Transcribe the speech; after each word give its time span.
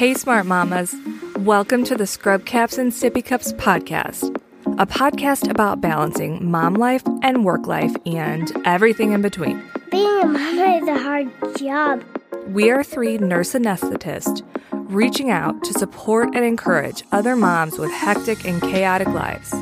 Hey, 0.00 0.14
smart 0.14 0.46
mamas. 0.46 0.94
Welcome 1.40 1.84
to 1.84 1.94
the 1.94 2.06
Scrub 2.06 2.46
Caps 2.46 2.78
and 2.78 2.90
Sippy 2.90 3.22
Cups 3.22 3.52
podcast, 3.52 4.34
a 4.78 4.86
podcast 4.86 5.50
about 5.50 5.82
balancing 5.82 6.50
mom 6.50 6.72
life 6.72 7.02
and 7.22 7.44
work 7.44 7.66
life 7.66 7.94
and 8.06 8.50
everything 8.66 9.12
in 9.12 9.20
between. 9.20 9.62
Being 9.90 10.22
a 10.22 10.24
mama 10.24 10.78
is 10.80 10.88
a 10.88 10.96
hard 10.96 11.30
job. 11.58 12.02
We 12.46 12.70
are 12.70 12.82
three 12.82 13.18
nurse 13.18 13.52
anesthetists 13.52 14.42
reaching 14.90 15.30
out 15.30 15.62
to 15.64 15.74
support 15.74 16.34
and 16.34 16.46
encourage 16.46 17.02
other 17.12 17.36
moms 17.36 17.78
with 17.78 17.92
hectic 17.92 18.46
and 18.46 18.62
chaotic 18.62 19.08
lives. 19.08 19.52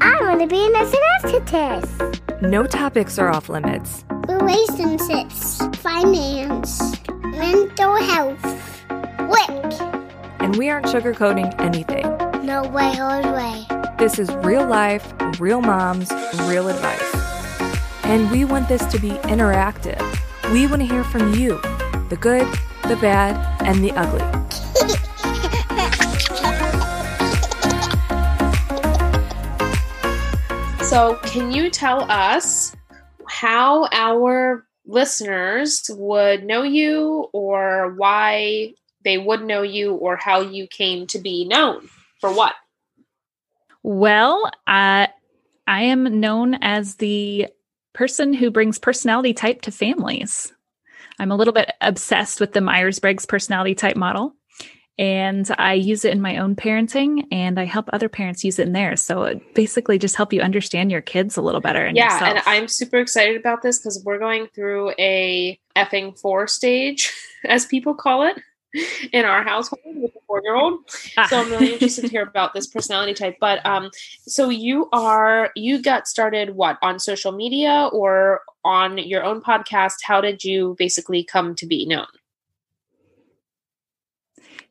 I 0.00 0.18
want 0.22 0.40
to 0.40 0.48
be 0.48 0.60
a 0.60 0.70
nurse 0.70 0.92
anesthetist. 0.92 2.42
No 2.42 2.66
topics 2.66 3.16
are 3.16 3.28
off 3.28 3.48
limits. 3.48 4.04
Relationships, 4.26 5.64
finance, 5.76 6.82
mental 7.22 7.94
health, 7.94 8.77
work. 9.28 9.72
and 10.40 10.56
we 10.56 10.68
aren't 10.70 10.86
sugarcoating 10.86 11.58
anything. 11.60 12.06
No 12.46 12.62
way, 12.62 12.92
old 13.00 13.26
way. 13.34 13.66
This 13.98 14.18
is 14.18 14.30
real 14.36 14.66
life, 14.66 15.12
real 15.38 15.60
moms, 15.60 16.10
real 16.46 16.68
advice. 16.68 17.14
And 18.04 18.30
we 18.30 18.44
want 18.44 18.68
this 18.68 18.84
to 18.86 18.98
be 18.98 19.10
interactive. 19.28 20.00
We 20.52 20.66
want 20.66 20.80
to 20.82 20.88
hear 20.88 21.04
from 21.04 21.34
you 21.34 21.60
the 22.08 22.16
good, 22.18 22.46
the 22.84 22.96
bad, 22.96 23.36
and 23.62 23.84
the 23.84 23.92
ugly. 23.92 24.24
So, 30.88 31.16
can 31.16 31.52
you 31.52 31.68
tell 31.68 32.10
us 32.10 32.74
how 33.28 33.88
our 33.92 34.66
listeners 34.86 35.82
would 35.90 36.44
know 36.44 36.62
you 36.62 37.28
or 37.34 37.92
why 37.98 38.72
they 39.08 39.18
would 39.18 39.42
know 39.42 39.62
you 39.62 39.94
or 39.94 40.16
how 40.16 40.40
you 40.40 40.66
came 40.66 41.06
to 41.08 41.18
be 41.18 41.46
known 41.46 41.88
for 42.20 42.30
what? 42.30 42.54
Well, 43.82 44.50
uh, 44.66 45.06
I 45.66 45.82
am 45.82 46.20
known 46.20 46.54
as 46.60 46.96
the 46.96 47.46
person 47.94 48.34
who 48.34 48.50
brings 48.50 48.78
personality 48.78 49.32
type 49.32 49.62
to 49.62 49.70
families. 49.70 50.52
I'm 51.18 51.30
a 51.30 51.36
little 51.36 51.54
bit 51.54 51.72
obsessed 51.80 52.38
with 52.38 52.52
the 52.52 52.60
Myers 52.60 52.98
Briggs 52.98 53.24
personality 53.24 53.74
type 53.74 53.96
model, 53.96 54.34
and 54.98 55.48
I 55.58 55.74
use 55.74 56.04
it 56.04 56.12
in 56.12 56.20
my 56.20 56.38
own 56.38 56.56
parenting, 56.56 57.24
and 57.30 57.58
I 57.58 57.64
help 57.64 57.88
other 57.92 58.08
parents 58.08 58.44
use 58.44 58.58
it 58.58 58.66
in 58.66 58.72
theirs. 58.72 59.00
So 59.00 59.22
it 59.22 59.54
basically 59.54 59.98
just 59.98 60.16
help 60.16 60.32
you 60.32 60.40
understand 60.40 60.90
your 60.90 61.00
kids 61.00 61.36
a 61.36 61.42
little 61.42 61.60
better. 61.60 61.84
And 61.84 61.96
yeah, 61.96 62.12
yourself. 62.12 62.30
and 62.30 62.42
I'm 62.46 62.68
super 62.68 62.98
excited 62.98 63.36
about 63.36 63.62
this 63.62 63.78
because 63.78 64.02
we're 64.04 64.18
going 64.18 64.48
through 64.54 64.90
a 64.98 65.58
effing 65.76 66.18
four 66.18 66.46
stage, 66.46 67.12
as 67.44 67.64
people 67.64 67.94
call 67.94 68.22
it, 68.24 68.38
in 69.12 69.24
our 69.24 69.42
household 69.42 69.80
with 69.84 70.12
a 70.14 70.18
four 70.26 70.42
year 70.44 70.54
old. 70.54 70.80
So 71.28 71.40
I'm 71.40 71.50
really 71.50 71.72
interested 71.72 72.02
to 72.02 72.08
hear 72.08 72.22
about 72.22 72.54
this 72.54 72.66
personality 72.66 73.14
type. 73.14 73.36
But 73.40 73.64
um, 73.64 73.90
so 74.26 74.48
you 74.50 74.88
are 74.92 75.50
you 75.56 75.80
got 75.82 76.06
started 76.08 76.50
what 76.56 76.78
on 76.82 76.98
social 76.98 77.32
media 77.32 77.88
or 77.92 78.42
on 78.64 78.98
your 78.98 79.24
own 79.24 79.40
podcast? 79.40 79.94
How 80.02 80.20
did 80.20 80.44
you 80.44 80.76
basically 80.78 81.24
come 81.24 81.54
to 81.56 81.66
be 81.66 81.86
known? 81.86 82.06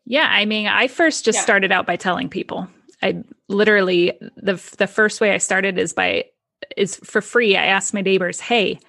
Yeah, 0.05 0.27
I 0.29 0.45
mean, 0.45 0.67
I 0.67 0.87
first 0.87 1.25
just 1.25 1.37
Yeah. 1.37 1.43
started 1.43 1.71
out 1.71 1.85
by 1.85 1.97
telling 1.97 2.29
people. 2.29 2.67
I 3.03 3.23
literally 3.49 4.13
the 4.37 4.53
the 4.77 4.87
first 4.87 5.21
way 5.21 5.33
I 5.33 5.37
started 5.37 5.77
is 5.77 5.93
by 5.93 6.25
is 6.75 6.95
for 7.03 7.21
free. 7.21 7.55
I 7.57 7.65
asked 7.65 7.93
my 7.93 8.01
neighbors, 8.01 8.39
"Hey, 8.39 8.79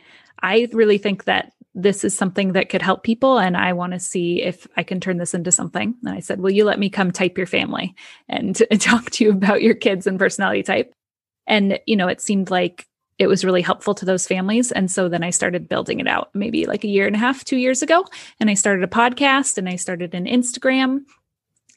I 0.42 0.68
really 0.72 0.98
think 0.98 1.24
that 1.24 1.52
this 1.74 2.04
is 2.04 2.16
something 2.16 2.52
that 2.52 2.68
could 2.68 2.82
help 2.82 3.02
people 3.02 3.38
and 3.38 3.56
I 3.56 3.72
want 3.72 3.92
to 3.92 4.00
see 4.00 4.42
if 4.42 4.66
I 4.76 4.82
can 4.82 5.00
turn 5.00 5.18
this 5.18 5.34
into 5.34 5.52
something." 5.52 5.94
And 6.04 6.14
I 6.14 6.20
said, 6.20 6.40
"Will 6.40 6.50
you 6.50 6.64
let 6.64 6.78
me 6.78 6.90
come 6.90 7.10
type 7.10 7.36
your 7.36 7.46
family 7.46 7.94
and, 8.28 8.56
talk 8.80 9.10
to 9.10 9.24
you 9.24 9.30
about 9.30 9.62
your 9.62 9.74
kids 9.74 10.06
and 10.06 10.18
personality 10.18 10.62
type?" 10.62 10.92
And 11.46 11.78
you 11.86 11.96
know, 11.96 12.08
it 12.08 12.20
seemed 12.20 12.50
like 12.50 12.86
it 13.18 13.26
was 13.26 13.44
really 13.44 13.62
helpful 13.62 13.94
to 13.94 14.04
those 14.04 14.26
families. 14.26 14.70
And 14.70 14.90
so 14.90 15.08
then 15.08 15.24
I 15.24 15.30
started 15.30 15.68
building 15.68 15.98
it 15.98 16.06
out 16.06 16.30
maybe 16.34 16.66
like 16.66 16.84
a 16.84 16.88
year 16.88 17.06
and 17.06 17.16
a 17.16 17.18
half, 17.18 17.44
two 17.44 17.56
years 17.56 17.82
ago. 17.82 18.04
And 18.38 18.48
I 18.48 18.54
started 18.54 18.84
a 18.84 18.88
podcast 18.88 19.58
and 19.58 19.68
I 19.68 19.76
started 19.76 20.14
an 20.14 20.26
Instagram. 20.26 21.00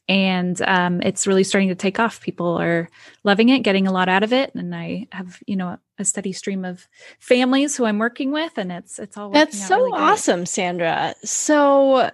And 0.07 0.61
um, 0.63 1.01
it's 1.01 1.25
really 1.25 1.43
starting 1.43 1.69
to 1.69 1.75
take 1.75 1.99
off. 1.99 2.21
People 2.21 2.57
are 2.59 2.89
loving 3.23 3.49
it, 3.49 3.59
getting 3.59 3.87
a 3.87 3.93
lot 3.93 4.09
out 4.09 4.23
of 4.23 4.33
it. 4.33 4.53
And 4.55 4.75
I 4.75 5.07
have, 5.11 5.39
you 5.47 5.55
know, 5.55 5.77
a 5.97 6.05
steady 6.05 6.33
stream 6.33 6.65
of 6.65 6.87
families 7.19 7.77
who 7.77 7.85
I'm 7.85 7.99
working 7.99 8.31
with, 8.31 8.57
and 8.57 8.71
it's 8.71 8.99
it's 8.99 9.15
all 9.15 9.29
That's 9.29 9.67
so 9.67 9.77
really 9.77 9.99
awesome, 9.99 10.45
Sandra. 10.45 11.15
So, 11.23 12.11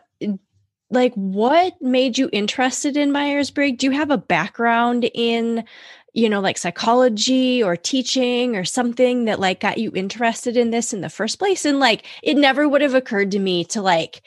like, 0.91 1.13
what 1.15 1.81
made 1.81 2.17
you 2.17 2.29
interested 2.31 2.97
in 2.97 3.11
Myers 3.11 3.49
Briggs? 3.49 3.79
Do 3.79 3.87
you 3.87 3.91
have 3.91 4.11
a 4.11 4.17
background 4.17 5.09
in, 5.13 5.65
you 6.13 6.29
know, 6.29 6.39
like 6.39 6.57
psychology 6.57 7.63
or 7.63 7.75
teaching 7.75 8.55
or 8.55 8.63
something 8.63 9.25
that 9.25 9.39
like 9.39 9.59
got 9.59 9.79
you 9.79 9.91
interested 9.95 10.55
in 10.55 10.69
this 10.69 10.93
in 10.93 11.01
the 11.01 11.09
first 11.09 11.39
place? 11.39 11.65
And 11.65 11.79
like, 11.79 12.05
it 12.21 12.35
never 12.35 12.67
would 12.69 12.81
have 12.81 12.93
occurred 12.93 13.31
to 13.31 13.39
me 13.39 13.65
to 13.65 13.81
like 13.81 14.21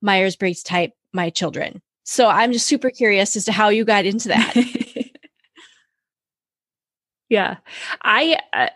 Myers 0.00 0.36
Briggs 0.36 0.62
type 0.62 0.92
my 1.12 1.30
children. 1.30 1.82
So 2.04 2.28
I'm 2.28 2.52
just 2.52 2.66
super 2.66 2.90
curious 2.90 3.36
as 3.36 3.44
to 3.44 3.52
how 3.52 3.68
you 3.68 3.84
got 3.84 4.04
into 4.04 4.28
that. 4.28 4.56
yeah, 7.28 7.58
I, 8.02 8.38
uh, 8.52 8.68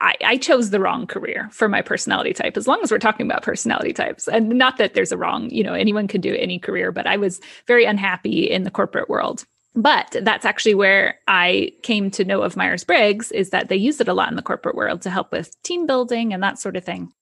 I 0.00 0.14
I 0.24 0.36
chose 0.36 0.70
the 0.70 0.80
wrong 0.80 1.06
career 1.06 1.48
for 1.52 1.68
my 1.68 1.80
personality 1.80 2.32
type. 2.32 2.56
As 2.56 2.66
long 2.66 2.80
as 2.82 2.90
we're 2.90 2.98
talking 2.98 3.26
about 3.26 3.42
personality 3.42 3.92
types, 3.92 4.28
and 4.28 4.50
not 4.50 4.76
that 4.78 4.94
there's 4.94 5.12
a 5.12 5.16
wrong, 5.16 5.50
you 5.50 5.64
know, 5.64 5.74
anyone 5.74 6.08
can 6.08 6.20
do 6.20 6.34
any 6.34 6.58
career, 6.58 6.92
but 6.92 7.06
I 7.06 7.16
was 7.16 7.40
very 7.66 7.84
unhappy 7.84 8.50
in 8.50 8.64
the 8.64 8.70
corporate 8.70 9.08
world. 9.08 9.44
But 9.76 10.16
that's 10.22 10.44
actually 10.44 10.76
where 10.76 11.18
I 11.26 11.72
came 11.82 12.10
to 12.12 12.24
know 12.24 12.42
of 12.42 12.56
Myers 12.56 12.84
Briggs 12.84 13.32
is 13.32 13.50
that 13.50 13.68
they 13.68 13.76
use 13.76 14.00
it 14.00 14.06
a 14.06 14.14
lot 14.14 14.30
in 14.30 14.36
the 14.36 14.42
corporate 14.42 14.76
world 14.76 15.02
to 15.02 15.10
help 15.10 15.32
with 15.32 15.60
team 15.62 15.86
building 15.86 16.32
and 16.32 16.42
that 16.42 16.60
sort 16.60 16.76
of 16.76 16.84
thing. 16.84 17.12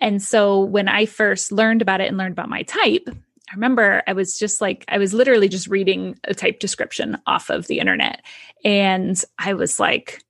And 0.00 0.20
so 0.20 0.60
when 0.60 0.88
I 0.88 1.06
first 1.06 1.52
learned 1.52 1.80
about 1.80 2.02
it 2.02 2.08
and 2.08 2.18
learned 2.18 2.32
about 2.32 2.50
my 2.50 2.62
type, 2.62 3.08
I 3.52 3.54
remember 3.54 4.02
I 4.06 4.14
was 4.14 4.38
just 4.38 4.62
like, 4.62 4.84
I 4.88 4.96
was 4.96 5.12
literally 5.12 5.48
just 5.48 5.68
reading 5.68 6.18
a 6.24 6.32
type 6.32 6.58
description 6.58 7.18
off 7.26 7.50
of 7.50 7.66
the 7.66 7.80
internet. 7.80 8.22
And 8.64 9.22
I 9.38 9.52
was 9.52 9.78
like, 9.78 10.22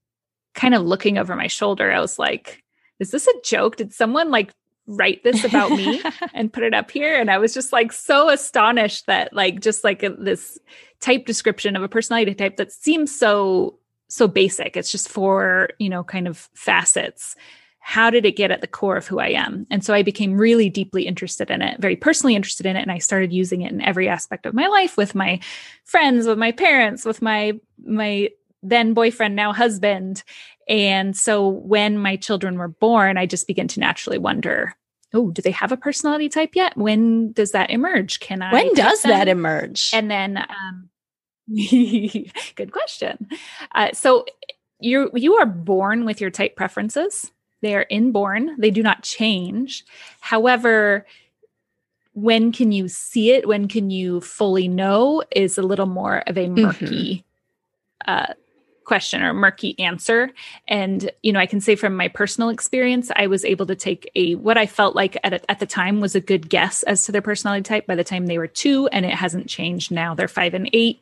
kind 0.54 0.74
of 0.74 0.82
looking 0.82 1.18
over 1.18 1.36
my 1.36 1.46
shoulder. 1.46 1.92
I 1.92 2.00
was 2.00 2.18
like, 2.18 2.64
is 2.98 3.12
this 3.12 3.28
a 3.28 3.40
joke? 3.44 3.76
Did 3.76 3.92
someone 3.92 4.30
like 4.30 4.50
write 4.88 5.22
this 5.22 5.44
about 5.44 5.70
me 5.70 6.02
and 6.34 6.52
put 6.52 6.64
it 6.64 6.74
up 6.74 6.90
here? 6.90 7.18
And 7.18 7.30
I 7.30 7.38
was 7.38 7.54
just 7.54 7.72
like 7.72 7.92
so 7.92 8.28
astonished 8.28 9.06
that, 9.06 9.32
like, 9.32 9.60
just 9.60 9.84
like 9.84 10.02
a, 10.02 10.10
this 10.10 10.58
type 10.98 11.24
description 11.24 11.76
of 11.76 11.82
a 11.84 11.88
personality 11.88 12.34
type 12.34 12.56
that 12.56 12.72
seems 12.72 13.16
so, 13.16 13.78
so 14.08 14.26
basic. 14.26 14.76
It's 14.76 14.90
just 14.90 15.08
four, 15.08 15.70
you 15.78 15.88
know, 15.88 16.02
kind 16.02 16.26
of 16.26 16.50
facets 16.54 17.36
how 17.84 18.10
did 18.10 18.24
it 18.24 18.36
get 18.36 18.52
at 18.52 18.60
the 18.60 18.68
core 18.68 18.96
of 18.96 19.08
who 19.08 19.18
I 19.18 19.30
am? 19.30 19.66
And 19.68 19.84
so 19.84 19.92
I 19.92 20.02
became 20.02 20.38
really 20.38 20.70
deeply 20.70 21.06
interested 21.06 21.50
in 21.50 21.62
it, 21.62 21.80
very 21.80 21.96
personally 21.96 22.36
interested 22.36 22.64
in 22.64 22.76
it. 22.76 22.82
And 22.82 22.92
I 22.92 22.98
started 22.98 23.32
using 23.32 23.62
it 23.62 23.72
in 23.72 23.82
every 23.82 24.08
aspect 24.08 24.46
of 24.46 24.54
my 24.54 24.68
life 24.68 24.96
with 24.96 25.16
my 25.16 25.40
friends, 25.84 26.26
with 26.26 26.38
my 26.38 26.52
parents, 26.52 27.04
with 27.04 27.20
my, 27.20 27.54
my 27.84 28.30
then 28.62 28.94
boyfriend, 28.94 29.34
now 29.34 29.52
husband. 29.52 30.22
And 30.68 31.16
so 31.16 31.48
when 31.48 31.98
my 31.98 32.14
children 32.14 32.56
were 32.56 32.68
born, 32.68 33.18
I 33.18 33.26
just 33.26 33.48
began 33.48 33.66
to 33.68 33.80
naturally 33.80 34.18
wonder, 34.18 34.76
oh, 35.12 35.32
do 35.32 35.42
they 35.42 35.50
have 35.50 35.72
a 35.72 35.76
personality 35.76 36.28
type 36.28 36.54
yet? 36.54 36.76
When 36.76 37.32
does 37.32 37.50
that 37.50 37.70
emerge? 37.70 38.20
Can 38.20 38.42
I? 38.42 38.52
when 38.52 38.72
does 38.74 39.02
that 39.02 39.26
emerge? 39.26 39.90
And 39.92 40.08
then, 40.08 40.38
um, 40.38 40.88
good 42.54 42.70
question. 42.70 43.26
Uh, 43.74 43.90
so 43.92 44.24
you 44.78 45.10
you 45.14 45.34
are 45.34 45.46
born 45.46 46.04
with 46.04 46.20
your 46.20 46.30
type 46.30 46.56
preferences. 46.56 47.30
They 47.62 47.74
are 47.74 47.86
inborn. 47.88 48.56
They 48.58 48.70
do 48.70 48.82
not 48.82 49.02
change. 49.02 49.84
However, 50.20 51.06
when 52.12 52.52
can 52.52 52.72
you 52.72 52.88
see 52.88 53.30
it? 53.32 53.48
When 53.48 53.68
can 53.68 53.90
you 53.90 54.20
fully 54.20 54.68
know? 54.68 55.22
Is 55.30 55.56
a 55.56 55.62
little 55.62 55.86
more 55.86 56.18
of 56.26 56.36
a 56.36 56.48
murky 56.48 57.24
uh, 58.06 58.34
question 58.84 59.22
or 59.22 59.32
murky 59.32 59.78
answer. 59.78 60.30
And 60.68 61.10
you 61.22 61.32
know, 61.32 61.40
I 61.40 61.46
can 61.46 61.60
say 61.60 61.76
from 61.76 61.96
my 61.96 62.08
personal 62.08 62.50
experience, 62.50 63.10
I 63.16 63.26
was 63.26 63.44
able 63.44 63.66
to 63.66 63.76
take 63.76 64.10
a 64.14 64.34
what 64.34 64.58
I 64.58 64.66
felt 64.66 64.94
like 64.94 65.16
at 65.24 65.32
a, 65.32 65.50
at 65.50 65.60
the 65.60 65.66
time 65.66 66.00
was 66.00 66.14
a 66.14 66.20
good 66.20 66.50
guess 66.50 66.82
as 66.82 67.04
to 67.06 67.12
their 67.12 67.22
personality 67.22 67.62
type 67.62 67.86
by 67.86 67.94
the 67.94 68.04
time 68.04 68.26
they 68.26 68.38
were 68.38 68.46
two, 68.46 68.88
and 68.88 69.06
it 69.06 69.14
hasn't 69.14 69.48
changed 69.48 69.90
now. 69.90 70.14
They're 70.14 70.28
five 70.28 70.54
and 70.54 70.68
eight 70.72 71.00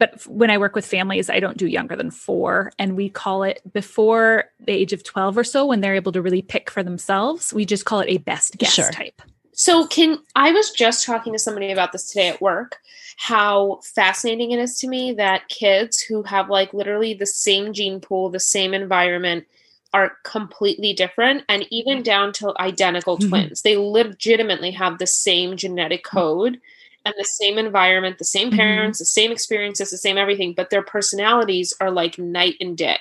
but 0.00 0.26
when 0.26 0.50
I 0.50 0.56
work 0.58 0.74
with 0.74 0.86
families, 0.86 1.28
I 1.28 1.38
don't 1.40 1.58
do 1.58 1.66
younger 1.66 1.94
than 1.94 2.10
four. 2.10 2.72
And 2.78 2.96
we 2.96 3.10
call 3.10 3.42
it 3.42 3.60
before 3.70 4.46
the 4.58 4.72
age 4.72 4.94
of 4.94 5.04
12 5.04 5.36
or 5.36 5.44
so, 5.44 5.66
when 5.66 5.82
they're 5.82 5.94
able 5.94 6.10
to 6.12 6.22
really 6.22 6.40
pick 6.40 6.70
for 6.70 6.82
themselves, 6.82 7.52
we 7.52 7.66
just 7.66 7.84
call 7.84 8.00
it 8.00 8.08
a 8.08 8.16
best 8.16 8.56
guess 8.56 8.72
Sure. 8.72 8.90
type. 8.90 9.20
So 9.52 9.86
can 9.86 10.18
I 10.34 10.52
was 10.52 10.70
just 10.70 11.04
talking 11.04 11.34
to 11.34 11.38
somebody 11.38 11.70
about 11.70 11.92
this 11.92 12.10
today 12.10 12.28
at 12.28 12.40
work 12.40 12.78
how 13.18 13.78
fascinating 13.82 14.52
it 14.52 14.58
is 14.58 14.78
to 14.78 14.88
me 14.88 15.12
that 15.12 15.50
kids 15.50 16.00
who 16.00 16.22
have 16.22 16.48
like 16.48 16.72
literally 16.72 17.12
the 17.12 17.26
same 17.26 17.74
gene 17.74 18.00
pool, 18.00 18.30
the 18.30 18.40
same 18.40 18.72
environment 18.72 19.44
are 19.92 20.12
completely 20.24 20.94
different 20.94 21.44
and 21.46 21.66
even 21.70 22.02
down 22.02 22.32
to 22.32 22.54
identical 22.58 23.18
Mhm. 23.18 23.28
twins. 23.28 23.60
They 23.60 23.76
legitimately 23.76 24.70
have 24.70 24.96
the 24.96 25.06
same 25.06 25.58
genetic 25.58 26.04
code 26.04 26.58
and 27.04 27.14
the 27.16 27.24
same 27.24 27.58
environment, 27.58 28.18
the 28.18 28.24
same 28.24 28.50
Mhm. 28.50 28.56
parents, 28.56 28.98
the 28.98 29.04
same 29.04 29.32
experiences, 29.32 29.90
the 29.90 29.96
same 29.98 30.18
everything, 30.18 30.52
but 30.52 30.70
their 30.70 30.82
personalities 30.82 31.72
are 31.80 31.90
like 31.90 32.18
night 32.18 32.56
and 32.60 32.76
day. 32.76 32.98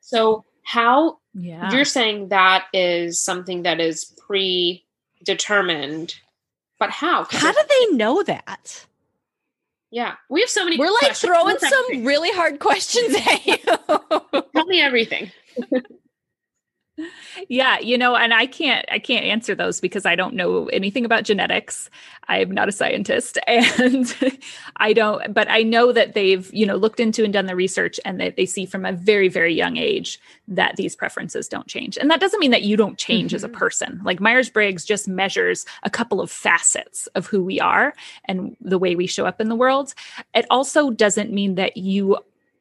So, 0.00 0.44
how 0.64 1.18
Yeah. 1.34 1.70
you're 1.72 1.84
saying 1.84 2.28
that 2.28 2.66
is 2.72 3.20
something 3.22 3.62
that 3.62 3.80
is 3.80 4.04
predetermined, 4.26 6.14
but 6.78 6.90
how? 6.90 7.24
How 7.30 7.52
do 7.52 7.60
they 7.68 7.96
know 7.96 8.22
that? 8.22 8.86
yeah, 9.90 10.14
we 10.30 10.40
have 10.40 10.48
so 10.48 10.64
many. 10.64 10.78
We're 10.78 10.90
like 11.02 11.14
throwing 11.14 11.58
some 11.58 12.04
really 12.04 12.30
hard 12.30 12.58
questions 12.60 13.14
at 13.14 13.46
you. 13.46 13.58
Tell 14.54 14.64
me 14.66 14.80
everything. 14.80 15.30
yeah 17.48 17.78
you 17.78 17.96
know 17.96 18.14
and 18.16 18.32
i 18.34 18.46
can't 18.46 18.84
i 18.90 18.98
can't 18.98 19.24
answer 19.24 19.54
those 19.54 19.80
because 19.80 20.06
i 20.06 20.14
don't 20.14 20.34
know 20.34 20.66
anything 20.66 21.04
about 21.04 21.24
genetics. 21.24 21.90
I'm 22.28 22.52
not 22.52 22.68
a 22.68 22.72
scientist 22.72 23.38
and 23.46 24.14
i 24.76 24.92
don't 24.92 25.34
but 25.34 25.50
i 25.50 25.62
know 25.62 25.92
that 25.92 26.14
they've 26.14 26.52
you 26.52 26.66
know 26.66 26.76
looked 26.76 27.00
into 27.00 27.24
and 27.24 27.32
done 27.32 27.46
the 27.46 27.56
research 27.56 27.98
and 28.04 28.20
that 28.20 28.36
they 28.36 28.46
see 28.46 28.64
from 28.66 28.84
a 28.84 28.92
very 28.92 29.28
very 29.28 29.54
young 29.54 29.76
age 29.76 30.20
that 30.48 30.76
these 30.76 30.96
preferences 30.96 31.48
don't 31.48 31.66
change. 31.66 31.96
And 31.96 32.10
that 32.10 32.20
doesn't 32.20 32.40
mean 32.40 32.50
that 32.50 32.62
you 32.62 32.76
don't 32.76 32.98
change 32.98 33.34
as 33.34 33.44
a 33.44 33.48
mm-hmm. 33.48 33.56
person. 33.56 34.00
Like 34.04 34.20
myers-briggs 34.20 34.84
just 34.84 35.08
measures 35.08 35.64
a 35.82 35.90
couple 35.90 36.20
of 36.20 36.30
facets 36.30 37.06
of 37.14 37.26
who 37.26 37.42
we 37.42 37.60
are 37.60 37.94
and 38.26 38.56
the 38.60 38.78
way 38.78 38.94
we 38.94 39.06
show 39.06 39.26
up 39.26 39.40
in 39.40 39.48
the 39.48 39.56
world. 39.56 39.94
It 40.34 40.46
also 40.50 40.90
doesn't 40.90 41.32
mean 41.32 41.54
that 41.56 41.76
you 41.76 42.18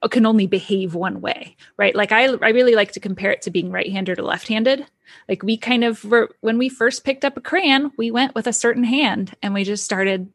can 0.10 0.26
only 0.26 0.48
behave 0.48 0.96
one 0.96 1.22
way, 1.22 1.56
right? 1.78 1.96
Like 1.96 2.12
I, 2.12 2.26
I 2.26 2.50
really 2.50 2.76
like 2.76 2.94
to 2.94 3.00
compare 3.00 3.32
it 3.32 3.44
to 3.44 3.52
being 3.52 3.72
right-handed 3.72 4.18
or 4.18 4.24
left-handed. 4.24 4.86
Like 5.30 5.44
we 5.44 5.58
kind 5.58 5.84
of 5.84 6.04
were 6.06 6.30
when 6.42 6.58
we 6.58 6.70
first 6.70 7.04
picked 7.04 7.26
up 7.26 7.38
a 7.38 7.42
crayon, 7.42 7.92
we 7.98 8.12
went 8.12 8.34
with 8.34 8.48
a 8.48 8.54
certain 8.54 8.84
hand 8.84 9.36
and 9.42 9.54
we 9.54 9.64
just 9.64 9.84
started 9.84 10.32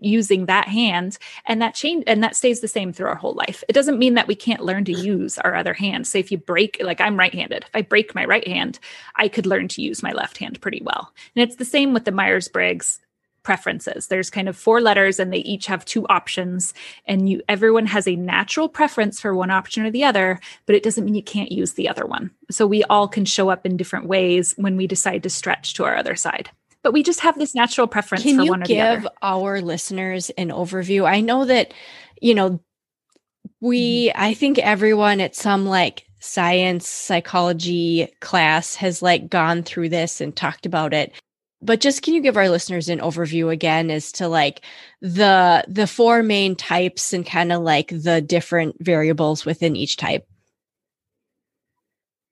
using 0.00 0.46
that 0.46 0.68
hand 0.68 1.18
and 1.46 1.62
that 1.62 1.74
change 1.74 2.04
and 2.06 2.22
that 2.22 2.36
stays 2.36 2.60
the 2.60 2.68
same 2.68 2.92
through 2.92 3.06
our 3.06 3.14
whole 3.14 3.34
life. 3.34 3.62
It 3.68 3.72
doesn't 3.72 3.98
mean 3.98 4.14
that 4.14 4.26
we 4.26 4.34
can't 4.34 4.64
learn 4.64 4.84
to 4.86 4.92
use 4.92 5.38
our 5.38 5.54
other 5.54 5.72
hand. 5.72 6.06
So 6.06 6.18
if 6.18 6.32
you 6.32 6.38
break 6.38 6.80
like 6.82 7.00
I'm 7.00 7.18
right-handed. 7.18 7.64
If 7.64 7.70
I 7.74 7.82
break 7.82 8.14
my 8.14 8.24
right 8.24 8.46
hand, 8.46 8.78
I 9.14 9.28
could 9.28 9.46
learn 9.46 9.68
to 9.68 9.82
use 9.82 10.02
my 10.02 10.12
left 10.12 10.38
hand 10.38 10.60
pretty 10.60 10.82
well. 10.82 11.12
And 11.36 11.42
it's 11.42 11.56
the 11.56 11.64
same 11.64 11.94
with 11.94 12.04
the 12.04 12.12
Myers-Briggs 12.12 12.98
preferences. 13.44 14.08
There's 14.08 14.30
kind 14.30 14.48
of 14.48 14.56
four 14.56 14.80
letters 14.80 15.20
and 15.20 15.32
they 15.32 15.38
each 15.38 15.66
have 15.66 15.84
two 15.84 16.04
options 16.08 16.74
and 17.06 17.28
you 17.28 17.42
everyone 17.48 17.86
has 17.86 18.08
a 18.08 18.16
natural 18.16 18.68
preference 18.68 19.20
for 19.20 19.34
one 19.34 19.50
option 19.50 19.86
or 19.86 19.90
the 19.90 20.02
other, 20.02 20.40
but 20.66 20.74
it 20.74 20.82
doesn't 20.82 21.04
mean 21.04 21.14
you 21.14 21.22
can't 21.22 21.52
use 21.52 21.74
the 21.74 21.88
other 21.88 22.06
one. 22.06 22.30
So 22.50 22.66
we 22.66 22.82
all 22.84 23.06
can 23.06 23.24
show 23.24 23.50
up 23.50 23.64
in 23.64 23.76
different 23.76 24.06
ways 24.06 24.54
when 24.56 24.76
we 24.76 24.88
decide 24.88 25.22
to 25.22 25.30
stretch 25.30 25.74
to 25.74 25.84
our 25.84 25.96
other 25.96 26.16
side. 26.16 26.50
But 26.82 26.92
we 26.92 27.02
just 27.02 27.20
have 27.20 27.38
this 27.38 27.54
natural 27.54 27.86
preference 27.86 28.24
Can 28.24 28.36
for 28.36 28.44
one 28.44 28.62
or 28.62 28.66
the 28.66 28.80
other. 28.80 29.00
give 29.00 29.08
our 29.22 29.60
listeners 29.60 30.30
an 30.30 30.48
overview? 30.50 31.08
I 31.08 31.20
know 31.20 31.44
that, 31.46 31.72
you 32.20 32.34
know, 32.34 32.60
we. 33.60 34.12
I 34.14 34.34
think 34.34 34.58
everyone 34.58 35.20
at 35.20 35.34
some 35.34 35.64
like 35.64 36.04
science 36.20 36.88
psychology 36.88 38.08
class 38.20 38.74
has 38.76 39.00
like 39.02 39.30
gone 39.30 39.62
through 39.62 39.88
this 39.90 40.20
and 40.20 40.34
talked 40.34 40.66
about 40.66 40.92
it. 40.92 41.12
But 41.64 41.80
just 41.80 42.02
can 42.02 42.12
you 42.12 42.20
give 42.20 42.36
our 42.36 42.50
listeners 42.50 42.90
an 42.90 43.00
overview 43.00 43.50
again 43.50 43.90
as 43.90 44.12
to 44.12 44.28
like 44.28 44.60
the 45.00 45.64
the 45.66 45.86
four 45.86 46.22
main 46.22 46.56
types 46.56 47.12
and 47.14 47.24
kind 47.24 47.52
of 47.52 47.62
like 47.62 47.88
the 47.88 48.20
different 48.20 48.76
variables 48.80 49.46
within 49.46 49.74
each 49.74 49.96
type? 49.96 50.28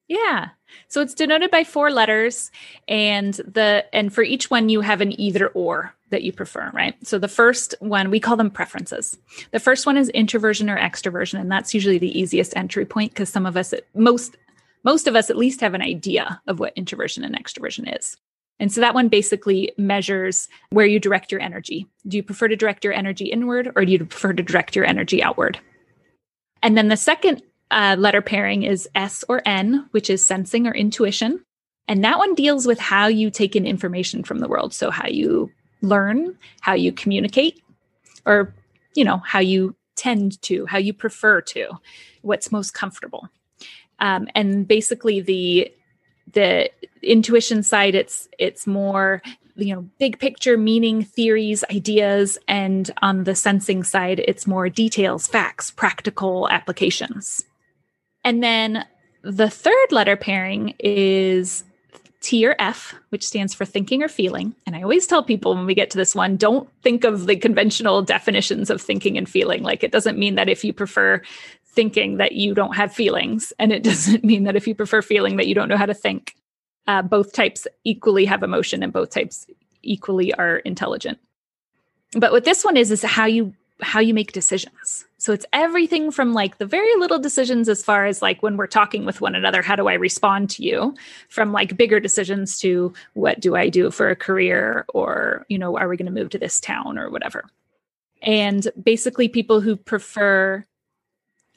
Yeah. 0.07 0.51
So 0.89 1.01
it's 1.01 1.15
denoted 1.15 1.51
by 1.51 1.65
four 1.65 1.91
letters 1.91 2.51
and 2.87 3.33
the 3.35 3.87
and 3.95 4.13
for 4.13 4.23
each 4.23 4.51
one 4.51 4.69
you 4.69 4.83
have 4.83 5.01
an 5.01 5.19
either 5.19 5.49
or 5.49 5.95
that 6.11 6.23
you 6.23 6.33
prefer, 6.33 6.71
right? 6.75 6.95
So 7.07 7.19
the 7.19 7.29
first 7.29 7.75
one 7.81 8.11
we 8.11 8.21
call 8.21 8.37
them 8.37 8.51
preferences. 8.51 9.17
The 9.53 9.61
first 9.61 9.87
one 9.87 9.97
is 9.97 10.11
introversion 10.11 10.69
or 10.69 10.77
extroversion 10.77 11.41
and 11.41 11.51
that's 11.51 11.73
usually 11.73 11.99
the 11.99 12.19
easiest 12.19 12.55
entry 12.55 12.85
point 12.85 13.13
because 13.13 13.31
some 13.31 13.47
of 13.47 13.57
us 13.57 13.73
most 13.95 14.37
most 14.85 15.07
of 15.07 15.17
us 15.17 15.31
at 15.31 15.39
least 15.39 15.63
have 15.63 15.73
an 15.73 15.81
idea 15.81 16.43
of 16.47 16.61
what 16.61 16.77
introversion 16.77 17.25
and 17.25 17.35
extroversion 17.35 17.97
is. 17.97 18.19
And 18.61 18.73
so 18.73 18.81
that 18.81 18.95
one 18.95 19.09
basically 19.09 19.73
measures 19.77 20.49
where 20.71 20.87
you 20.87 21.01
direct 21.01 21.33
your 21.33 21.41
energy. 21.41 21.87
Do 22.07 22.17
you 22.17 22.23
prefer 22.23 22.49
to 22.49 22.57
direct 22.57 22.85
your 22.85 22.93
energy 22.93 23.27
inward 23.27 23.73
or 23.75 23.85
do 23.85 23.93
you 23.93 24.05
prefer 24.05 24.33
to 24.33 24.43
direct 24.43 24.77
your 24.77 24.85
energy 24.85 25.23
outward? 25.23 25.59
And 26.63 26.77
then 26.77 26.89
the 26.89 26.97
second 26.97 27.43
uh, 27.73 27.97
letter 27.99 28.23
pairing 28.23 28.63
is 28.63 28.89
S 28.95 29.25
or 29.29 29.43
N, 29.45 29.89
which 29.91 30.11
is 30.11 30.25
sensing 30.25 30.67
or 30.67 30.75
intuition. 30.75 31.45
And 31.89 32.05
that 32.05 32.19
one 32.19 32.35
deals 32.35 32.67
with 32.67 32.79
how 32.79 33.07
you 33.07 33.31
take 33.31 33.57
in 33.57 33.67
information 33.67 34.23
from 34.23 34.39
the 34.39 34.49
world. 34.49 34.73
So, 34.73 34.91
how 34.91 35.09
you 35.09 35.51
learn, 35.81 36.39
how 36.61 36.75
you 36.75 36.93
communicate, 36.93 37.61
or, 38.25 38.55
you 38.95 39.05
know, 39.05 39.17
how 39.19 39.41
you 39.41 39.75
tend 39.97 40.41
to, 40.43 40.65
how 40.67 40.79
you 40.79 40.93
prefer 40.93 41.41
to, 41.41 41.71
what's 42.21 42.53
most 42.53 42.73
comfortable. 42.73 43.29
Um, 43.99 44.29
and 44.35 44.67
basically, 44.69 45.21
the 45.21 45.73
the 46.33 46.71
intuition 47.03 47.63
side 47.63 47.95
it's 47.95 48.29
it's 48.39 48.67
more 48.67 49.23
you 49.57 49.75
know 49.75 49.83
big 49.99 50.19
picture 50.19 50.57
meaning 50.57 51.03
theories 51.03 51.65
ideas 51.71 52.39
and 52.49 52.91
on 53.03 53.25
the 53.25 53.35
sensing 53.35 53.83
side 53.83 54.21
it's 54.27 54.47
more 54.47 54.69
details 54.69 55.27
facts 55.27 55.71
practical 55.71 56.49
applications 56.49 57.45
and 58.25 58.43
then 58.43 58.85
the 59.23 59.51
third 59.51 59.93
letter 59.93 60.17
pairing 60.17 60.75
is 60.79 61.65
T 62.23 62.47
or 62.47 62.55
F, 62.59 62.95
which 63.11 63.27
stands 63.27 63.53
for 63.53 63.65
thinking 63.65 64.03
or 64.03 64.09
feeling. 64.09 64.55
And 64.65 64.77
I 64.77 64.83
always 64.83 65.07
tell 65.07 65.25
people 65.25 65.55
when 65.55 65.67
we 65.67 65.75
get 65.75 65.91
to 65.91 65.99
this 65.99 66.15
one, 66.15 66.37
don't 66.37 66.69
think 66.83 67.05
of 67.05 67.27
the 67.27 67.37
conventional 67.37 68.01
definitions 68.01 68.71
of 68.71 68.81
thinking 68.81 69.19
and 69.19 69.29
feeling. 69.29 69.63
Like 69.63 69.83
it 69.83 69.91
doesn't 69.91 70.19
mean 70.19 70.37
that 70.37 70.49
if 70.49 70.65
you 70.65 70.73
prefer 70.73 71.21
thinking 71.73 72.19
that 72.19 72.33
you 72.33 72.55
don't 72.55 72.77
have 72.77 72.93
feelings, 72.93 73.53
and 73.59 73.73
it 73.73 73.83
doesn't 73.91 74.25
mean 74.25 74.45
that 74.45 74.57
if 74.57 74.67
you 74.67 74.75
prefer 74.75 75.03
feeling 75.03 75.37
that 75.37 75.47
you 75.47 75.55
don't 75.55 75.69
know 75.69 75.77
how 75.77 75.87
to 75.87 75.95
think. 75.95 76.37
Uh, 76.89 77.01
both 77.01 77.33
types 77.33 77.67
equally 77.85 78.25
have 78.25 78.43
emotion, 78.43 78.83
and 78.83 78.93
both 78.93 79.11
types 79.11 79.47
equally 79.83 80.35
are 80.35 80.59
intelligent. 80.59 81.19
But 82.13 82.33
what 82.33 82.45
this 82.45 82.65
one 82.65 82.77
is 82.77 82.91
is 82.91 83.03
how 83.03 83.27
you 83.27 83.55
how 83.83 84.01
you 84.01 84.15
make 84.15 84.33
decisions. 84.33 85.05
So 85.19 85.33
it's 85.33 85.47
everything 85.53 86.11
from 86.11 86.33
like 86.33 86.59
the 86.59 86.67
very 86.67 86.95
little 86.97 87.19
decisions 87.19 87.69
as 87.69 87.83
far 87.83 88.07
as 88.07 88.23
like 88.23 88.43
when 88.43 88.57
we're 88.57 88.67
talking 88.67 89.05
with 89.05 89.21
one 89.21 89.35
another, 89.35 89.61
how 89.61 89.77
do 89.77 89.89
I 89.89 89.95
respond 89.95 90.51
to 90.51 90.63
you? 90.63 90.95
From 91.29 91.53
like 91.53 91.77
bigger 91.77 92.01
decisions 92.01 92.59
to 92.61 92.93
what 93.15 93.41
do 93.41 93.57
I 93.57 93.69
do 93.69 93.91
for 93.91 94.09
a 94.09 94.17
career 94.17 94.85
or, 94.95 95.47
you 95.49 95.59
know, 95.59 95.77
are 95.77 95.89
we 95.89 95.97
going 95.97 96.07
to 96.07 96.13
move 96.13 96.31
to 96.31 96.39
this 96.39 96.61
town 96.61 96.99
or 96.99 97.11
whatever. 97.11 97.45
And 98.23 98.69
basically 98.81 99.29
people 99.29 99.61
who 99.61 99.77
prefer 99.77 100.65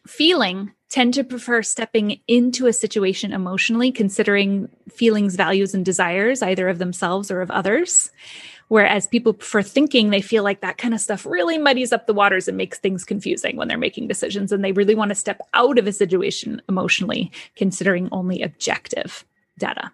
feeling 0.06 0.72
tend 0.90 1.14
to 1.14 1.24
prefer 1.24 1.62
stepping 1.62 2.22
into 2.28 2.68
a 2.68 2.74
situation 2.74 3.34
emotionally, 3.34 3.92
considering 3.92 4.70
feelings, 4.90 5.36
values, 5.36 5.74
and 5.74 5.84
desires, 5.84 6.42
either 6.42 6.70
of 6.70 6.78
themselves 6.78 7.32
or 7.32 7.42
of 7.42 7.52
others. 7.52 8.12
Whereas 8.68 9.06
people 9.06 9.34
prefer 9.34 9.62
thinking, 9.62 10.10
they 10.10 10.22
feel 10.22 10.44
like 10.44 10.62
that 10.62 10.78
kind 10.78 10.94
of 10.94 11.02
stuff 11.02 11.26
really 11.26 11.58
muddies 11.58 11.94
up 11.94 12.08
the 12.08 12.14
waters 12.14 12.48
and 12.48 12.58
makes 12.58 12.80
things 12.80 13.04
confusing 13.04 13.58
when 13.58 13.68
they're 13.68 13.78
making 13.78 14.08
decisions. 14.08 14.52
And 14.52 14.64
they 14.64 14.72
really 14.72 14.96
want 14.96 15.10
to 15.10 15.16
step 15.16 15.40
out 15.54 15.78
of 15.78 15.86
a 15.86 15.92
situation 15.92 16.62
emotionally, 16.68 17.32
considering 17.56 18.10
only 18.12 18.42
objective 18.42 19.26
data. 19.60 19.92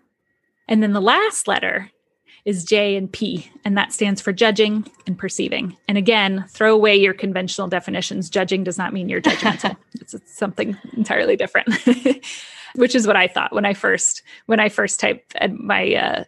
And 0.68 0.82
then 0.82 0.94
the 0.94 1.02
last 1.02 1.48
letter 1.48 1.92
is 2.46 2.64
J 2.66 2.96
and 2.96 3.12
P, 3.12 3.50
and 3.64 3.78
that 3.78 3.94
stands 3.94 4.22
for 4.22 4.34
judging 4.34 4.90
and 5.06 5.18
perceiving. 5.18 5.78
And 5.88 5.98
again, 5.98 6.46
throw 6.50 6.74
away 6.74 6.96
your 6.96 7.14
conventional 7.14 7.68
definitions. 7.68 8.30
Judging 8.30 8.64
does 8.64 8.78
not 8.78 8.94
mean 8.94 9.10
you're 9.10 9.22
judgmental. 9.22 9.78
it's, 9.94 10.14
it's 10.14 10.38
something 10.38 10.78
entirely 10.94 11.36
different. 11.36 11.70
Which 12.76 12.96
is 12.96 13.06
what 13.06 13.18
I 13.18 13.28
thought 13.28 13.54
when 13.54 13.66
I 13.66 13.74
first 13.74 14.24
when 14.46 14.60
I 14.60 14.70
first 14.70 15.00
typed 15.00 15.34
and 15.36 15.60
my 15.60 15.94
uh, 15.94 16.24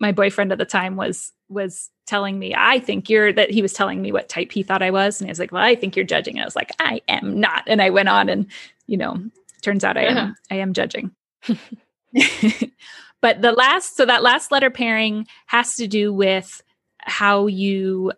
my 0.00 0.12
boyfriend 0.12 0.52
at 0.52 0.58
the 0.58 0.64
time 0.64 0.96
was 0.96 1.32
was 1.48 1.90
telling 2.06 2.38
me 2.38 2.54
I 2.56 2.78
think 2.78 3.10
you're 3.10 3.32
that 3.32 3.50
he 3.50 3.62
was 3.62 3.72
telling 3.72 4.00
me 4.00 4.12
what 4.12 4.28
type 4.28 4.52
he 4.52 4.62
thought 4.62 4.82
I 4.82 4.90
was 4.90 5.20
and 5.20 5.26
he 5.26 5.30
was 5.30 5.38
like 5.38 5.52
well 5.52 5.62
I 5.62 5.74
think 5.74 5.96
you're 5.96 6.04
judging 6.04 6.36
and 6.36 6.42
I 6.42 6.46
was 6.46 6.56
like 6.56 6.70
I 6.78 7.00
am 7.08 7.40
not 7.40 7.64
and 7.66 7.82
I 7.82 7.90
went 7.90 8.08
on 8.08 8.28
and 8.28 8.46
you 8.86 8.96
know 8.96 9.20
turns 9.62 9.84
out 9.84 9.96
I 9.96 10.04
am 10.04 10.36
I 10.50 10.56
am 10.56 10.72
judging 10.72 11.10
but 13.26 13.42
the 13.42 13.50
last 13.50 13.96
so 13.96 14.06
that 14.06 14.22
last 14.22 14.52
letter 14.52 14.70
pairing 14.70 15.26
has 15.46 15.74
to 15.74 15.88
do 15.88 16.12
with 16.12 16.62
how 16.98 17.48
you 17.48 18.12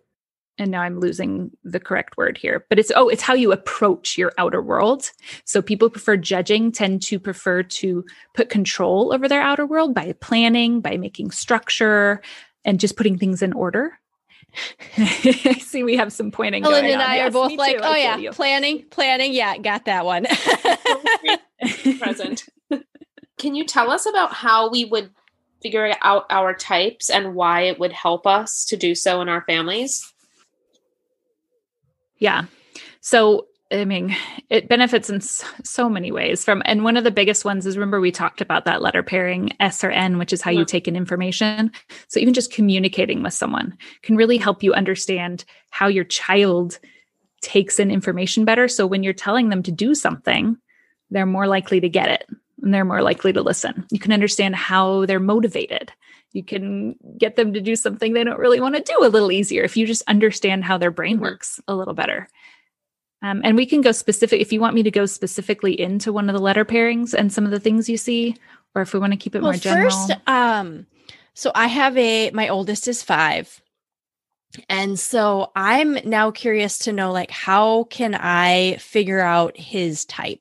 and 0.59 0.69
now 0.69 0.83
I'm 0.83 0.99
losing 0.99 1.49
the 1.63 1.79
correct 1.79 2.15
word 2.15 2.37
here, 2.37 2.63
but 2.69 2.77
it's 2.77 2.91
oh, 2.95 3.09
it's 3.09 3.23
how 3.23 3.33
you 3.33 3.51
approach 3.51 4.19
your 4.19 4.31
outer 4.37 4.61
world. 4.61 5.09
So 5.45 5.63
people 5.63 5.89
prefer 5.89 6.15
judging, 6.15 6.71
tend 6.71 7.01
to 7.03 7.19
prefer 7.19 7.63
to 7.63 8.05
put 8.35 8.49
control 8.49 9.11
over 9.11 9.27
their 9.27 9.41
outer 9.41 9.65
world 9.65 9.95
by 9.95 10.13
planning, 10.21 10.79
by 10.79 10.95
making 10.95 11.31
structure, 11.31 12.21
and 12.63 12.79
just 12.79 12.95
putting 12.95 13.17
things 13.17 13.41
in 13.41 13.51
order. 13.53 13.97
I 14.95 15.57
see 15.59 15.81
we 15.81 15.97
have 15.97 16.13
some 16.13 16.29
pointing. 16.29 16.61
Helen 16.61 16.81
going 16.81 16.93
and 16.93 17.01
on. 17.01 17.09
I 17.09 17.13
are 17.15 17.17
Yes, 17.17 17.33
both 17.33 17.51
like, 17.53 17.77
too. 17.77 17.83
oh 17.83 17.93
I 17.93 17.97
yeah, 17.97 18.31
planning, 18.31 18.85
planning. 18.91 19.33
Yeah, 19.33 19.57
got 19.57 19.85
that 19.85 20.05
one. 20.05 20.27
present. 21.97 22.45
Can 23.39 23.55
you 23.55 23.65
tell 23.65 23.89
us 23.89 24.05
about 24.05 24.33
how 24.33 24.69
we 24.69 24.85
would 24.85 25.09
figure 25.61 25.93
out 26.01 26.25
our 26.29 26.53
types 26.53 27.09
and 27.09 27.35
why 27.35 27.61
it 27.61 27.79
would 27.79 27.91
help 27.91 28.27
us 28.27 28.65
to 28.65 28.77
do 28.77 28.93
so 28.93 29.21
in 29.21 29.29
our 29.29 29.41
families? 29.41 30.13
Yeah. 32.17 32.45
So 33.01 33.47
I 33.71 33.85
mean, 33.85 34.15
it 34.49 34.67
benefits 34.67 35.11
in 35.11 35.21
so 35.21 35.89
many 35.89 36.11
ways 36.11 36.43
from, 36.43 36.63
and 36.65 36.83
one 36.83 36.97
of 36.97 37.03
the 37.03 37.11
biggest 37.11 37.45
ones 37.45 37.67
is 37.67 37.77
remember 37.77 37.99
we 37.99 38.11
talked 38.11 38.41
about 38.41 38.65
that 38.65 38.81
letter 38.81 39.03
pairing 39.03 39.51
S 39.59 39.83
or 39.83 39.91
N, 39.91 40.17
which 40.17 40.33
is 40.33 40.41
how 40.41 40.49
you 40.49 40.61
mm-hmm. 40.61 40.65
take 40.65 40.87
in 40.87 40.95
information. 40.95 41.71
So 42.07 42.19
even 42.19 42.33
just 42.33 42.51
communicating 42.51 43.21
with 43.21 43.33
someone 43.33 43.77
can 44.01 44.15
really 44.15 44.37
help 44.37 44.63
you 44.63 44.73
understand 44.73 45.45
how 45.69 45.87
your 45.87 46.03
child 46.03 46.79
takes 47.41 47.79
in 47.79 47.91
information 47.91 48.43
better. 48.43 48.67
So 48.67 48.87
when 48.87 49.03
you're 49.03 49.13
telling 49.13 49.49
them 49.49 49.61
to 49.63 49.71
do 49.71 49.93
something, 49.93 50.57
they're 51.11 51.27
more 51.27 51.47
likely 51.47 51.79
to 51.79 51.89
get 51.89 52.09
it 52.09 52.27
and 52.61 52.73
they're 52.73 52.85
more 52.85 53.01
likely 53.01 53.33
to 53.33 53.41
listen. 53.41 53.85
You 53.91 53.99
can 53.99 54.11
understand 54.11 54.55
how 54.55 55.05
they're 55.05 55.19
motivated. 55.19 55.91
You 56.31 56.43
can 56.43 56.95
get 57.17 57.35
them 57.35 57.53
to 57.53 57.61
do 57.61 57.75
something 57.75 58.13
they 58.13 58.23
don't 58.23 58.39
really 58.39 58.61
want 58.61 58.75
to 58.75 58.81
do 58.81 58.97
a 59.03 59.09
little 59.09 59.31
easier 59.31 59.63
if 59.63 59.75
you 59.75 59.87
just 59.87 60.03
understand 60.07 60.63
how 60.63 60.77
their 60.77 60.91
brain 60.91 61.15
mm-hmm. 61.15 61.23
works 61.23 61.59
a 61.67 61.75
little 61.75 61.93
better. 61.93 62.27
Um, 63.21 63.41
and 63.43 63.57
we 63.57 63.65
can 63.65 63.81
go 63.81 63.91
specific 63.91 64.39
if 64.39 64.53
you 64.53 64.61
want 64.61 64.75
me 64.75 64.83
to 64.83 64.91
go 64.91 65.05
specifically 65.05 65.79
into 65.79 66.13
one 66.13 66.29
of 66.29 66.33
the 66.33 66.41
letter 66.41 66.63
pairings 66.63 67.13
and 67.13 67.33
some 67.33 67.45
of 67.45 67.51
the 67.51 67.59
things 67.59 67.89
you 67.89 67.97
see, 67.97 68.35
or 68.75 68.81
if 68.81 68.93
we 68.93 68.99
want 68.99 69.11
to 69.11 69.17
keep 69.17 69.35
it 69.35 69.41
well, 69.41 69.51
more 69.51 69.59
general. 69.59 69.89
First, 69.89 70.11
um, 70.27 70.85
so 71.33 71.51
I 71.53 71.67
have 71.67 71.97
a 71.97 72.31
my 72.31 72.49
oldest 72.49 72.87
is 72.87 73.03
five. 73.03 73.61
And 74.67 74.97
so 74.99 75.51
I'm 75.55 75.97
now 76.05 76.31
curious 76.31 76.79
to 76.79 76.93
know 76.93 77.11
like 77.11 77.29
how 77.29 77.83
can 77.85 78.15
I 78.15 78.77
figure 78.77 79.19
out 79.19 79.57
his 79.57 80.05
type? 80.05 80.39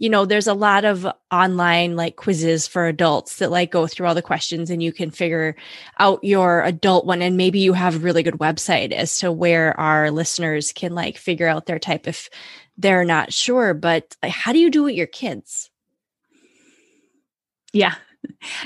You 0.00 0.08
know, 0.08 0.24
there's 0.24 0.46
a 0.46 0.54
lot 0.54 0.86
of 0.86 1.06
online 1.30 1.94
like 1.94 2.16
quizzes 2.16 2.66
for 2.66 2.86
adults 2.86 3.36
that 3.36 3.50
like 3.50 3.70
go 3.70 3.86
through 3.86 4.06
all 4.06 4.14
the 4.14 4.22
questions 4.22 4.70
and 4.70 4.82
you 4.82 4.94
can 4.94 5.10
figure 5.10 5.54
out 5.98 6.24
your 6.24 6.62
adult 6.62 7.04
one. 7.04 7.20
And 7.20 7.36
maybe 7.36 7.60
you 7.60 7.74
have 7.74 7.96
a 7.96 7.98
really 7.98 8.22
good 8.22 8.38
website 8.38 8.92
as 8.92 9.18
to 9.18 9.30
where 9.30 9.78
our 9.78 10.10
listeners 10.10 10.72
can 10.72 10.94
like 10.94 11.18
figure 11.18 11.46
out 11.46 11.66
their 11.66 11.78
type 11.78 12.08
if 12.08 12.30
they're 12.78 13.04
not 13.04 13.34
sure. 13.34 13.74
But 13.74 14.16
like, 14.22 14.32
how 14.32 14.54
do 14.54 14.58
you 14.58 14.70
do 14.70 14.84
it 14.84 14.86
with 14.86 14.96
your 14.96 15.06
kids? 15.06 15.70
Yeah. 17.72 17.94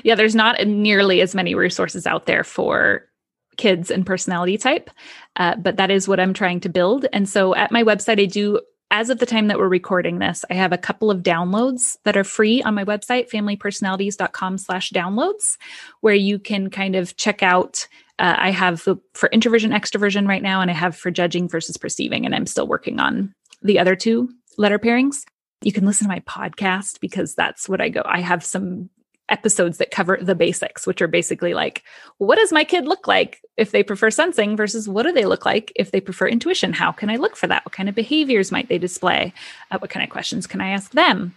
Yeah. 0.03 0.17
There's 0.17 0.35
not 0.35 0.67
nearly 0.67 1.21
as 1.21 1.33
many 1.33 1.55
resources 1.55 2.09
out 2.09 2.27
there 2.27 2.43
for 2.43 3.09
kids 3.57 3.89
and 3.89 4.05
personality 4.05 4.59
type. 4.59 4.91
Uh, 5.37 5.55
but 5.57 5.77
that 5.77 5.93
is 5.93 6.09
what 6.09 6.19
I'm 6.19 6.35
trying 6.35 6.59
to 6.61 6.69
build. 6.69 7.07
And 7.13 7.29
so 7.29 7.55
at 7.55 7.71
my 7.71 7.85
website, 7.85 8.21
I 8.21 8.25
do 8.27 8.61
as 8.95 9.11
of 9.11 9.19
the 9.19 9.27
time 9.27 9.49
that 9.49 9.59
we're 9.59 9.67
recording 9.67 10.21
this, 10.21 10.45
I 10.49 10.55
have 10.55 10.73
a 10.73 10.79
couple 10.79 11.11
of 11.11 11.25
downloads 11.25 11.99
that 12.05 12.17
are 12.17 12.23
free 12.23 12.63
on 12.63 12.77
my 12.77 12.85
website, 12.85 13.29
familypersonalities.com 13.29 14.57
slash 14.57 14.91
downloads, 14.91 15.57
where 16.01 16.15
you 16.15 16.39
can 16.39 16.71
kind 16.71 16.95
of 16.95 17.17
check 17.17 17.43
out. 17.43 17.89
Uh, 18.21 18.37
I 18.39 18.53
have 18.53 18.83
for 19.15 19.29
introversion, 19.33 19.73
extroversion 19.73 20.29
right 20.29 20.45
now, 20.45 20.61
and 20.61 20.71
I 20.71 20.75
have 20.75 20.95
for 20.95 21.11
judging 21.11 21.49
versus 21.49 21.77
perceiving, 21.77 22.25
and 22.25 22.37
I'm 22.37 22.47
still 22.47 22.69
working 22.69 23.01
on 23.01 23.35
the 23.63 23.81
other 23.81 23.97
two 23.97 24.29
letter 24.59 24.79
pairings. 24.79 25.25
You 25.63 25.73
can 25.73 25.87
listen 25.87 26.07
to 26.07 26.15
my 26.15 26.21
podcast 26.21 27.01
because 27.01 27.35
that's 27.35 27.69
what 27.69 27.81
I 27.81 27.89
go. 27.89 28.03
I 28.05 28.21
have 28.21 28.45
some 28.45 28.91
episodes 29.29 29.79
that 29.79 29.91
cover 29.91 30.19
the 30.21 30.35
basics, 30.35 30.87
which 30.87 31.01
are 31.01 31.09
basically 31.09 31.55
like, 31.55 31.83
what 32.19 32.37
does 32.37 32.53
my 32.53 32.65
kid 32.65 32.87
look 32.87 33.07
like 33.07 33.41
if 33.57 33.71
they 33.71 33.83
prefer 33.83 34.11
sensing 34.11 34.57
versus 34.57 34.89
what 34.89 35.05
do 35.05 35.13
they 35.13 35.25
look 35.25 35.47
like 35.47 35.73
if 35.77 35.91
they 35.91 36.01
prefer 36.01 36.27
intuition? 36.27 36.73
How 36.73 36.93
can 36.93 37.11
I 37.11 37.17
look 37.17 37.37
for 37.37 37.47
that? 37.47 37.65
What 37.65 37.73
kind 37.73 37.89
of 37.89 37.95
behaviors 37.95 38.53
might 38.53 38.69
they 38.69 38.79
display? 38.79 39.33
Uh, 39.71 39.79
what 39.79 39.91
kind 39.91 40.05
of 40.05 40.11
questions 40.11 40.47
can 40.47 40.61
I 40.61 40.71
ask 40.71 40.93
them? 40.93 41.35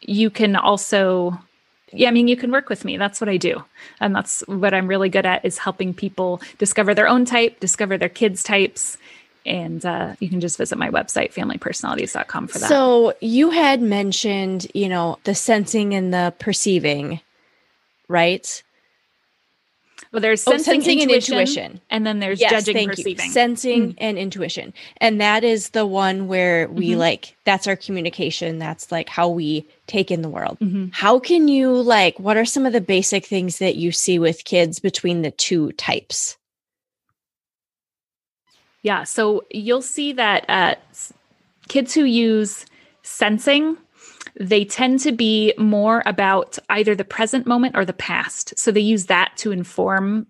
You 0.00 0.30
can 0.30 0.54
also, 0.54 1.38
yeah, 1.92 2.08
I 2.08 2.12
mean, 2.12 2.28
you 2.28 2.36
can 2.36 2.52
work 2.52 2.68
with 2.68 2.84
me. 2.84 2.96
That's 2.96 3.20
what 3.20 3.28
I 3.28 3.38
do. 3.38 3.64
And 4.00 4.14
that's 4.14 4.40
what 4.46 4.74
I'm 4.74 4.86
really 4.86 5.08
good 5.08 5.26
at 5.26 5.44
is 5.44 5.58
helping 5.58 5.94
people 5.94 6.40
discover 6.58 6.94
their 6.94 7.08
own 7.08 7.24
type, 7.24 7.58
discover 7.60 7.98
their 7.98 8.08
kids' 8.08 8.42
types, 8.42 8.98
and 9.46 9.86
uh, 9.86 10.14
you 10.20 10.28
can 10.28 10.40
just 10.40 10.58
visit 10.58 10.76
my 10.76 10.90
website 10.90 11.32
familypersonalities.com 11.32 12.48
for 12.48 12.58
that 12.58 12.68
so 12.68 13.14
you 13.20 13.50
had 13.50 13.80
mentioned 13.80 14.66
you 14.74 14.88
know 14.88 15.18
the 15.24 15.34
sensing 15.34 15.94
and 15.94 16.12
the 16.12 16.34
perceiving 16.38 17.20
right 18.08 18.62
well 20.12 20.20
there's 20.20 20.42
sensing, 20.42 20.60
oh, 20.60 20.74
sensing 20.74 21.00
intuition, 21.00 21.34
and 21.34 21.40
intuition 21.40 21.80
and 21.90 22.06
then 22.06 22.18
there's 22.18 22.40
yes, 22.40 22.50
judging 22.50 22.88
perceiving 22.88 23.26
you. 23.26 23.32
sensing 23.32 23.82
mm-hmm. 23.88 23.98
and 23.98 24.18
intuition 24.18 24.74
and 24.98 25.20
that 25.20 25.44
is 25.44 25.70
the 25.70 25.86
one 25.86 26.28
where 26.28 26.68
we 26.68 26.90
mm-hmm. 26.90 27.00
like 27.00 27.36
that's 27.44 27.66
our 27.66 27.76
communication 27.76 28.58
that's 28.58 28.90
like 28.92 29.08
how 29.08 29.28
we 29.28 29.66
take 29.86 30.10
in 30.10 30.22
the 30.22 30.28
world 30.28 30.58
mm-hmm. 30.60 30.86
how 30.92 31.18
can 31.18 31.48
you 31.48 31.70
like 31.70 32.18
what 32.18 32.36
are 32.36 32.44
some 32.44 32.66
of 32.66 32.72
the 32.72 32.80
basic 32.80 33.24
things 33.24 33.58
that 33.58 33.76
you 33.76 33.92
see 33.92 34.18
with 34.18 34.44
kids 34.44 34.78
between 34.78 35.22
the 35.22 35.30
two 35.30 35.72
types 35.72 36.36
yeah. 38.86 39.02
So 39.02 39.42
you'll 39.50 39.82
see 39.82 40.12
that 40.12 40.44
uh, 40.48 40.76
kids 41.66 41.92
who 41.92 42.04
use 42.04 42.64
sensing, 43.02 43.76
they 44.38 44.64
tend 44.64 45.00
to 45.00 45.10
be 45.10 45.52
more 45.58 46.04
about 46.06 46.56
either 46.68 46.94
the 46.94 47.04
present 47.04 47.48
moment 47.48 47.76
or 47.76 47.84
the 47.84 47.92
past. 47.92 48.56
So 48.56 48.70
they 48.70 48.78
use 48.78 49.06
that 49.06 49.32
to 49.38 49.50
inform 49.50 50.28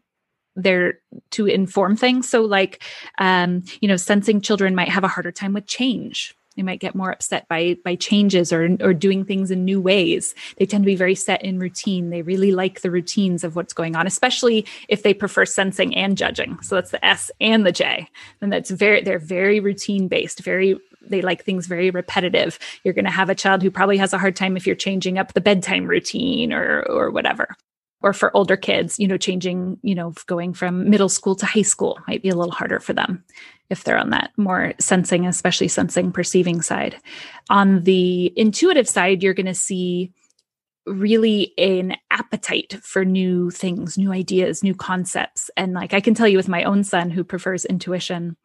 their 0.58 1.00
to 1.32 1.44
inform 1.44 1.96
things 1.98 2.26
so 2.30 2.40
like 2.40 2.82
um 3.18 3.62
you 3.82 3.88
know 3.88 3.96
sensing 3.98 4.40
children 4.40 4.74
might 4.74 4.88
have 4.88 5.04
a 5.04 5.08
harder 5.08 5.30
time 5.30 5.52
with 5.52 5.66
change 5.66 6.34
they 6.56 6.62
might 6.62 6.80
get 6.80 6.94
more 6.94 7.10
upset 7.10 7.46
by 7.48 7.76
by 7.84 7.94
changes 7.94 8.52
or 8.52 8.76
or 8.80 8.94
doing 8.94 9.24
things 9.24 9.50
in 9.50 9.64
new 9.64 9.80
ways. 9.80 10.34
They 10.56 10.66
tend 10.66 10.84
to 10.84 10.86
be 10.86 10.96
very 10.96 11.14
set 11.14 11.44
in 11.44 11.58
routine. 11.58 12.10
They 12.10 12.22
really 12.22 12.52
like 12.52 12.80
the 12.80 12.90
routines 12.90 13.44
of 13.44 13.56
what's 13.56 13.72
going 13.72 13.94
on, 13.94 14.06
especially 14.06 14.66
if 14.88 15.02
they 15.02 15.14
prefer 15.14 15.44
sensing 15.44 15.94
and 15.94 16.16
judging. 16.16 16.60
So 16.62 16.74
that's 16.74 16.90
the 16.90 17.04
S 17.04 17.30
and 17.40 17.66
the 17.66 17.72
J. 17.72 18.08
And 18.40 18.52
that's 18.52 18.70
very 18.70 19.02
they're 19.02 19.18
very 19.18 19.60
routine 19.60 20.08
based, 20.08 20.40
very 20.40 20.78
they 21.08 21.22
like 21.22 21.44
things 21.44 21.66
very 21.66 21.90
repetitive. 21.90 22.58
You're 22.82 22.94
going 22.94 23.04
to 23.04 23.10
have 23.10 23.30
a 23.30 23.34
child 23.34 23.62
who 23.62 23.70
probably 23.70 23.96
has 23.98 24.12
a 24.12 24.18
hard 24.18 24.34
time 24.34 24.56
if 24.56 24.66
you're 24.66 24.74
changing 24.74 25.18
up 25.18 25.34
the 25.34 25.40
bedtime 25.40 25.86
routine 25.86 26.52
or 26.52 26.82
or 26.82 27.10
whatever 27.10 27.56
or 28.02 28.12
for 28.12 28.34
older 28.36 28.56
kids, 28.56 28.98
you 28.98 29.08
know, 29.08 29.16
changing, 29.16 29.78
you 29.82 29.94
know, 29.94 30.12
going 30.26 30.52
from 30.52 30.88
middle 30.90 31.08
school 31.08 31.34
to 31.34 31.46
high 31.46 31.62
school 31.62 31.98
might 32.06 32.22
be 32.22 32.28
a 32.28 32.34
little 32.34 32.52
harder 32.52 32.78
for 32.78 32.92
them 32.92 33.24
if 33.70 33.84
they're 33.84 33.98
on 33.98 34.10
that 34.10 34.30
more 34.36 34.74
sensing, 34.78 35.26
especially 35.26 35.68
sensing 35.68 36.12
perceiving 36.12 36.62
side. 36.62 36.96
On 37.50 37.82
the 37.82 38.32
intuitive 38.36 38.88
side, 38.88 39.22
you're 39.22 39.34
going 39.34 39.46
to 39.46 39.54
see 39.54 40.12
really 40.86 41.52
an 41.58 41.96
appetite 42.10 42.78
for 42.82 43.04
new 43.04 43.50
things, 43.50 43.98
new 43.98 44.12
ideas, 44.12 44.62
new 44.62 44.74
concepts. 44.74 45.50
And 45.56 45.74
like 45.74 45.92
I 45.92 46.00
can 46.00 46.14
tell 46.14 46.28
you 46.28 46.36
with 46.36 46.48
my 46.48 46.64
own 46.64 46.84
son 46.84 47.10
who 47.10 47.24
prefers 47.24 47.64
intuition, 47.64 48.36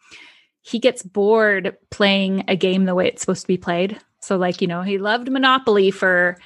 he 0.62 0.80
gets 0.80 1.04
bored 1.04 1.78
playing 1.90 2.46
a 2.48 2.56
game 2.56 2.86
the 2.86 2.96
way 2.96 3.08
it's 3.08 3.22
supposed 3.22 3.42
to 3.42 3.48
be 3.48 3.58
played. 3.58 4.00
So 4.22 4.38
like, 4.38 4.62
you 4.62 4.68
know, 4.68 4.82
he 4.82 4.98
loved 4.98 5.32
Monopoly 5.32 5.92
for 5.92 6.38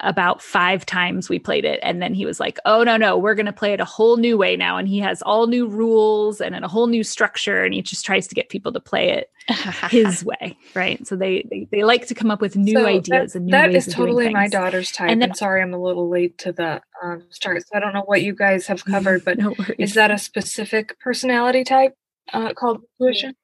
about 0.00 0.42
five 0.42 0.84
times 0.84 1.28
we 1.28 1.38
played 1.38 1.64
it. 1.64 1.80
And 1.82 2.02
then 2.02 2.14
he 2.14 2.26
was 2.26 2.38
like 2.38 2.58
oh 2.64 2.82
no 2.82 2.96
no 2.96 3.16
we're 3.16 3.34
going 3.34 3.46
to 3.46 3.52
play 3.52 3.72
it 3.72 3.80
a 3.80 3.84
whole 3.84 4.16
new 4.16 4.36
way 4.36 4.56
now. 4.56 4.76
And 4.76 4.88
he 4.88 4.98
has 5.00 5.22
all 5.22 5.46
new 5.46 5.66
rules 5.66 6.40
and 6.40 6.54
a 6.54 6.68
whole 6.68 6.86
new 6.86 7.02
structure 7.02 7.64
and 7.64 7.74
he 7.74 7.82
just 7.82 8.04
tries 8.04 8.26
to 8.28 8.34
get 8.34 8.48
people 8.48 8.72
to 8.72 8.80
play 8.80 9.10
it 9.10 9.30
his 9.90 10.24
way 10.24 10.56
right? 10.74 11.06
So 11.06 11.16
they, 11.16 11.46
they, 11.50 11.68
they 11.70 11.84
like 11.84 12.06
to 12.08 12.14
come 12.14 12.30
up 12.30 12.40
with 12.40 12.56
new 12.56 12.74
so 12.74 12.86
ideas 12.86 13.32
that, 13.32 13.38
and 13.38 13.46
new 13.46 13.52
that 13.52 13.74
is 13.74 13.86
totally 13.86 14.30
my 14.30 14.48
daughter's 14.48 14.90
type 14.90 15.10
and 15.10 15.22
then, 15.22 15.30
i'm 15.30 15.34
sorry 15.34 15.62
i'm 15.62 15.72
a 15.72 15.80
little 15.80 16.08
late 16.08 16.36
to 16.38 16.52
the 16.52 16.80
um, 17.02 17.24
start 17.30 17.62
so 17.62 17.68
i 17.74 17.80
don't 17.80 17.92
know 17.92 18.02
what 18.02 18.22
you 18.22 18.34
guys 18.34 18.66
have 18.66 18.84
covered 18.84 19.24
but 19.24 19.38
no 19.38 19.54
is 19.78 19.94
that 19.94 20.10
a 20.10 20.18
specific 20.18 20.98
personality 21.00 21.64
type 21.64 21.94
uh, 22.32 22.52
called 22.54 22.82
intuition? 23.00 23.34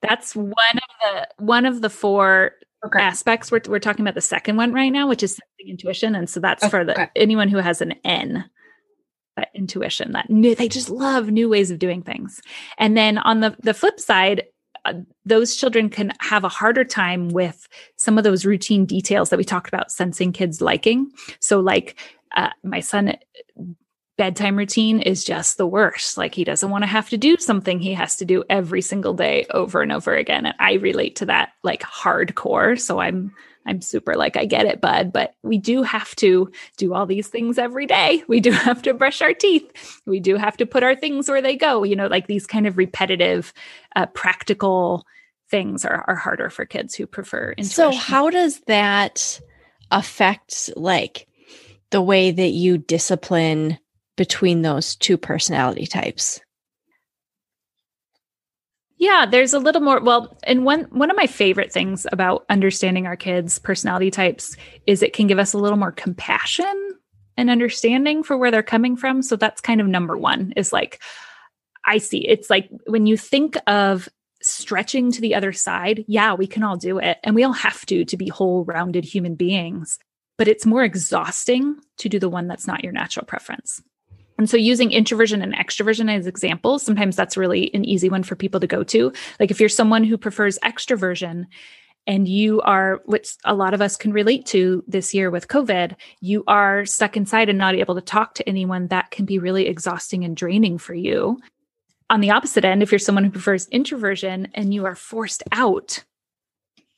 That's 0.00 0.36
one 0.36 0.50
of 0.50 0.90
the 1.00 1.28
one 1.38 1.66
of 1.66 1.80
the 1.80 1.90
four 1.90 2.52
okay. 2.84 3.00
aspects. 3.00 3.50
We're, 3.50 3.60
we're 3.66 3.78
talking 3.78 4.04
about 4.04 4.14
the 4.14 4.20
second 4.20 4.56
one 4.56 4.72
right 4.72 4.90
now, 4.90 5.08
which 5.08 5.22
is 5.22 5.32
sensing 5.32 5.70
intuition. 5.70 6.14
And 6.14 6.28
so 6.28 6.40
that's 6.40 6.62
okay. 6.62 6.70
for 6.70 6.84
the 6.84 7.10
anyone 7.16 7.48
who 7.48 7.58
has 7.58 7.80
an 7.80 7.94
N, 8.04 8.44
that 9.36 9.48
intuition, 9.54 10.12
that 10.12 10.30
new, 10.30 10.54
they 10.54 10.68
just 10.68 10.90
love 10.90 11.30
new 11.30 11.48
ways 11.48 11.70
of 11.70 11.78
doing 11.78 12.02
things. 12.02 12.40
And 12.78 12.96
then 12.96 13.18
on 13.18 13.40
the, 13.40 13.56
the 13.60 13.74
flip 13.74 13.98
side, 13.98 14.44
uh, 14.84 14.94
those 15.24 15.56
children 15.56 15.88
can 15.88 16.12
have 16.20 16.44
a 16.44 16.48
harder 16.48 16.84
time 16.84 17.28
with 17.28 17.66
some 17.96 18.18
of 18.18 18.24
those 18.24 18.44
routine 18.44 18.84
details 18.84 19.30
that 19.30 19.38
we 19.38 19.44
talked 19.44 19.68
about 19.68 19.90
sensing 19.90 20.32
kids 20.32 20.60
liking. 20.60 21.10
So 21.40 21.60
like 21.60 21.98
uh, 22.36 22.50
my 22.62 22.80
son 22.80 23.16
bedtime 24.16 24.56
routine 24.56 25.00
is 25.00 25.24
just 25.24 25.56
the 25.56 25.66
worst. 25.66 26.16
Like 26.16 26.34
he 26.34 26.44
doesn't 26.44 26.70
want 26.70 26.82
to 26.82 26.88
have 26.88 27.08
to 27.10 27.16
do 27.16 27.36
something 27.38 27.80
he 27.80 27.94
has 27.94 28.16
to 28.16 28.24
do 28.24 28.44
every 28.48 28.80
single 28.80 29.14
day 29.14 29.46
over 29.50 29.82
and 29.82 29.92
over 29.92 30.14
again. 30.14 30.46
And 30.46 30.54
I 30.58 30.74
relate 30.74 31.16
to 31.16 31.26
that 31.26 31.52
like 31.62 31.82
hardcore. 31.82 32.78
So 32.78 33.00
I'm 33.00 33.32
I'm 33.66 33.80
super 33.80 34.14
like 34.14 34.36
I 34.36 34.44
get 34.44 34.66
it, 34.66 34.80
bud, 34.80 35.12
but 35.12 35.34
we 35.42 35.58
do 35.58 35.82
have 35.82 36.14
to 36.16 36.50
do 36.76 36.94
all 36.94 37.06
these 37.06 37.28
things 37.28 37.58
every 37.58 37.86
day. 37.86 38.22
We 38.28 38.40
do 38.40 38.52
have 38.52 38.82
to 38.82 38.94
brush 38.94 39.22
our 39.22 39.32
teeth. 39.32 40.00
We 40.06 40.20
do 40.20 40.36
have 40.36 40.56
to 40.58 40.66
put 40.66 40.82
our 40.82 40.94
things 40.94 41.28
where 41.28 41.42
they 41.42 41.56
go. 41.56 41.82
You 41.82 41.96
know, 41.96 42.06
like 42.06 42.26
these 42.26 42.46
kind 42.46 42.66
of 42.66 42.76
repetitive, 42.78 43.52
uh, 43.96 44.06
practical 44.06 45.06
things 45.50 45.84
are, 45.84 46.04
are 46.08 46.16
harder 46.16 46.50
for 46.50 46.64
kids 46.64 46.94
who 46.94 47.06
prefer 47.06 47.52
intuition. 47.52 47.92
So 47.92 47.92
how 47.92 48.30
does 48.30 48.60
that 48.66 49.40
affect 49.90 50.70
like 50.76 51.26
the 51.90 52.02
way 52.02 52.30
that 52.30 52.48
you 52.48 52.78
discipline 52.78 53.78
between 54.16 54.62
those 54.62 54.96
two 54.96 55.16
personality 55.16 55.86
types? 55.86 56.40
Yeah, 58.96 59.26
there's 59.26 59.52
a 59.52 59.58
little 59.58 59.80
more. 59.80 60.00
Well, 60.00 60.36
and 60.44 60.64
one 60.64 60.84
one 60.84 61.10
of 61.10 61.16
my 61.16 61.26
favorite 61.26 61.72
things 61.72 62.06
about 62.12 62.44
understanding 62.48 63.06
our 63.06 63.16
kids' 63.16 63.58
personality 63.58 64.10
types 64.10 64.56
is 64.86 65.02
it 65.02 65.12
can 65.12 65.26
give 65.26 65.38
us 65.38 65.52
a 65.52 65.58
little 65.58 65.76
more 65.76 65.92
compassion 65.92 66.92
and 67.36 67.50
understanding 67.50 68.22
for 68.22 68.36
where 68.36 68.50
they're 68.50 68.62
coming 68.62 68.96
from. 68.96 69.20
So 69.20 69.36
that's 69.36 69.60
kind 69.60 69.80
of 69.80 69.88
number 69.88 70.16
one. 70.16 70.52
Is 70.56 70.72
like, 70.72 71.02
I 71.84 71.98
see. 71.98 72.26
It's 72.26 72.48
like 72.48 72.70
when 72.86 73.06
you 73.06 73.16
think 73.16 73.56
of 73.66 74.08
stretching 74.44 75.10
to 75.10 75.20
the 75.20 75.34
other 75.34 75.52
side. 75.52 76.04
Yeah, 76.06 76.34
we 76.34 76.46
can 76.46 76.62
all 76.62 76.76
do 76.76 76.98
it, 76.98 77.18
and 77.24 77.34
we 77.34 77.44
all 77.44 77.52
have 77.52 77.84
to 77.86 78.04
to 78.04 78.16
be 78.16 78.28
whole, 78.28 78.64
rounded 78.64 79.04
human 79.04 79.34
beings. 79.34 79.98
But 80.36 80.48
it's 80.48 80.66
more 80.66 80.84
exhausting 80.84 81.76
to 81.98 82.08
do 82.08 82.18
the 82.18 82.28
one 82.28 82.48
that's 82.48 82.66
not 82.66 82.84
your 82.84 82.92
natural 82.92 83.26
preference. 83.26 83.82
And 84.38 84.50
so 84.50 84.56
using 84.56 84.90
introversion 84.90 85.42
and 85.42 85.54
extroversion 85.54 86.12
as 86.12 86.26
examples, 86.26 86.82
sometimes 86.82 87.16
that's 87.16 87.36
really 87.36 87.72
an 87.74 87.84
easy 87.84 88.08
one 88.08 88.22
for 88.22 88.34
people 88.34 88.60
to 88.60 88.66
go 88.66 88.82
to. 88.84 89.12
Like 89.38 89.50
if 89.50 89.60
you're 89.60 89.68
someone 89.68 90.04
who 90.04 90.18
prefers 90.18 90.58
extroversion 90.60 91.46
and 92.06 92.28
you 92.28 92.60
are, 92.62 93.00
which 93.06 93.30
a 93.44 93.54
lot 93.54 93.74
of 93.74 93.80
us 93.80 93.96
can 93.96 94.12
relate 94.12 94.44
to 94.46 94.84
this 94.86 95.14
year 95.14 95.30
with 95.30 95.48
COVID, 95.48 95.94
you 96.20 96.44
are 96.46 96.84
stuck 96.84 97.16
inside 97.16 97.48
and 97.48 97.58
not 97.58 97.74
able 97.74 97.94
to 97.94 98.00
talk 98.00 98.34
to 98.34 98.48
anyone, 98.48 98.88
that 98.88 99.10
can 99.10 99.24
be 99.24 99.38
really 99.38 99.66
exhausting 99.66 100.24
and 100.24 100.36
draining 100.36 100.78
for 100.78 100.94
you. 100.94 101.38
On 102.10 102.20
the 102.20 102.30
opposite 102.30 102.64
end, 102.64 102.82
if 102.82 102.92
you're 102.92 102.98
someone 102.98 103.24
who 103.24 103.30
prefers 103.30 103.68
introversion 103.68 104.48
and 104.54 104.74
you 104.74 104.84
are 104.84 104.94
forced 104.94 105.42
out, 105.52 106.04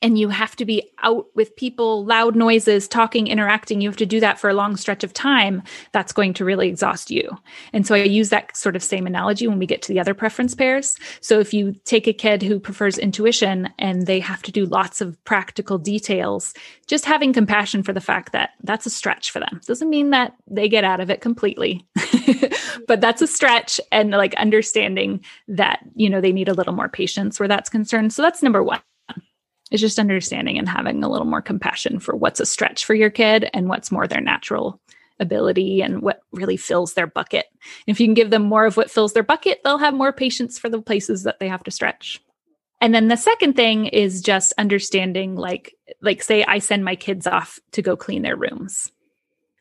and 0.01 0.17
you 0.17 0.29
have 0.29 0.55
to 0.57 0.65
be 0.65 0.91
out 1.01 1.25
with 1.33 1.55
people, 1.55 2.05
loud 2.05 2.35
noises, 2.35 2.87
talking, 2.87 3.27
interacting. 3.27 3.81
You 3.81 3.89
have 3.89 3.97
to 3.97 4.05
do 4.05 4.19
that 4.19 4.39
for 4.39 4.49
a 4.49 4.53
long 4.53 4.77
stretch 4.77 5.03
of 5.03 5.13
time. 5.13 5.63
That's 5.91 6.13
going 6.13 6.33
to 6.35 6.45
really 6.45 6.69
exhaust 6.69 7.09
you. 7.09 7.35
And 7.73 7.87
so 7.87 7.95
I 7.95 8.03
use 8.03 8.29
that 8.29 8.55
sort 8.55 8.75
of 8.75 8.83
same 8.83 9.07
analogy 9.07 9.47
when 9.47 9.57
we 9.57 9.65
get 9.65 9.81
to 9.83 9.93
the 9.93 9.99
other 9.99 10.13
preference 10.13 10.53
pairs. 10.53 10.95
So 11.19 11.39
if 11.39 11.53
you 11.53 11.73
take 11.85 12.07
a 12.07 12.13
kid 12.13 12.43
who 12.43 12.59
prefers 12.59 12.97
intuition 12.99 13.69
and 13.79 14.05
they 14.05 14.19
have 14.19 14.43
to 14.43 14.51
do 14.51 14.65
lots 14.65 15.01
of 15.01 15.23
practical 15.25 15.79
details, 15.79 16.53
just 16.85 17.05
having 17.05 17.33
compassion 17.33 17.81
for 17.81 17.93
the 17.93 18.01
fact 18.01 18.33
that 18.33 18.51
that's 18.63 18.85
a 18.85 18.91
stretch 18.91 19.31
for 19.31 19.39
them 19.39 19.61
doesn't 19.65 19.89
mean 19.89 20.11
that 20.11 20.35
they 20.47 20.69
get 20.69 20.83
out 20.83 20.99
of 20.99 21.09
it 21.09 21.21
completely, 21.21 21.85
but 22.87 23.01
that's 23.01 23.21
a 23.21 23.27
stretch 23.27 23.81
and 23.91 24.11
like 24.11 24.35
understanding 24.35 25.23
that, 25.47 25.79
you 25.95 26.09
know, 26.09 26.21
they 26.21 26.31
need 26.31 26.49
a 26.49 26.53
little 26.53 26.73
more 26.73 26.89
patience 26.89 27.39
where 27.39 27.49
that's 27.49 27.69
concerned. 27.69 28.13
So 28.13 28.21
that's 28.21 28.43
number 28.43 28.63
one 28.63 28.79
is 29.71 29.81
just 29.81 29.99
understanding 29.99 30.57
and 30.57 30.69
having 30.69 31.03
a 31.03 31.09
little 31.09 31.25
more 31.25 31.41
compassion 31.41 31.99
for 31.99 32.15
what's 32.15 32.39
a 32.39 32.45
stretch 32.45 32.85
for 32.85 32.93
your 32.93 33.09
kid 33.09 33.49
and 33.53 33.67
what's 33.67 33.91
more 33.91 34.07
their 34.07 34.21
natural 34.21 34.81
ability 35.19 35.81
and 35.81 36.01
what 36.01 36.21
really 36.31 36.57
fills 36.57 36.93
their 36.93 37.07
bucket. 37.07 37.45
If 37.87 37.99
you 37.99 38.07
can 38.07 38.13
give 38.13 38.29
them 38.29 38.43
more 38.43 38.65
of 38.65 38.77
what 38.77 38.91
fills 38.91 39.13
their 39.13 39.23
bucket, 39.23 39.61
they'll 39.63 39.79
have 39.79 39.93
more 39.93 40.13
patience 40.13 40.59
for 40.59 40.69
the 40.69 40.81
places 40.81 41.23
that 41.23 41.39
they 41.39 41.47
have 41.47 41.63
to 41.63 41.71
stretch. 41.71 42.21
And 42.79 42.93
then 42.93 43.07
the 43.07 43.17
second 43.17 43.55
thing 43.55 43.87
is 43.87 44.21
just 44.21 44.53
understanding 44.57 45.35
like 45.35 45.73
like 46.01 46.21
say 46.21 46.43
I 46.43 46.59
send 46.59 46.85
my 46.85 46.95
kids 46.95 47.25
off 47.25 47.59
to 47.71 47.81
go 47.81 47.97
clean 47.97 48.21
their 48.21 48.35
rooms. 48.35 48.91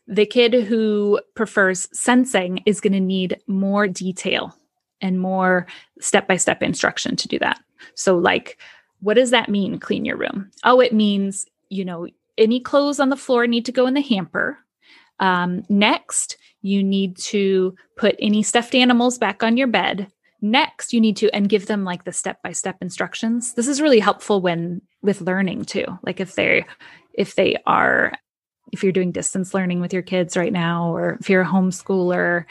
The 0.06 0.26
kid 0.26 0.52
who 0.52 1.20
prefers 1.34 1.88
sensing 1.92 2.62
is 2.66 2.80
going 2.80 2.92
to 2.92 3.00
need 3.00 3.40
more 3.46 3.88
detail 3.88 4.54
and 5.00 5.18
more 5.18 5.66
step-by-step 6.00 6.62
instruction 6.62 7.16
to 7.16 7.28
do 7.28 7.38
that. 7.40 7.58
So 7.94 8.16
like 8.16 8.58
what 9.06 9.14
does 9.14 9.30
that 9.30 9.48
mean, 9.48 9.78
clean 9.78 10.04
your 10.04 10.16
room? 10.16 10.50
Oh, 10.64 10.80
it 10.80 10.92
means, 10.92 11.46
you 11.68 11.84
know, 11.84 12.08
any 12.36 12.58
clothes 12.58 12.98
on 12.98 13.08
the 13.08 13.16
floor 13.16 13.46
need 13.46 13.64
to 13.66 13.72
go 13.72 13.86
in 13.86 13.94
the 13.94 14.00
hamper. 14.00 14.58
Um, 15.20 15.62
next, 15.68 16.36
you 16.60 16.82
need 16.82 17.16
to 17.18 17.76
put 17.96 18.16
any 18.18 18.42
stuffed 18.42 18.74
animals 18.74 19.16
back 19.16 19.44
on 19.44 19.56
your 19.56 19.68
bed. 19.68 20.10
Next, 20.42 20.92
you 20.92 21.00
need 21.00 21.16
to 21.18 21.32
and 21.32 21.48
give 21.48 21.66
them 21.66 21.84
like 21.84 22.02
the 22.02 22.12
step 22.12 22.42
by 22.42 22.50
step 22.50 22.78
instructions. 22.80 23.54
This 23.54 23.68
is 23.68 23.80
really 23.80 24.00
helpful 24.00 24.40
when 24.40 24.82
with 25.02 25.20
learning 25.20 25.66
too. 25.66 25.86
Like 26.02 26.18
if 26.18 26.34
they 26.34 26.64
if 27.14 27.36
they 27.36 27.58
are 27.64 28.12
if 28.72 28.82
you're 28.82 28.92
doing 28.92 29.12
distance 29.12 29.54
learning 29.54 29.80
with 29.80 29.92
your 29.92 30.02
kids 30.02 30.36
right 30.36 30.52
now, 30.52 30.94
or 30.94 31.18
if 31.20 31.30
you're 31.30 31.42
a 31.42 31.46
homeschooler, 31.46 32.44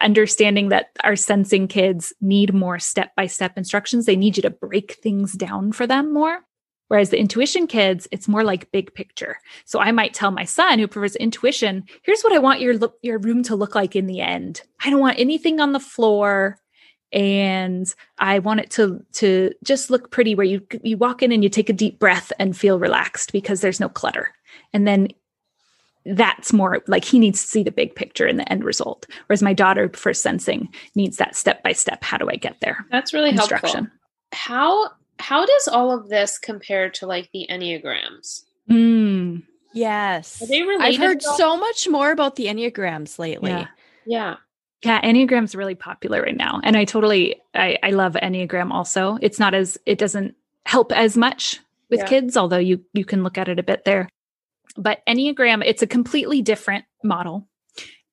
understanding 0.00 0.68
that 0.68 0.90
our 1.04 1.16
sensing 1.16 1.68
kids 1.68 2.12
need 2.20 2.54
more 2.54 2.78
step 2.78 3.14
by 3.16 3.26
step 3.26 3.56
instructions. 3.56 4.06
They 4.06 4.16
need 4.16 4.36
you 4.36 4.42
to 4.42 4.50
break 4.50 4.94
things 4.94 5.32
down 5.32 5.72
for 5.72 5.86
them 5.86 6.12
more. 6.12 6.40
Whereas 6.88 7.10
the 7.10 7.20
intuition 7.20 7.68
kids, 7.68 8.08
it's 8.10 8.26
more 8.26 8.42
like 8.42 8.72
big 8.72 8.92
picture. 8.94 9.38
So 9.64 9.78
I 9.78 9.92
might 9.92 10.12
tell 10.12 10.32
my 10.32 10.44
son 10.44 10.80
who 10.80 10.88
prefers 10.88 11.14
intuition, 11.14 11.84
here's 12.02 12.22
what 12.22 12.32
I 12.32 12.40
want 12.40 12.60
your 12.60 12.74
your 13.02 13.18
room 13.18 13.44
to 13.44 13.54
look 13.54 13.76
like 13.76 13.94
in 13.94 14.06
the 14.06 14.20
end. 14.20 14.62
I 14.84 14.90
don't 14.90 14.98
want 14.98 15.20
anything 15.20 15.60
on 15.60 15.72
the 15.72 15.78
floor 15.78 16.58
and 17.12 17.92
I 18.18 18.40
want 18.40 18.60
it 18.60 18.70
to 18.72 19.04
to 19.14 19.52
just 19.62 19.90
look 19.90 20.10
pretty 20.10 20.34
where 20.34 20.46
you 20.46 20.66
you 20.82 20.96
walk 20.96 21.22
in 21.22 21.30
and 21.30 21.44
you 21.44 21.48
take 21.48 21.68
a 21.68 21.74
deep 21.74 22.00
breath 22.00 22.32
and 22.40 22.56
feel 22.56 22.80
relaxed 22.80 23.32
because 23.32 23.60
there's 23.60 23.80
no 23.80 23.88
clutter. 23.88 24.32
And 24.72 24.86
then 24.86 25.08
that's 26.06 26.52
more 26.52 26.82
like 26.86 27.04
he 27.04 27.18
needs 27.18 27.42
to 27.42 27.48
see 27.48 27.62
the 27.62 27.70
big 27.70 27.94
picture 27.94 28.26
and 28.26 28.38
the 28.38 28.50
end 28.50 28.64
result. 28.64 29.06
Whereas 29.26 29.42
my 29.42 29.52
daughter, 29.52 29.90
for 29.94 30.14
sensing, 30.14 30.68
needs 30.94 31.18
that 31.18 31.36
step 31.36 31.62
by 31.62 31.72
step. 31.72 32.02
How 32.02 32.16
do 32.16 32.28
I 32.28 32.36
get 32.36 32.60
there? 32.60 32.86
That's 32.90 33.12
really 33.12 33.32
helpful. 33.32 33.86
How 34.32 34.90
how 35.18 35.44
does 35.44 35.68
all 35.68 35.92
of 35.92 36.08
this 36.08 36.38
compare 36.38 36.90
to 36.90 37.06
like 37.06 37.30
the 37.32 37.46
enneagrams? 37.50 38.42
Mm, 38.70 39.42
yes, 39.74 40.42
I've 40.42 40.96
heard 40.96 41.22
so 41.22 41.56
much 41.56 41.88
more 41.88 42.10
about 42.10 42.36
the 42.36 42.46
enneagrams 42.46 43.18
lately. 43.18 43.50
Yeah. 43.50 43.66
yeah. 44.06 44.36
Yeah, 44.82 45.02
Enneagram's 45.02 45.54
really 45.54 45.74
popular 45.74 46.22
right 46.22 46.34
now. 46.34 46.58
And 46.64 46.74
I 46.74 46.86
totally 46.86 47.36
I, 47.54 47.76
I 47.82 47.90
love 47.90 48.14
Enneagram 48.14 48.70
also. 48.70 49.18
It's 49.20 49.38
not 49.38 49.52
as 49.52 49.76
it 49.84 49.98
doesn't 49.98 50.34
help 50.64 50.90
as 50.92 51.18
much 51.18 51.60
with 51.90 52.00
yeah. 52.00 52.06
kids, 52.06 52.34
although 52.34 52.56
you 52.56 52.82
you 52.94 53.04
can 53.04 53.22
look 53.22 53.36
at 53.36 53.48
it 53.48 53.58
a 53.58 53.62
bit 53.62 53.84
there 53.84 54.08
but 54.76 55.00
enneagram 55.08 55.62
it's 55.64 55.82
a 55.82 55.86
completely 55.86 56.42
different 56.42 56.84
model. 57.02 57.46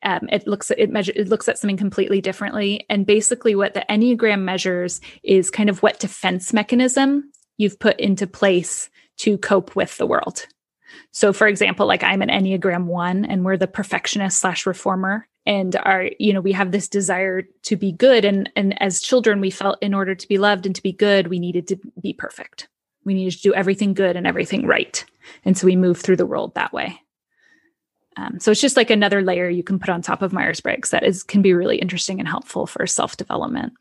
Um, 0.03 0.29
it 0.31 0.47
looks 0.47 0.69
at 0.69 0.79
it 0.79 0.91
measure 0.91 1.11
it 1.15 1.27
looks 1.27 1.47
at 1.49 1.57
something 1.57 1.77
completely 1.77 2.21
differently. 2.21 2.85
And 2.89 3.05
basically 3.05 3.55
what 3.55 3.73
the 3.73 3.85
enneagram 3.89 4.41
measures 4.41 5.01
is 5.23 5.49
kind 5.49 5.69
of 5.69 5.81
what 5.81 5.99
defense 5.99 6.53
mechanism 6.53 7.31
you've 7.57 7.79
put 7.79 7.99
into 7.99 8.27
place 8.27 8.89
to 9.17 9.37
cope 9.39 9.75
with 9.75 9.97
the 9.97 10.05
world. 10.05 10.45
So 11.11 11.33
for 11.33 11.47
example 11.47 11.87
like 11.87 12.03
i'm 12.03 12.21
an 12.21 12.29
enneagram 12.29 12.85
one 12.85 13.25
and 13.25 13.43
we're 13.43 13.57
the 13.57 13.67
perfectionist 13.67 14.39
slash 14.39 14.65
reformer 14.65 15.27
and 15.45 15.75
our 15.75 16.09
you 16.19 16.31
know 16.31 16.41
we 16.41 16.51
have 16.51 16.71
this 16.71 16.87
desire 16.87 17.43
to 17.63 17.75
be 17.75 17.91
good. 17.91 18.23
And 18.23 18.51
and 18.55 18.79
as 18.81 19.01
children 19.01 19.41
we 19.41 19.49
felt 19.49 19.79
in 19.81 19.93
order 19.93 20.13
to 20.13 20.27
be 20.27 20.37
loved 20.37 20.65
and 20.65 20.75
to 20.75 20.83
be 20.83 20.93
good 20.93 21.27
we 21.27 21.39
needed 21.39 21.67
to 21.69 21.79
be 21.99 22.13
perfect. 22.13 22.69
We 23.03 23.15
needed 23.15 23.37
to 23.37 23.41
do 23.41 23.53
everything 23.55 23.93
good 23.93 24.15
and 24.15 24.27
everything 24.27 24.67
right 24.67 25.03
and 25.45 25.57
so 25.57 25.65
we 25.65 25.75
move 25.75 25.99
through 25.99 26.17
the 26.17 26.25
world 26.25 26.55
that 26.55 26.73
way. 26.73 27.01
Um, 28.17 28.39
so 28.39 28.51
it's 28.51 28.61
just 28.61 28.77
like 28.77 28.89
another 28.89 29.21
layer 29.21 29.47
you 29.47 29.63
can 29.63 29.79
put 29.79 29.89
on 29.89 30.01
top 30.01 30.21
of 30.21 30.33
Myers 30.33 30.59
Briggs 30.59 30.89
that 30.89 31.03
is 31.03 31.23
can 31.23 31.41
be 31.41 31.53
really 31.53 31.77
interesting 31.77 32.19
and 32.19 32.27
helpful 32.27 32.65
for 32.65 32.87
self 32.87 33.15
development. 33.15 33.73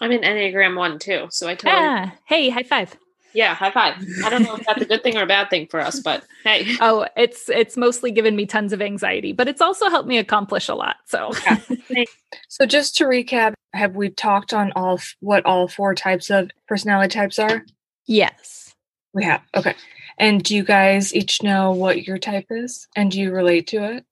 I'm 0.00 0.10
an 0.10 0.22
Enneagram 0.22 0.76
one 0.76 0.98
too, 0.98 1.26
so 1.30 1.46
I 1.48 1.54
totally. 1.54 1.82
Ah, 1.84 2.14
hey, 2.26 2.48
high 2.48 2.62
five. 2.62 2.96
Yeah, 3.34 3.52
high 3.54 3.72
five. 3.72 3.96
I 4.24 4.30
don't 4.30 4.42
know 4.42 4.54
if 4.54 4.64
that's 4.64 4.80
a 4.80 4.84
good 4.84 5.02
thing 5.02 5.16
or 5.16 5.22
a 5.22 5.26
bad 5.26 5.50
thing 5.50 5.66
for 5.66 5.80
us, 5.80 6.00
but 6.00 6.24
hey. 6.44 6.76
Oh, 6.80 7.06
it's 7.16 7.48
it's 7.48 7.76
mostly 7.76 8.10
given 8.10 8.36
me 8.36 8.46
tons 8.46 8.72
of 8.72 8.80
anxiety, 8.80 9.32
but 9.32 9.48
it's 9.48 9.60
also 9.60 9.90
helped 9.90 10.08
me 10.08 10.18
accomplish 10.18 10.68
a 10.68 10.74
lot. 10.74 10.96
So, 11.06 11.32
yeah. 11.44 12.04
so 12.48 12.64
just 12.64 12.96
to 12.96 13.04
recap, 13.04 13.54
have 13.72 13.96
we 13.96 14.10
talked 14.10 14.54
on 14.54 14.72
all 14.76 15.00
what 15.20 15.44
all 15.44 15.66
four 15.68 15.94
types 15.94 16.30
of 16.30 16.50
personality 16.68 17.12
types 17.12 17.38
are? 17.40 17.64
Yes, 18.06 18.74
we 19.12 19.24
have. 19.24 19.42
Okay. 19.56 19.74
And 20.18 20.42
do 20.42 20.54
you 20.54 20.64
guys 20.64 21.14
each 21.14 21.42
know 21.42 21.72
what 21.72 22.06
your 22.06 22.18
type 22.18 22.46
is? 22.50 22.86
And 22.94 23.10
do 23.10 23.20
you 23.20 23.32
relate 23.32 23.66
to 23.68 23.82
it? 23.84 24.04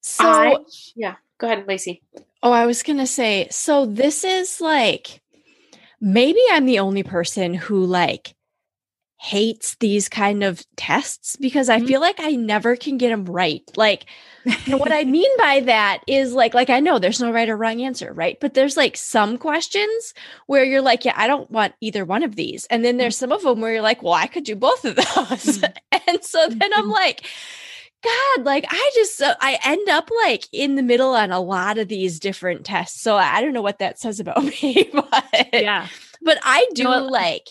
So, 0.00 0.24
I, 0.24 0.56
yeah, 0.94 1.16
go 1.38 1.48
ahead, 1.48 1.66
Lacey. 1.66 2.02
Oh, 2.42 2.52
I 2.52 2.66
was 2.66 2.82
going 2.84 2.98
to 2.98 3.06
say, 3.06 3.48
so 3.50 3.86
this 3.86 4.22
is 4.22 4.60
like, 4.60 5.20
maybe 6.00 6.40
I'm 6.52 6.64
the 6.64 6.78
only 6.78 7.02
person 7.02 7.54
who 7.54 7.84
like 7.84 8.35
hates 9.18 9.76
these 9.76 10.08
kind 10.08 10.44
of 10.44 10.62
tests 10.76 11.36
because 11.36 11.68
I 11.68 11.78
mm-hmm. 11.78 11.86
feel 11.86 12.00
like 12.00 12.16
I 12.18 12.32
never 12.32 12.76
can 12.76 12.98
get 12.98 13.10
them 13.10 13.24
right. 13.24 13.62
Like, 13.74 14.06
what 14.68 14.92
I 14.92 15.04
mean 15.04 15.30
by 15.38 15.60
that 15.60 16.02
is 16.06 16.32
like, 16.32 16.54
like 16.54 16.68
I 16.68 16.80
know 16.80 16.98
there's 16.98 17.20
no 17.20 17.32
right 17.32 17.48
or 17.48 17.56
wrong 17.56 17.80
answer, 17.80 18.12
right? 18.12 18.38
But 18.40 18.54
there's 18.54 18.76
like 18.76 18.96
some 18.96 19.38
questions 19.38 20.12
where 20.46 20.64
you're 20.64 20.82
like, 20.82 21.04
yeah, 21.04 21.14
I 21.16 21.26
don't 21.26 21.50
want 21.50 21.74
either 21.80 22.04
one 22.04 22.22
of 22.22 22.36
these, 22.36 22.66
and 22.66 22.84
then 22.84 22.98
there's 22.98 23.16
mm-hmm. 23.16 23.30
some 23.30 23.32
of 23.32 23.42
them 23.42 23.60
where 23.60 23.72
you're 23.72 23.82
like, 23.82 24.02
well, 24.02 24.12
I 24.12 24.26
could 24.26 24.44
do 24.44 24.54
both 24.54 24.84
of 24.84 24.96
those, 24.96 25.06
mm-hmm. 25.06 25.98
and 26.08 26.24
so 26.24 26.48
then 26.48 26.70
I'm 26.74 26.88
like. 26.88 27.26
God, 28.04 28.44
like 28.44 28.66
I 28.68 28.90
just 28.94 29.20
uh, 29.20 29.34
I 29.40 29.58
end 29.64 29.88
up 29.88 30.10
like 30.22 30.46
in 30.52 30.76
the 30.76 30.82
middle 30.82 31.14
on 31.14 31.32
a 31.32 31.40
lot 31.40 31.76
of 31.78 31.88
these 31.88 32.20
different 32.20 32.64
tests. 32.64 33.00
So 33.00 33.16
I 33.16 33.40
don't 33.40 33.54
know 33.54 33.62
what 33.62 33.80
that 33.80 33.98
says 33.98 34.20
about 34.20 34.44
me, 34.62 34.90
but 34.92 35.48
yeah. 35.52 35.88
But 36.22 36.38
I 36.44 36.68
do 36.74 36.82
you 36.82 36.88
know, 36.88 37.06
like 37.06 37.48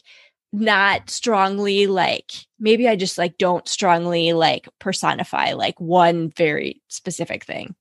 not 0.54 1.10
strongly 1.10 1.88
like 1.88 2.32
maybe 2.60 2.88
I 2.88 2.96
just 2.96 3.18
like 3.18 3.38
don't 3.38 3.68
strongly 3.68 4.34
like 4.34 4.68
personify 4.80 5.54
like 5.54 5.80
one 5.80 6.30
very 6.30 6.82
specific 6.88 7.44
thing. 7.44 7.76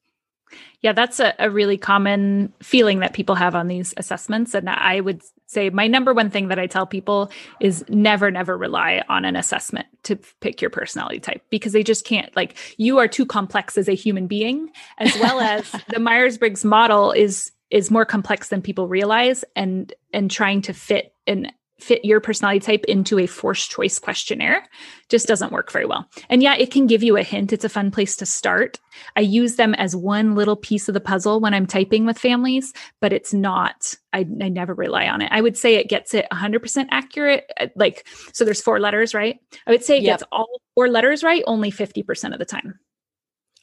Yeah, 0.82 0.92
that's 0.92 1.18
a, 1.18 1.34
a 1.38 1.50
really 1.50 1.78
common 1.78 2.52
feeling 2.62 3.00
that 3.00 3.14
people 3.14 3.34
have 3.34 3.54
on 3.54 3.68
these 3.68 3.94
assessments. 3.96 4.54
And 4.54 4.68
I 4.68 5.00
would 5.00 5.22
say 5.46 5.70
my 5.70 5.86
number 5.86 6.12
one 6.12 6.30
thing 6.30 6.48
that 6.48 6.58
I 6.58 6.66
tell 6.66 6.86
people 6.86 7.30
is 7.58 7.84
never, 7.88 8.30
never 8.30 8.56
rely 8.56 9.02
on 9.08 9.24
an 9.24 9.34
assessment 9.34 9.86
to 10.04 10.16
pick 10.40 10.60
your 10.60 10.70
personality 10.70 11.20
type 11.20 11.42
because 11.50 11.72
they 11.72 11.82
just 11.82 12.04
can't, 12.04 12.34
like, 12.36 12.56
you 12.76 12.98
are 12.98 13.08
too 13.08 13.24
complex 13.24 13.78
as 13.78 13.88
a 13.88 13.94
human 13.94 14.26
being, 14.26 14.70
as 14.98 15.14
well 15.18 15.40
as 15.40 15.74
the 15.88 15.98
Myers 15.98 16.38
Briggs 16.38 16.64
model 16.64 17.12
is 17.12 17.50
is 17.70 17.90
more 17.90 18.04
complex 18.04 18.50
than 18.50 18.62
people 18.62 18.86
realize 18.86 19.42
and 19.56 19.92
and 20.12 20.30
trying 20.30 20.62
to 20.62 20.72
fit 20.74 21.14
an 21.26 21.50
fit 21.80 22.04
your 22.04 22.20
personality 22.20 22.60
type 22.60 22.84
into 22.86 23.18
a 23.18 23.26
forced 23.26 23.70
choice 23.70 23.98
questionnaire 23.98 24.66
just 25.08 25.26
doesn't 25.26 25.52
work 25.52 25.72
very 25.72 25.84
well. 25.84 26.08
And 26.28 26.42
yeah, 26.42 26.54
it 26.54 26.70
can 26.70 26.86
give 26.86 27.02
you 27.02 27.16
a 27.16 27.22
hint. 27.22 27.52
It's 27.52 27.64
a 27.64 27.68
fun 27.68 27.90
place 27.90 28.16
to 28.16 28.26
start. 28.26 28.78
I 29.16 29.20
use 29.20 29.56
them 29.56 29.74
as 29.74 29.96
one 29.96 30.34
little 30.34 30.56
piece 30.56 30.88
of 30.88 30.94
the 30.94 31.00
puzzle 31.00 31.40
when 31.40 31.52
I'm 31.52 31.66
typing 31.66 32.06
with 32.06 32.18
families, 32.18 32.72
but 33.00 33.12
it's 33.12 33.34
not, 33.34 33.94
I, 34.12 34.20
I 34.40 34.48
never 34.48 34.72
rely 34.72 35.08
on 35.08 35.20
it. 35.20 35.28
I 35.32 35.40
would 35.40 35.56
say 35.56 35.74
it 35.74 35.88
gets 35.88 36.14
it 36.14 36.26
100% 36.32 36.86
accurate. 36.90 37.50
Uh, 37.58 37.66
like, 37.74 38.06
so 38.32 38.44
there's 38.44 38.62
four 38.62 38.78
letters, 38.78 39.12
right? 39.12 39.38
I 39.66 39.72
would 39.72 39.84
say 39.84 39.98
it 39.98 40.04
yep. 40.04 40.20
gets 40.20 40.28
all 40.30 40.60
four 40.74 40.88
letters 40.88 41.24
right 41.24 41.42
only 41.46 41.72
50% 41.72 42.32
of 42.32 42.38
the 42.38 42.44
time. 42.44 42.78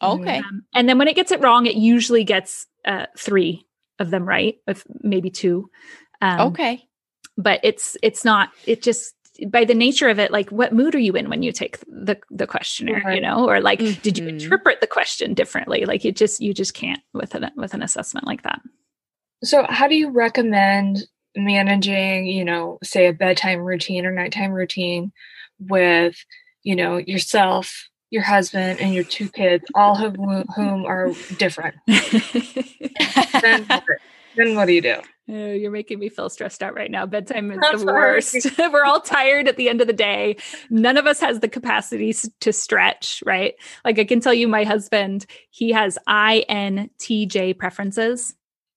Okay. 0.04 0.40
Um, 0.40 0.64
and 0.74 0.90
then 0.90 0.98
when 0.98 1.08
it 1.08 1.16
gets 1.16 1.32
it 1.32 1.42
wrong, 1.42 1.66
it 1.66 1.76
usually 1.76 2.24
gets 2.24 2.68
uh, 2.86 3.06
three 3.18 3.66
of 4.00 4.10
them 4.10 4.28
right, 4.28 4.56
if 4.68 4.84
maybe 5.02 5.30
two. 5.30 5.70
Um, 6.22 6.52
okay 6.52 6.88
but 7.42 7.60
it's 7.64 7.98
it's 8.02 8.24
not 8.24 8.50
it 8.66 8.82
just 8.82 9.14
by 9.48 9.66
the 9.66 9.74
nature 9.74 10.10
of 10.10 10.20
it 10.20 10.32
like 10.32 10.50
what 10.50 10.74
mood 10.74 10.94
are 10.94 11.00
you 11.00 11.14
in 11.14 11.30
when 11.30 11.42
you 11.42 11.52
take 11.52 11.80
the 11.88 12.18
the 12.30 12.48
questionnaire 12.48 13.02
right. 13.06 13.16
you 13.16 13.22
know 13.22 13.48
or 13.48 13.62
like 13.62 13.80
mm-hmm. 13.80 14.00
did 14.02 14.18
you 14.18 14.26
mm-hmm. 14.26 14.38
interpret 14.38 14.82
the 14.82 14.88
question 14.88 15.34
differently 15.34 15.86
like 15.86 16.04
you 16.04 16.12
just 16.12 16.40
you 16.40 16.54
just 16.54 16.74
can't 16.74 17.02
with 17.14 17.34
an 17.36 17.50
with 17.56 17.74
an 17.74 17.82
assessment 17.82 18.28
like 18.28 18.44
that 18.44 18.62
so 19.44 19.66
how 19.70 19.88
do 19.88 19.96
you 19.96 20.12
recommend 20.12 21.04
managing 21.36 22.26
you 22.28 22.44
know 22.44 22.78
say 22.84 23.08
a 23.08 23.14
bedtime 23.14 23.60
routine 23.60 24.06
or 24.06 24.12
nighttime 24.12 24.52
routine 24.52 25.12
with 25.60 26.16
you 26.64 26.76
know 26.76 26.98
yourself 26.98 27.88
your 28.10 28.24
husband 28.24 28.80
and 28.82 28.94
your 28.94 29.06
two 29.06 29.30
kids 29.30 29.64
all 29.74 30.04
of 30.04 30.16
whom 30.56 30.86
are 30.86 31.12
different 31.38 31.76
then, 31.88 33.66
then 34.36 34.56
what 34.56 34.66
do 34.66 34.74
you 34.74 34.82
do 34.82 34.98
Oh, 35.32 35.54
you're 35.54 35.72
making 35.72 36.00
me 36.00 36.10
feel 36.10 36.30
stressed 36.30 36.62
out 36.62 36.76
right 36.76 36.92
now. 36.92 37.06
Bedtime 37.06 37.52
is 37.52 37.60
the 37.60 37.86
worst. 37.86 38.48
We're 38.58 38.84
all 38.84 39.00
tired 39.00 39.48
at 39.48 39.56
the 39.56 39.70
end 39.70 39.80
of 39.80 39.88
the 39.88 39.94
day. 39.94 40.36
None 40.70 40.98
of 40.98 41.08
us 41.08 41.22
has 41.22 41.40
the 41.40 41.48
capacity 41.48 42.14
to 42.42 42.52
stretch, 42.52 43.24
right? 43.26 43.56
Like 43.86 43.98
I 43.98 44.04
can 44.04 44.20
tell 44.20 44.34
you, 44.34 44.50
my 44.50 44.66
husband, 44.66 45.26
he 45.50 45.72
has 45.72 45.98
INTJ 46.10 47.58
preferences. 47.58 48.36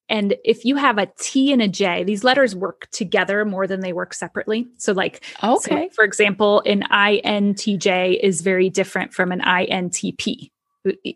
And 0.08 0.36
if 0.44 0.64
you 0.64 0.76
have 0.76 0.98
a 0.98 1.10
T 1.18 1.52
and 1.52 1.62
a 1.62 1.66
J, 1.66 2.04
these 2.04 2.22
letters 2.22 2.54
work 2.54 2.88
together 2.92 3.44
more 3.44 3.66
than 3.66 3.80
they 3.80 3.92
work 3.92 4.14
separately. 4.14 4.68
So, 4.76 4.92
like, 4.92 5.24
okay, 5.42 5.88
so 5.88 5.94
for 5.94 6.04
example, 6.04 6.62
an 6.66 6.82
INTJ 6.92 8.20
is 8.22 8.42
very 8.42 8.70
different 8.70 9.12
from 9.12 9.32
an 9.32 9.40
INTP 9.40 10.50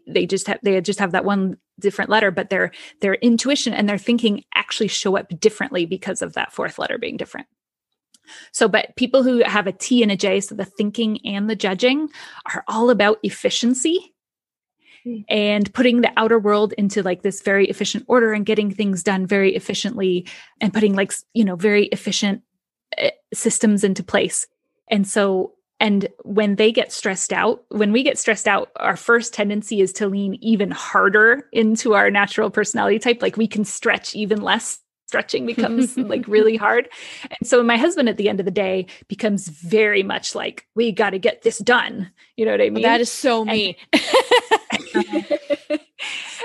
they 0.06 0.26
just 0.26 0.46
have 0.46 0.58
they 0.62 0.80
just 0.80 0.98
have 0.98 1.12
that 1.12 1.24
one 1.24 1.58
different 1.78 2.10
letter 2.10 2.30
but 2.30 2.50
their 2.50 2.70
their 3.00 3.14
intuition 3.14 3.72
and 3.72 3.88
their 3.88 3.98
thinking 3.98 4.44
actually 4.54 4.88
show 4.88 5.16
up 5.16 5.28
differently 5.40 5.86
because 5.86 6.22
of 6.22 6.34
that 6.34 6.52
fourth 6.52 6.78
letter 6.78 6.98
being 6.98 7.16
different 7.16 7.46
so 8.52 8.68
but 8.68 8.94
people 8.96 9.22
who 9.22 9.42
have 9.44 9.66
a 9.66 9.72
t 9.72 10.02
and 10.02 10.12
a 10.12 10.16
j 10.16 10.40
so 10.40 10.54
the 10.54 10.64
thinking 10.64 11.18
and 11.24 11.48
the 11.48 11.56
judging 11.56 12.08
are 12.52 12.64
all 12.68 12.90
about 12.90 13.18
efficiency 13.22 14.14
hmm. 15.04 15.20
and 15.28 15.72
putting 15.74 16.00
the 16.00 16.12
outer 16.16 16.38
world 16.38 16.72
into 16.78 17.02
like 17.02 17.22
this 17.22 17.42
very 17.42 17.68
efficient 17.68 18.04
order 18.08 18.32
and 18.32 18.46
getting 18.46 18.70
things 18.70 19.02
done 19.02 19.26
very 19.26 19.54
efficiently 19.54 20.26
and 20.60 20.74
putting 20.74 20.94
like 20.94 21.12
you 21.34 21.44
know 21.44 21.56
very 21.56 21.86
efficient 21.86 22.42
eh, 22.96 23.10
systems 23.32 23.84
into 23.84 24.02
place 24.02 24.46
and 24.90 25.06
so 25.06 25.52
and 25.80 26.08
when 26.24 26.56
they 26.56 26.72
get 26.72 26.92
stressed 26.92 27.32
out, 27.32 27.64
when 27.68 27.92
we 27.92 28.02
get 28.02 28.18
stressed 28.18 28.48
out, 28.48 28.70
our 28.76 28.96
first 28.96 29.32
tendency 29.32 29.80
is 29.80 29.92
to 29.94 30.08
lean 30.08 30.34
even 30.40 30.70
harder 30.70 31.48
into 31.52 31.94
our 31.94 32.10
natural 32.10 32.50
personality 32.50 32.98
type. 32.98 33.22
Like 33.22 33.36
we 33.36 33.46
can 33.46 33.64
stretch 33.64 34.14
even 34.14 34.40
less. 34.42 34.80
Stretching 35.06 35.46
becomes 35.46 35.96
like 35.96 36.26
really 36.28 36.56
hard. 36.56 36.88
And 37.22 37.48
so 37.48 37.62
my 37.62 37.78
husband 37.78 38.10
at 38.10 38.18
the 38.18 38.28
end 38.28 38.40
of 38.40 38.44
the 38.44 38.52
day 38.52 38.86
becomes 39.06 39.48
very 39.48 40.02
much 40.02 40.34
like, 40.34 40.66
we 40.74 40.92
got 40.92 41.10
to 41.10 41.18
get 41.18 41.42
this 41.42 41.58
done. 41.58 42.10
You 42.36 42.44
know 42.44 42.50
what 42.50 42.60
I 42.60 42.68
mean? 42.68 42.82
That 42.82 43.00
is 43.00 43.10
so 43.10 43.44
me. 43.44 43.78
And, 44.94 45.80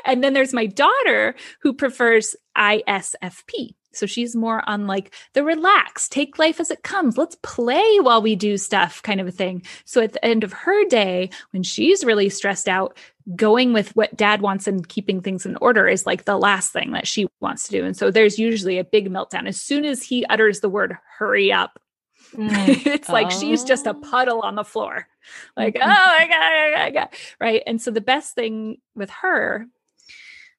and 0.06 0.24
then 0.24 0.34
there's 0.34 0.54
my 0.54 0.65
daughter 0.65 1.36
who 1.62 1.74
prefers 1.74 2.36
ISFP. 2.58 3.74
So 3.93 4.06
she's 4.06 4.36
more 4.36 4.67
on 4.67 4.88
like 4.88 5.13
the 5.34 5.43
relax, 5.43 6.08
take 6.08 6.39
life 6.39 6.60
as 6.60 6.71
it 6.71 6.84
comes. 6.84 7.17
Let's 7.17 7.38
play 7.41 7.99
while 7.99 8.21
we 8.21 8.36
do 8.36 8.58
stuff 8.58 9.01
kind 9.03 9.21
of 9.21 9.27
a 9.27 9.32
thing. 9.32 9.63
So 9.86 10.01
at 10.01 10.13
the 10.13 10.25
end 10.25 10.43
of 10.43 10.53
her 10.53 10.86
day, 10.86 11.29
when 11.51 11.63
she's 11.63 12.03
really 12.03 12.29
stressed 12.29 12.67
out, 12.67 12.97
going 13.36 13.73
with 13.73 13.95
what 13.95 14.15
dad 14.15 14.41
wants 14.41 14.67
and 14.67 14.88
keeping 14.88 15.21
things 15.21 15.45
in 15.45 15.56
order 15.58 15.88
is 15.88 16.06
like 16.06 16.25
the 16.25 16.38
last 16.38 16.73
thing 16.73 16.91
that 16.91 17.08
she 17.08 17.27
wants 17.39 17.63
to 17.63 17.71
do. 17.71 17.86
And 17.86 17.95
so 17.95 18.12
there's 18.12 18.38
usually 18.38 18.79
a 18.79 18.84
big 18.84 19.10
meltdown. 19.10 19.47
As 19.47 19.62
soon 19.62 19.86
as 19.86 20.03
he 20.03 20.25
utters 20.25 20.60
the 20.60 20.69
word 20.69 20.97
hurry 21.17 21.51
up, 21.51 21.79
mm. 22.34 22.49
it's 22.86 23.10
like 23.10 23.27
oh. 23.27 23.39
she's 23.39 23.63
just 23.63 23.88
a 23.88 23.91
oh. 23.91 24.01
puddle 24.01 24.41
on 24.41 24.56
the 24.56 24.65
floor. 24.65 25.08
Like, 25.56 25.75
mm-hmm. 25.75 25.89
oh 25.89 26.17
my 26.19 26.27
God, 26.27 26.51
oh 26.53 26.84
my 26.84 26.91
God. 26.91 27.10
Right. 27.39 27.63
And 27.65 27.82
so 27.82 27.91
the 27.91 28.01
best 28.01 28.36
thing 28.36 28.77
with 28.95 29.10
her 29.10 29.67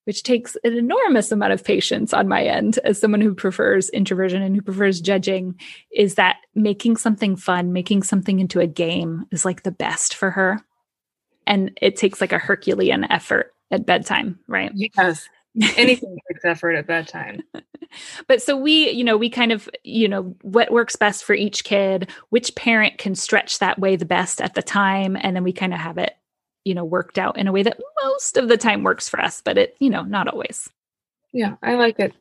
which 0.04 0.22
takes 0.22 0.56
an 0.64 0.74
enormous 0.74 1.32
amount 1.32 1.52
of 1.52 1.64
patience 1.64 2.12
on 2.12 2.28
my 2.28 2.44
end 2.44 2.78
as 2.84 3.00
someone 3.00 3.20
who 3.20 3.34
prefers 3.34 3.88
introversion 3.90 4.42
and 4.42 4.54
who 4.54 4.62
prefers 4.62 5.00
judging 5.00 5.58
is 5.92 6.14
that 6.14 6.36
making 6.54 6.96
something 6.96 7.36
fun 7.36 7.72
making 7.72 8.02
something 8.02 8.40
into 8.40 8.60
a 8.60 8.66
game 8.66 9.24
is 9.30 9.44
like 9.44 9.62
the 9.62 9.70
best 9.70 10.14
for 10.14 10.30
her. 10.30 10.60
And 11.46 11.76
it 11.82 11.96
takes 11.96 12.20
like 12.20 12.32
a 12.32 12.38
herculean 12.38 13.04
effort 13.10 13.54
at 13.70 13.86
bedtime 13.86 14.38
right? 14.48 14.72
Yes. 14.74 15.28
Anything 15.76 16.18
takes 16.28 16.44
effort 16.44 16.72
at 16.72 16.86
bedtime. 16.86 17.42
But 18.26 18.42
so 18.42 18.56
we 18.56 18.90
you 18.90 19.04
know 19.04 19.16
we 19.16 19.30
kind 19.30 19.52
of 19.52 19.68
you 19.84 20.08
know 20.08 20.34
what 20.42 20.72
works 20.72 20.96
best 20.96 21.22
for 21.22 21.32
each 21.32 21.62
kid 21.62 22.10
which 22.30 22.54
parent 22.56 22.98
can 22.98 23.14
stretch 23.14 23.60
that 23.60 23.78
way 23.78 23.94
the 23.94 24.04
best 24.04 24.40
at 24.40 24.54
the 24.54 24.62
time 24.62 25.16
and 25.20 25.36
then 25.36 25.44
we 25.44 25.52
kind 25.52 25.72
of 25.72 25.78
have 25.78 25.96
it 25.98 26.16
you 26.64 26.74
know 26.74 26.84
worked 26.84 27.18
out 27.18 27.38
in 27.38 27.46
a 27.46 27.52
way 27.52 27.62
that 27.62 27.78
most 28.02 28.36
of 28.36 28.48
the 28.48 28.56
time 28.56 28.82
works 28.82 29.08
for 29.08 29.20
us 29.20 29.40
but 29.42 29.58
it 29.58 29.76
you 29.78 29.90
know 29.90 30.02
not 30.02 30.28
always. 30.28 30.68
Yeah 31.32 31.56
i 31.62 31.74
like 31.74 31.98
it. 31.98 32.14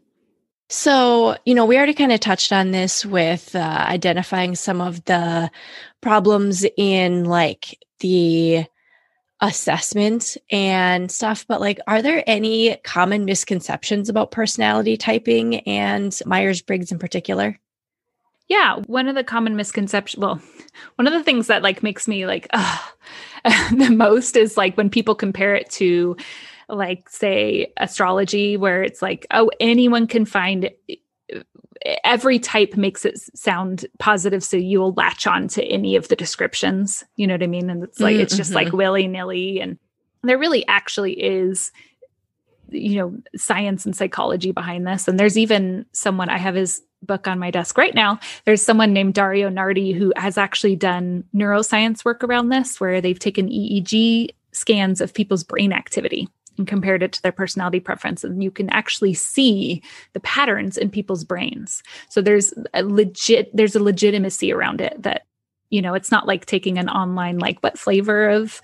So 0.69 1.37
you 1.45 1.55
know 1.55 1.65
we 1.65 1.77
already 1.77 1.93
kind 1.93 2.11
of 2.11 2.19
touched 2.19 2.51
on 2.51 2.71
this 2.71 3.05
with 3.05 3.55
uh, 3.55 3.85
identifying 3.87 4.55
some 4.55 4.81
of 4.81 5.03
the 5.05 5.51
problems 6.01 6.65
in 6.77 7.25
like 7.25 7.77
the 7.99 8.65
assessment 9.41 10.37
and 10.51 11.11
stuff 11.11 11.45
but 11.47 11.59
like 11.59 11.79
are 11.85 12.01
there 12.01 12.23
any 12.27 12.77
common 12.77 13.25
misconceptions 13.25 14.07
about 14.07 14.31
personality 14.31 14.95
typing 14.95 15.59
and 15.61 16.17
myers-briggs 16.25 16.91
in 16.91 16.99
particular? 16.99 17.59
Yeah 18.47 18.77
one 18.87 19.07
of 19.07 19.15
the 19.15 19.23
common 19.23 19.55
misconceptions 19.55 20.21
well 20.21 20.41
one 20.95 21.07
of 21.07 21.13
the 21.13 21.23
things 21.23 21.47
that 21.47 21.61
like 21.61 21.83
makes 21.83 22.07
me 22.07 22.25
like 22.25 22.47
the 23.71 23.89
most 23.89 24.35
is 24.35 24.57
like 24.57 24.75
when 24.77 24.89
people 24.89 25.15
compare 25.15 25.55
it 25.55 25.69
to 25.69 26.15
like 26.69 27.09
say 27.09 27.71
astrology 27.77 28.57
where 28.57 28.83
it's 28.83 29.01
like 29.01 29.25
oh 29.31 29.51
anyone 29.59 30.07
can 30.07 30.25
find 30.25 30.69
every 32.05 32.39
type 32.39 32.77
makes 32.77 33.03
it 33.03 33.19
sound 33.37 33.85
positive 33.99 34.43
so 34.43 34.55
you'll 34.55 34.93
latch 34.93 35.27
on 35.27 35.47
to 35.47 35.63
any 35.65 35.95
of 35.95 36.07
the 36.07 36.15
descriptions 36.15 37.03
you 37.17 37.27
know 37.27 37.33
what 37.33 37.43
i 37.43 37.47
mean 37.47 37.69
and 37.69 37.83
it's 37.83 37.99
like 37.99 38.13
mm-hmm. 38.13 38.23
it's 38.23 38.37
just 38.37 38.53
like 38.53 38.67
mm-hmm. 38.67 38.77
willy-nilly 38.77 39.59
and 39.59 39.77
there 40.23 40.37
really 40.37 40.65
actually 40.67 41.13
is 41.13 41.71
you 42.69 42.95
know 42.95 43.13
science 43.35 43.85
and 43.85 43.95
psychology 43.95 44.51
behind 44.51 44.87
this 44.87 45.07
and 45.07 45.19
there's 45.19 45.37
even 45.37 45.85
someone 45.91 46.29
i 46.29 46.37
have 46.37 46.55
his 46.55 46.81
book 47.05 47.27
on 47.27 47.39
my 47.39 47.51
desk 47.51 47.77
right 47.77 47.95
now 47.95 48.19
there's 48.45 48.61
someone 48.61 48.93
named 48.93 49.13
dario 49.13 49.49
nardi 49.49 49.91
who 49.91 50.13
has 50.15 50.37
actually 50.37 50.75
done 50.75 51.23
neuroscience 51.35 52.05
work 52.05 52.23
around 52.23 52.49
this 52.49 52.79
where 52.79 53.01
they've 53.01 53.19
taken 53.19 53.47
eeg 53.49 54.29
scans 54.51 55.01
of 55.01 55.13
people's 55.13 55.43
brain 55.43 55.73
activity 55.73 56.27
and 56.57 56.67
compared 56.67 57.03
it 57.03 57.11
to 57.13 57.21
their 57.21 57.31
personality 57.31 57.79
preference 57.79 58.23
and 58.23 58.43
you 58.43 58.51
can 58.51 58.69
actually 58.69 59.13
see 59.13 59.81
the 60.13 60.19
patterns 60.19 60.77
in 60.77 60.89
people's 60.89 61.23
brains. 61.23 61.81
So 62.09 62.21
there's 62.21 62.53
a 62.73 62.83
legit 62.83 63.55
there's 63.55 63.75
a 63.75 63.83
legitimacy 63.83 64.51
around 64.53 64.81
it 64.81 65.01
that 65.01 65.23
you 65.69 65.81
know 65.81 65.93
it's 65.93 66.11
not 66.11 66.27
like 66.27 66.45
taking 66.45 66.77
an 66.77 66.89
online 66.89 67.39
like 67.39 67.59
what 67.61 67.79
flavor 67.79 68.29
of 68.29 68.61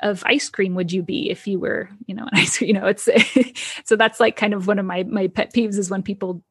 of 0.00 0.22
ice 0.26 0.48
cream 0.48 0.74
would 0.74 0.90
you 0.90 1.00
be 1.00 1.30
if 1.30 1.46
you 1.46 1.60
were, 1.60 1.88
you 2.06 2.14
know, 2.14 2.24
an 2.24 2.30
ice 2.38 2.60
you 2.60 2.72
know, 2.72 2.86
it's 2.86 3.08
so 3.84 3.96
that's 3.96 4.20
like 4.20 4.36
kind 4.36 4.54
of 4.54 4.66
one 4.66 4.78
of 4.78 4.86
my 4.86 5.02
my 5.04 5.28
pet 5.28 5.52
peeves 5.52 5.78
is 5.78 5.90
when 5.90 6.02
people 6.02 6.42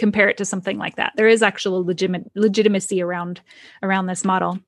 compare 0.00 0.28
it 0.28 0.38
to 0.38 0.44
something 0.44 0.78
like 0.78 0.96
that. 0.96 1.12
There 1.16 1.28
is 1.28 1.42
actual 1.42 1.84
legitimate 1.84 2.30
legitimacy 2.34 3.00
around 3.02 3.40
around 3.82 4.06
this 4.06 4.24
model. 4.24 4.58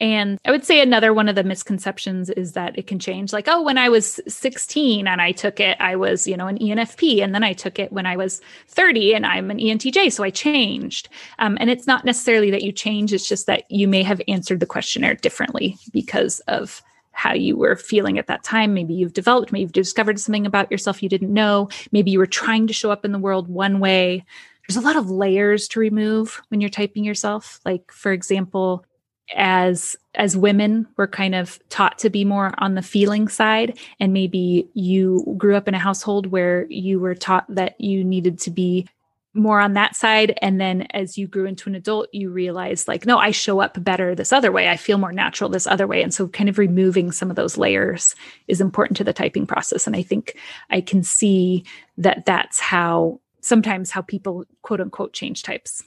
And 0.00 0.40
I 0.44 0.50
would 0.50 0.64
say 0.64 0.80
another 0.80 1.14
one 1.14 1.28
of 1.28 1.36
the 1.36 1.44
misconceptions 1.44 2.28
is 2.30 2.54
that 2.54 2.76
it 2.76 2.88
can 2.88 2.98
change. 2.98 3.32
Like, 3.32 3.46
oh, 3.46 3.62
when 3.62 3.78
I 3.78 3.88
was 3.88 4.18
16 4.26 5.06
and 5.06 5.22
I 5.22 5.30
took 5.30 5.60
it, 5.60 5.76
I 5.78 5.94
was, 5.94 6.26
you 6.26 6.36
know, 6.36 6.48
an 6.48 6.58
ENFP. 6.58 7.22
And 7.22 7.32
then 7.32 7.44
I 7.44 7.52
took 7.52 7.78
it 7.78 7.92
when 7.92 8.04
I 8.04 8.16
was 8.16 8.40
30 8.66 9.14
and 9.14 9.24
I'm 9.24 9.48
an 9.52 9.58
ENTJ. 9.58 10.10
So 10.10 10.24
I 10.24 10.30
changed. 10.30 11.08
Um, 11.38 11.56
and 11.60 11.70
it's 11.70 11.86
not 11.86 12.04
necessarily 12.04 12.50
that 12.50 12.62
you 12.62 12.72
change, 12.72 13.12
it's 13.12 13.28
just 13.28 13.46
that 13.46 13.70
you 13.70 13.86
may 13.86 14.02
have 14.02 14.20
answered 14.26 14.58
the 14.58 14.66
questionnaire 14.66 15.14
differently 15.14 15.76
because 15.92 16.40
of 16.48 16.82
how 17.12 17.32
you 17.32 17.56
were 17.56 17.76
feeling 17.76 18.18
at 18.18 18.26
that 18.26 18.42
time. 18.42 18.74
Maybe 18.74 18.94
you've 18.94 19.12
developed, 19.12 19.52
maybe 19.52 19.62
you've 19.62 19.72
discovered 19.72 20.18
something 20.18 20.46
about 20.46 20.70
yourself 20.72 21.02
you 21.02 21.08
didn't 21.08 21.32
know. 21.32 21.68
Maybe 21.92 22.10
you 22.10 22.18
were 22.18 22.26
trying 22.26 22.66
to 22.66 22.72
show 22.72 22.90
up 22.90 23.04
in 23.04 23.12
the 23.12 23.18
world 23.18 23.48
one 23.48 23.78
way. 23.78 24.24
There's 24.72 24.82
a 24.82 24.88
lot 24.88 24.96
of 24.96 25.10
layers 25.10 25.68
to 25.68 25.80
remove 25.80 26.40
when 26.48 26.62
you're 26.62 26.70
typing 26.70 27.04
yourself. 27.04 27.60
Like, 27.66 27.92
for 27.92 28.10
example, 28.10 28.86
as 29.34 29.96
as 30.14 30.34
women 30.34 30.86
we're 30.96 31.08
kind 31.08 31.34
of 31.34 31.58
taught 31.68 31.98
to 31.98 32.08
be 32.08 32.24
more 32.24 32.54
on 32.56 32.74
the 32.74 32.80
feeling 32.80 33.28
side. 33.28 33.78
And 34.00 34.14
maybe 34.14 34.66
you 34.72 35.34
grew 35.36 35.56
up 35.56 35.68
in 35.68 35.74
a 35.74 35.78
household 35.78 36.28
where 36.28 36.64
you 36.70 37.00
were 37.00 37.14
taught 37.14 37.44
that 37.54 37.78
you 37.78 38.02
needed 38.02 38.38
to 38.40 38.50
be 38.50 38.88
more 39.34 39.60
on 39.60 39.74
that 39.74 39.94
side. 39.94 40.38
And 40.40 40.58
then 40.58 40.86
as 40.92 41.18
you 41.18 41.26
grew 41.26 41.44
into 41.44 41.68
an 41.68 41.74
adult 41.74 42.08
you 42.12 42.30
realize 42.30 42.88
like 42.88 43.04
no 43.04 43.18
I 43.18 43.30
show 43.30 43.60
up 43.60 43.82
better 43.84 44.14
this 44.14 44.32
other 44.32 44.50
way. 44.52 44.70
I 44.70 44.78
feel 44.78 44.96
more 44.96 45.12
natural 45.12 45.50
this 45.50 45.66
other 45.66 45.86
way. 45.86 46.02
And 46.02 46.14
so 46.14 46.28
kind 46.28 46.48
of 46.48 46.56
removing 46.56 47.12
some 47.12 47.28
of 47.28 47.36
those 47.36 47.58
layers 47.58 48.14
is 48.48 48.62
important 48.62 48.96
to 48.96 49.04
the 49.04 49.12
typing 49.12 49.46
process. 49.46 49.86
And 49.86 49.94
I 49.94 50.02
think 50.02 50.38
I 50.70 50.80
can 50.80 51.02
see 51.02 51.66
that 51.98 52.24
that's 52.24 52.58
how 52.58 53.20
sometimes 53.42 53.90
how 53.90 54.00
people 54.00 54.44
quote 54.62 54.80
unquote 54.80 55.12
change 55.12 55.42
types 55.42 55.84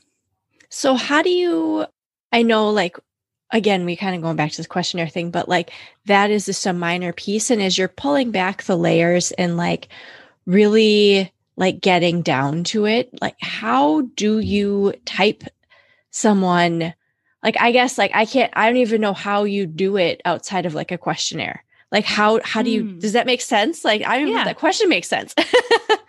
so 0.70 0.94
how 0.96 1.22
do 1.22 1.30
you 1.30 1.86
I 2.32 2.42
know 2.42 2.70
like 2.70 2.98
again, 3.52 3.86
we 3.86 3.96
kind 3.96 4.16
of 4.16 4.22
going 4.22 4.36
back 4.36 4.52
to 4.52 4.58
this 4.58 4.68
questionnaire 4.68 5.08
thing, 5.08 5.32
but 5.32 5.48
like 5.48 5.72
that 6.06 6.30
is 6.30 6.46
just 6.46 6.66
a 6.66 6.74
minor 6.74 7.14
piece. 7.14 7.50
And 7.50 7.62
as 7.62 7.78
you're 7.78 7.88
pulling 7.88 8.32
back 8.32 8.64
the 8.64 8.78
layers 8.78 9.32
and 9.34 9.58
like 9.58 9.88
really 10.46 11.32
like 11.56 11.80
getting 11.80 12.22
down 12.22 12.64
to 12.66 12.86
it, 12.86 13.10
like 13.22 13.38
how 13.42 14.02
do 14.16 14.40
you 14.40 14.94
type 15.06 15.44
someone? 16.12 16.94
Like, 17.44 17.56
I 17.60 17.72
guess 17.72 17.98
like 17.98 18.12
I 18.14 18.26
can't, 18.26 18.52
I 18.56 18.68
don't 18.68 18.78
even 18.78 19.02
know 19.02 19.14
how 19.14 19.44
you 19.44 19.66
do 19.66 19.98
it 19.98 20.22
outside 20.26 20.66
of 20.66 20.74
like 20.74 20.92
a 20.92 20.98
questionnaire. 20.98 21.64
Like 21.92 22.06
how 22.06 22.42
how 22.44 22.62
do 22.62 22.70
you 22.70 22.84
mm. 22.84 23.00
does 23.00 23.14
that 23.14 23.28
make 23.28 23.42
sense? 23.42 23.86
Like 23.86 24.02
I 24.06 24.18
don't 24.18 24.28
yeah. 24.28 24.34
know 24.34 24.40
if 24.42 24.46
that 24.48 24.58
question 24.58 24.90
makes 24.90 25.08
sense. 25.08 25.34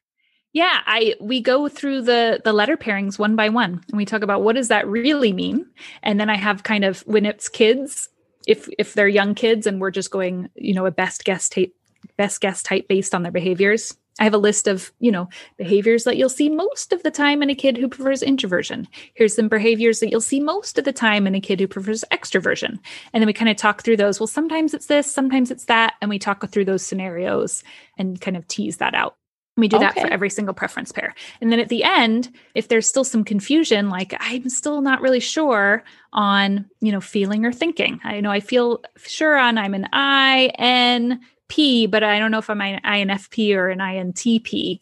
Yeah, 0.57 0.81
I 0.87 1.17
we 1.21 1.43
go 1.43 1.69
through 1.69 2.01
the 2.01 2.41
the 2.43 2.55
letter 2.55 2.79
pairings 2.79 3.19
one 3.19 3.37
by 3.37 3.51
one 3.51 3.85
and 3.89 3.97
we 3.99 4.07
talk 4.07 4.23
about 4.23 4.41
what 4.41 4.57
does 4.57 4.69
that 4.69 4.89
really 4.89 5.35
mean? 5.35 5.67
And 6.03 6.19
then 6.19 6.31
I 6.31 6.37
have 6.37 6.63
kind 6.63 6.83
of 6.83 7.01
when 7.01 7.27
it's 7.27 7.51
kids, 7.51 8.09
if 8.47 8.67
if 8.79 8.95
they're 8.95 9.07
young 9.07 9.35
kids 9.35 9.67
and 9.67 9.83
we're 9.83 9.91
just 9.91 10.11
going, 10.11 10.49
you 10.55 10.73
know, 10.73 10.87
a 10.87 10.91
best 10.91 11.27
guess 11.27 11.51
type 11.51 11.75
best 12.17 12.41
guess 12.41 12.63
type 12.63 12.89
based 12.89 13.15
on 13.15 13.23
their 13.23 13.33
behaviors. 13.33 13.99
I 14.19 14.25
have 14.25 14.33
a 14.33 14.39
list 14.39 14.67
of, 14.67 14.95
you 14.99 15.13
know, 15.13 15.29
behaviors 15.59 16.05
that 16.05 16.17
you'll 16.17 16.31
see 16.31 16.49
most 16.49 16.91
of 16.95 17.03
the 17.03 17.11
time 17.11 17.43
in 17.43 17.51
a 17.51 17.55
kid 17.55 17.77
who 17.77 17.87
prefers 17.87 18.23
introversion. 18.23 18.89
Here's 19.13 19.37
some 19.37 19.49
behaviors 19.49 20.01
that 20.01 20.09
you'll 20.11 20.23
see 20.23 20.41
most 20.41 20.79
of 20.79 20.87
the 20.87 20.93
time 20.95 21.27
in 21.27 21.35
a 21.35 21.41
kid 21.43 21.61
who 21.61 21.69
prefers 21.69 22.03
extroversion. 22.11 22.79
And 23.13 23.21
then 23.21 23.27
we 23.27 23.35
kind 23.35 23.51
of 23.51 23.59
talk 23.59 23.83
through 23.83 23.99
those. 23.99 24.19
Well, 24.19 24.27
sometimes 24.27 24.73
it's 24.73 24.87
this, 24.87 25.13
sometimes 25.13 25.51
it's 25.51 25.67
that. 25.67 25.97
And 26.01 26.09
we 26.09 26.19
talk 26.19 26.49
through 26.49 26.65
those 26.65 26.83
scenarios 26.83 27.63
and 27.99 28.19
kind 28.19 28.39
of 28.39 28.49
tease 28.49 28.79
that 28.79 28.95
out. 28.95 29.17
We 29.57 29.69
do 29.69 29.79
that 29.79 29.95
for 29.95 30.07
every 30.09 30.29
single 30.29 30.53
preference 30.53 30.93
pair. 30.93 31.15
And 31.41 31.51
then 31.51 31.61
at 31.61 31.71
the 31.71 31.83
end, 31.83 32.31
if 32.55 32.69
there's 32.69 32.87
still 32.87 33.05
some 33.05 33.25
confusion, 33.25 33.89
like 33.89 34.15
I'm 34.21 34.51
still 34.51 34.83
not 34.83 35.01
really 35.01 35.21
sure 35.21 35.83
on, 36.13 36.67
you 36.81 36.93
know, 36.93 37.01
feeling 37.01 37.47
or 37.47 37.53
thinking. 37.53 37.99
I 38.05 38.21
know 38.21 38.31
I 38.31 38.41
feel 38.41 38.83
sure 39.03 39.39
on 39.39 39.57
I'm 39.57 39.73
an 39.73 39.89
INP, 39.95 41.91
but 41.91 42.03
I 42.03 42.19
don't 42.19 42.31
know 42.31 42.39
if 42.39 42.51
I'm 42.51 42.61
an 42.61 42.81
INFP 42.85 43.57
or 43.57 43.71
an 43.71 43.79
INTP. 43.79 44.81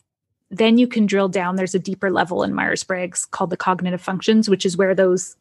Then 0.50 0.76
you 0.76 0.88
can 0.88 1.06
drill 1.06 1.28
down. 1.28 1.54
There's 1.54 1.76
a 1.76 1.80
deeper 1.80 2.10
level 2.10 2.42
in 2.42 2.52
Myers-Briggs 2.52 3.26
called 3.26 3.50
the 3.50 3.56
cognitive 3.56 4.02
functions, 4.02 4.50
which 4.50 4.66
is 4.66 4.76
where 4.76 4.94
those 4.94 5.36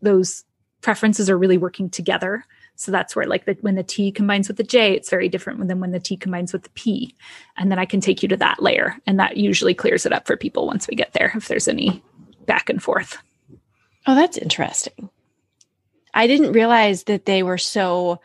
those 0.00 0.44
preferences 0.80 1.28
are 1.28 1.36
really 1.36 1.58
working 1.58 1.90
together 1.90 2.46
so 2.80 2.90
that's 2.90 3.14
where 3.14 3.26
like 3.26 3.44
the, 3.44 3.58
when 3.60 3.74
the 3.74 3.82
T 3.82 4.10
combines 4.10 4.48
with 4.48 4.56
the 4.56 4.62
J, 4.62 4.94
it's 4.94 5.10
very 5.10 5.28
different 5.28 5.68
than 5.68 5.80
when 5.80 5.90
the 5.90 6.00
T 6.00 6.16
combines 6.16 6.50
with 6.50 6.62
the 6.62 6.70
P. 6.70 7.14
And 7.58 7.70
then 7.70 7.78
I 7.78 7.84
can 7.84 8.00
take 8.00 8.22
you 8.22 8.28
to 8.30 8.38
that 8.38 8.62
layer. 8.62 8.96
And 9.06 9.20
that 9.20 9.36
usually 9.36 9.74
clears 9.74 10.06
it 10.06 10.14
up 10.14 10.26
for 10.26 10.34
people 10.34 10.66
once 10.66 10.88
we 10.88 10.94
get 10.94 11.12
there, 11.12 11.30
if 11.34 11.46
there's 11.46 11.68
any 11.68 12.02
back 12.46 12.70
and 12.70 12.82
forth. 12.82 13.18
Oh, 14.06 14.14
that's 14.14 14.38
interesting. 14.38 15.10
I 16.14 16.26
didn't 16.26 16.52
realize 16.52 17.02
that 17.04 17.26
they 17.26 17.42
were 17.42 17.58
so 17.58 18.22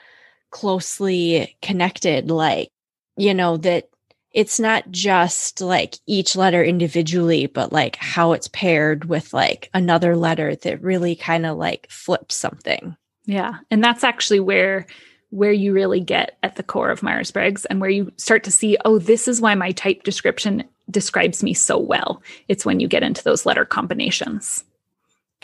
closely 0.51 1.57
connected. 1.61 2.31
Like, 2.31 2.69
you 3.17 3.33
know, 3.33 3.57
that 3.57 3.89
it's 4.31 4.57
not 4.57 4.89
just 4.89 5.59
like 5.59 5.97
each 6.07 6.37
letter 6.37 6.63
individually, 6.63 7.47
but 7.47 7.73
like 7.73 7.97
how 7.97 8.31
it's 8.31 8.47
paired 8.47 9.03
with 9.03 9.33
like 9.33 9.69
another 9.73 10.15
letter 10.15 10.55
that 10.55 10.81
really 10.81 11.17
kind 11.17 11.45
of 11.45 11.57
like 11.57 11.87
flips 11.89 12.35
something. 12.35 12.95
Yeah. 13.25 13.59
And 13.71 13.83
that's 13.83 14.03
actually 14.03 14.39
where 14.39 14.87
where 15.35 15.51
you 15.51 15.73
really 15.73 15.99
get 15.99 16.37
at 16.43 16.55
the 16.55 16.63
core 16.63 16.89
of 16.89 17.03
Myers-Briggs 17.03 17.65
and 17.65 17.81
where 17.81 17.89
you 17.89 18.11
start 18.15 18.43
to 18.45 18.51
see, 18.51 18.77
oh, 18.85 18.99
this 18.99 19.27
is 19.27 19.41
why 19.41 19.53
my 19.53 19.71
type 19.71 20.03
description 20.03 20.63
describes 20.89 21.43
me 21.43 21.53
so 21.53 21.77
well. 21.77 22.21
It's 22.47 22.65
when 22.65 22.79
you 22.79 22.87
get 22.87 23.03
into 23.03 23.23
those 23.23 23.45
letter 23.45 23.65
combinations. 23.65 24.63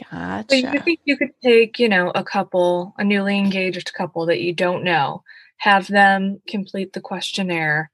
Gotcha. 0.09 0.45
So 0.49 0.55
you 0.55 0.79
think 0.79 0.99
you 1.03 1.17
could 1.17 1.33
take, 1.43 1.77
you 1.77 1.89
know, 1.89 2.11
a 2.15 2.23
couple, 2.23 2.93
a 2.97 3.03
newly 3.03 3.37
engaged 3.37 3.93
couple 3.93 4.25
that 4.27 4.39
you 4.39 4.53
don't 4.53 4.83
know, 4.83 5.23
have 5.57 5.87
them 5.87 6.41
complete 6.47 6.93
the 6.93 7.01
questionnaire 7.01 7.91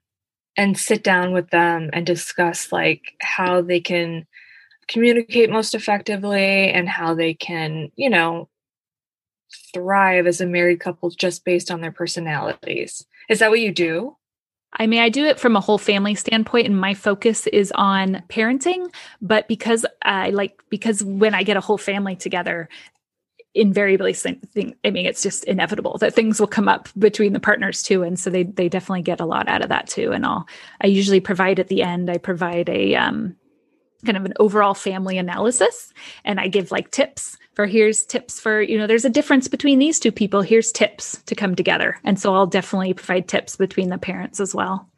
and 0.56 0.78
sit 0.78 1.02
down 1.02 1.32
with 1.32 1.50
them 1.50 1.90
and 1.92 2.06
discuss 2.06 2.70
like 2.70 3.14
how 3.20 3.60
they 3.60 3.80
can 3.80 4.26
communicate 4.86 5.50
most 5.50 5.74
effectively 5.74 6.70
and 6.70 6.88
how 6.88 7.14
they 7.14 7.34
can, 7.34 7.90
you 7.96 8.08
know, 8.08 8.48
thrive 9.74 10.26
as 10.26 10.40
a 10.40 10.46
married 10.46 10.80
couple 10.80 11.10
just 11.10 11.44
based 11.44 11.70
on 11.70 11.80
their 11.80 11.92
personalities. 11.92 13.04
Is 13.28 13.38
that 13.40 13.50
what 13.50 13.60
you 13.60 13.72
do? 13.72 14.16
I 14.72 14.86
mean, 14.86 15.00
I 15.00 15.08
do 15.08 15.24
it 15.24 15.40
from 15.40 15.56
a 15.56 15.60
whole 15.60 15.78
family 15.78 16.14
standpoint, 16.14 16.66
and 16.66 16.78
my 16.78 16.92
focus 16.92 17.46
is 17.46 17.72
on 17.74 18.22
parenting. 18.28 18.92
But 19.22 19.48
because 19.48 19.86
I 20.02 20.30
like, 20.30 20.62
because 20.68 21.02
when 21.02 21.34
I 21.34 21.42
get 21.42 21.56
a 21.56 21.60
whole 21.60 21.78
family 21.78 22.16
together, 22.16 22.68
invariably 23.54 24.12
thing 24.12 24.74
i 24.84 24.90
mean 24.90 25.06
it's 25.06 25.22
just 25.22 25.42
inevitable 25.44 25.96
that 25.98 26.14
things 26.14 26.38
will 26.38 26.46
come 26.46 26.68
up 26.68 26.88
between 26.98 27.32
the 27.32 27.40
partners 27.40 27.82
too 27.82 28.02
and 28.02 28.20
so 28.20 28.28
they 28.28 28.44
they 28.44 28.68
definitely 28.68 29.02
get 29.02 29.20
a 29.20 29.24
lot 29.26 29.48
out 29.48 29.62
of 29.62 29.70
that 29.70 29.88
too 29.88 30.12
and 30.12 30.24
i'll 30.26 30.46
i 30.82 30.86
usually 30.86 31.18
provide 31.18 31.58
at 31.58 31.68
the 31.68 31.82
end 31.82 32.10
i 32.10 32.18
provide 32.18 32.68
a 32.68 32.94
um 32.94 33.34
kind 34.04 34.18
of 34.18 34.24
an 34.24 34.34
overall 34.38 34.74
family 34.74 35.16
analysis 35.18 35.92
and 36.24 36.38
i 36.38 36.46
give 36.46 36.70
like 36.70 36.90
tips 36.90 37.38
for 37.58 37.66
here's 37.66 38.06
tips 38.06 38.38
for 38.38 38.62
you 38.62 38.78
know 38.78 38.86
there's 38.86 39.04
a 39.04 39.10
difference 39.10 39.48
between 39.48 39.80
these 39.80 39.98
two 39.98 40.12
people. 40.12 40.42
Here's 40.42 40.70
tips 40.70 41.20
to 41.26 41.34
come 41.34 41.56
together. 41.56 41.98
And 42.04 42.16
so 42.16 42.32
i'll 42.32 42.46
definitely 42.46 42.94
provide 42.94 43.26
tips 43.26 43.56
between 43.56 43.88
the 43.88 43.98
parents 43.98 44.38
as 44.38 44.54
well. 44.54 44.88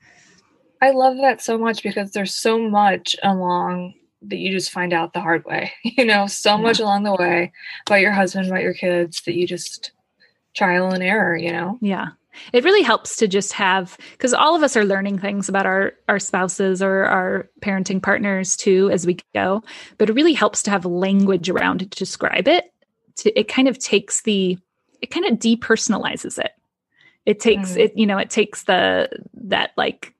I 0.82 0.90
love 0.90 1.16
that 1.22 1.40
so 1.40 1.56
much 1.56 1.82
because 1.82 2.10
there's 2.10 2.34
so 2.34 2.58
much 2.58 3.16
along 3.22 3.94
that 4.20 4.36
you 4.36 4.50
just 4.50 4.72
find 4.72 4.92
out 4.92 5.14
the 5.14 5.22
hard 5.22 5.46
way 5.46 5.72
you 5.84 6.04
know 6.04 6.26
so 6.26 6.56
yeah. 6.56 6.60
much 6.60 6.80
along 6.80 7.04
the 7.04 7.14
way 7.14 7.50
about 7.86 8.02
your 8.02 8.12
husband 8.12 8.46
about 8.46 8.60
your 8.60 8.74
kids 8.74 9.22
that 9.22 9.34
you 9.34 9.46
just 9.46 9.92
trial 10.54 10.92
and 10.92 11.02
error 11.02 11.34
you 11.34 11.52
know? 11.52 11.78
Yeah 11.80 12.08
it 12.52 12.64
really 12.64 12.82
helps 12.82 13.16
to 13.16 13.28
just 13.28 13.52
have 13.52 13.96
because 14.12 14.32
all 14.32 14.54
of 14.54 14.62
us 14.62 14.76
are 14.76 14.84
learning 14.84 15.18
things 15.18 15.48
about 15.48 15.66
our 15.66 15.92
our 16.08 16.18
spouses 16.18 16.82
or 16.82 17.04
our 17.04 17.48
parenting 17.60 18.02
partners 18.02 18.56
too 18.56 18.90
as 18.90 19.06
we 19.06 19.18
go 19.34 19.62
but 19.98 20.10
it 20.10 20.14
really 20.14 20.32
helps 20.32 20.62
to 20.62 20.70
have 20.70 20.84
language 20.84 21.48
around 21.48 21.82
it 21.82 21.90
to 21.90 21.98
describe 21.98 22.48
it 22.48 22.72
to, 23.16 23.38
it 23.38 23.48
kind 23.48 23.68
of 23.68 23.78
takes 23.78 24.22
the 24.22 24.58
it 25.00 25.10
kind 25.10 25.26
of 25.26 25.38
depersonalizes 25.38 26.38
it 26.38 26.52
it 27.26 27.40
takes 27.40 27.72
mm. 27.72 27.78
it 27.78 27.96
you 27.96 28.06
know 28.06 28.18
it 28.18 28.30
takes 28.30 28.64
the 28.64 29.08
that 29.34 29.72
like 29.76 30.14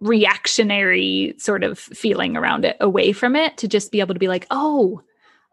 reactionary 0.00 1.34
sort 1.38 1.64
of 1.64 1.78
feeling 1.78 2.36
around 2.36 2.64
it 2.64 2.76
away 2.80 3.12
from 3.12 3.34
it 3.34 3.56
to 3.56 3.68
just 3.68 3.90
be 3.90 4.00
able 4.00 4.14
to 4.14 4.20
be 4.20 4.28
like 4.28 4.46
oh 4.50 5.00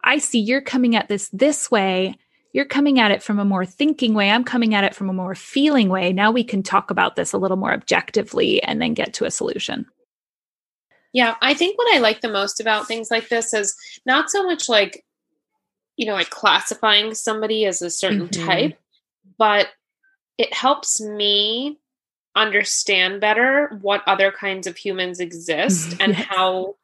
i 0.04 0.17
see 0.17 0.39
you're 0.39 0.62
coming 0.62 0.95
at 0.95 1.08
this 1.08 1.30
this 1.30 1.71
way 1.71 2.15
you're 2.54 2.66
coming 2.66 3.00
at 3.00 3.12
it 3.12 3.24
from 3.24 3.40
a 3.40 3.46
more 3.46 3.66
thinking 3.66 4.14
way. 4.14 4.30
I'm 4.30 4.44
coming 4.44 4.76
at 4.76 4.84
it 4.84 4.96
from 4.96 5.10
a 5.10 5.14
more 5.14 5.36
feeling 5.36 5.90
way. 5.90 6.12
Now 6.12 6.32
we 6.32 6.44
can 6.44 6.64
talk 6.64 6.92
about 6.92 7.16
this 7.16 7.34
a 7.34 7.38
little 7.38 7.58
more 7.58 7.74
objectively 7.74 8.62
and 8.64 8.82
then 8.82 8.94
get 8.94 9.14
to 9.16 9.26
a 9.26 9.32
solution. 9.32 9.86
Yeah, 11.14 11.36
I 11.42 11.54
think 11.54 11.78
what 11.78 11.94
I 11.94 12.00
like 12.00 12.22
the 12.22 12.32
most 12.32 12.60
about 12.60 12.88
things 12.88 13.12
like 13.12 13.30
this 13.30 13.54
is 13.54 13.76
not 14.06 14.30
so 14.30 14.44
much 14.44 14.70
like, 14.70 15.06
you 15.98 16.06
know, 16.06 16.14
like 16.14 16.30
classifying 16.30 17.14
somebody 17.14 17.66
as 17.66 17.82
a 17.82 17.90
certain 17.90 18.28
mm-hmm. 18.28 18.46
type, 18.46 18.80
but 19.38 19.68
it 20.38 20.54
helps 20.54 21.02
me 21.02 21.78
understand 22.36 23.20
better 23.20 23.78
what 23.82 24.04
other 24.08 24.32
kinds 24.32 24.68
of 24.68 24.78
humans 24.78 25.20
exist 25.20 25.96
and 26.00 26.14
yes. 26.14 26.26
how 26.30 26.76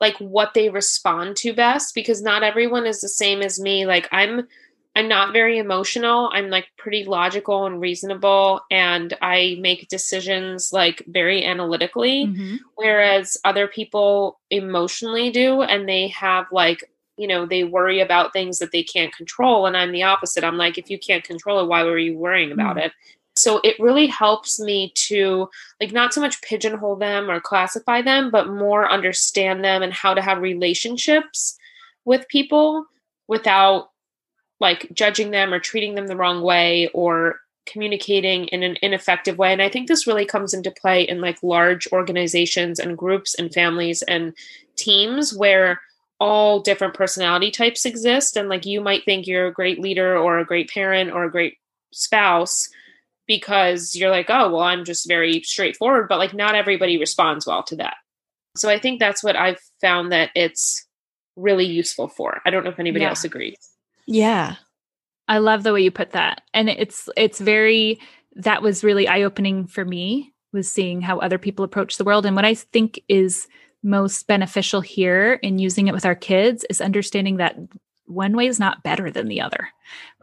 like 0.00 0.16
what 0.18 0.52
they 0.52 0.68
respond 0.68 1.36
to 1.36 1.54
best 1.54 1.94
because 1.94 2.20
not 2.20 2.42
everyone 2.42 2.86
is 2.86 3.00
the 3.00 3.08
same 3.08 3.40
as 3.40 3.60
me 3.60 3.86
like 3.86 4.08
i'm 4.10 4.46
I'm 4.96 5.08
not 5.08 5.34
very 5.34 5.58
emotional. 5.58 6.30
I'm 6.32 6.48
like 6.48 6.68
pretty 6.78 7.04
logical 7.04 7.66
and 7.66 7.80
reasonable 7.82 8.62
and 8.70 9.14
I 9.20 9.58
make 9.60 9.88
decisions 9.88 10.72
like 10.72 11.02
very 11.06 11.44
analytically 11.44 12.26
Mhm. 12.26 12.60
whereas 12.76 13.36
other 13.44 13.68
people 13.68 14.40
emotionally 14.50 15.30
do 15.30 15.60
and 15.60 15.86
they 15.86 16.08
have 16.08 16.46
like 16.50 16.90
you 17.18 17.28
know 17.28 17.44
they 17.44 17.62
worry 17.62 18.00
about 18.00 18.32
things 18.32 18.58
that 18.58 18.72
they 18.72 18.82
can't 18.82 19.14
control 19.14 19.66
and 19.66 19.76
I'm 19.76 19.92
the 19.92 20.02
opposite. 20.02 20.44
I'm 20.44 20.56
like 20.56 20.78
if 20.78 20.88
you 20.88 20.98
can't 20.98 21.22
control 21.24 21.60
it 21.60 21.66
why 21.68 21.82
were 21.84 21.98
you 21.98 22.16
worrying 22.16 22.50
about 22.50 22.78
it? 22.78 22.92
So 23.36 23.60
it 23.62 23.78
really 23.78 24.06
helps 24.06 24.58
me 24.58 24.92
to 25.08 25.50
like 25.78 25.92
not 25.92 26.14
so 26.14 26.22
much 26.22 26.40
pigeonhole 26.40 26.96
them 26.96 27.30
or 27.30 27.38
classify 27.38 28.00
them 28.00 28.30
but 28.30 28.48
more 28.48 28.90
understand 28.90 29.62
them 29.62 29.82
and 29.82 29.92
how 29.92 30.14
to 30.14 30.22
have 30.22 30.40
relationships 30.40 31.58
with 32.06 32.26
people 32.28 32.86
without 33.28 33.90
like 34.60 34.88
judging 34.92 35.30
them 35.30 35.52
or 35.52 35.60
treating 35.60 35.94
them 35.94 36.06
the 36.06 36.16
wrong 36.16 36.42
way 36.42 36.88
or 36.94 37.40
communicating 37.66 38.44
in 38.48 38.62
an 38.62 38.76
ineffective 38.80 39.36
way. 39.38 39.52
And 39.52 39.60
i 39.60 39.68
think 39.68 39.88
this 39.88 40.06
really 40.06 40.24
comes 40.24 40.54
into 40.54 40.70
play 40.70 41.02
in 41.02 41.20
like 41.20 41.42
large 41.42 41.88
organizations 41.92 42.78
and 42.78 42.96
groups 42.96 43.34
and 43.34 43.52
families 43.52 44.02
and 44.02 44.34
teams 44.76 45.34
where 45.34 45.80
all 46.18 46.60
different 46.60 46.94
personality 46.94 47.50
types 47.50 47.84
exist. 47.84 48.36
And 48.36 48.48
like 48.48 48.64
you 48.64 48.80
might 48.80 49.04
think 49.04 49.26
you're 49.26 49.48
a 49.48 49.52
great 49.52 49.80
leader 49.80 50.16
or 50.16 50.38
a 50.38 50.46
great 50.46 50.70
parent 50.70 51.10
or 51.10 51.24
a 51.24 51.30
great 51.30 51.54
spouse 51.92 52.68
because 53.26 53.94
you're 53.96 54.10
like 54.10 54.26
oh 54.28 54.50
well 54.50 54.60
i'm 54.62 54.84
just 54.84 55.08
very 55.08 55.42
straightforward 55.42 56.06
but 56.08 56.18
like 56.18 56.32
not 56.34 56.54
everybody 56.54 56.98
responds 56.98 57.46
well 57.46 57.62
to 57.64 57.76
that. 57.76 57.96
So 58.56 58.68
i 58.70 58.78
think 58.78 59.00
that's 59.00 59.22
what 59.24 59.34
i've 59.36 59.58
found 59.80 60.12
that 60.12 60.30
it's 60.34 60.86
really 61.36 61.66
useful 61.66 62.08
for. 62.08 62.40
I 62.46 62.50
don't 62.50 62.64
know 62.64 62.70
if 62.70 62.78
anybody 62.78 63.02
Yeah. 63.02 63.10
else 63.10 63.24
agrees 63.24 63.58
Yeah. 64.06 64.56
I 65.28 65.38
love 65.38 65.62
the 65.62 65.72
way 65.72 65.82
you 65.82 65.90
put 65.90 66.12
that. 66.12 66.42
And 66.54 66.68
it's 66.68 67.08
it's 67.16 67.40
very 67.40 68.00
that 68.36 68.62
was 68.62 68.84
really 68.84 69.08
eye-opening 69.08 69.66
for 69.66 69.84
me 69.84 70.32
was 70.52 70.70
seeing 70.70 71.00
how 71.00 71.18
other 71.18 71.38
people 71.38 71.64
approach 71.64 71.96
the 71.96 72.04
world 72.04 72.24
and 72.26 72.36
what 72.36 72.44
I 72.44 72.54
think 72.54 73.00
is 73.08 73.48
most 73.82 74.26
beneficial 74.26 74.80
here 74.80 75.34
in 75.42 75.58
using 75.58 75.86
it 75.86 75.94
with 75.94 76.06
our 76.06 76.14
kids 76.14 76.64
is 76.70 76.80
understanding 76.80 77.36
that 77.36 77.56
one 78.06 78.36
way 78.36 78.46
is 78.46 78.58
not 78.58 78.82
better 78.82 79.10
than 79.10 79.28
the 79.28 79.40
other. 79.40 79.68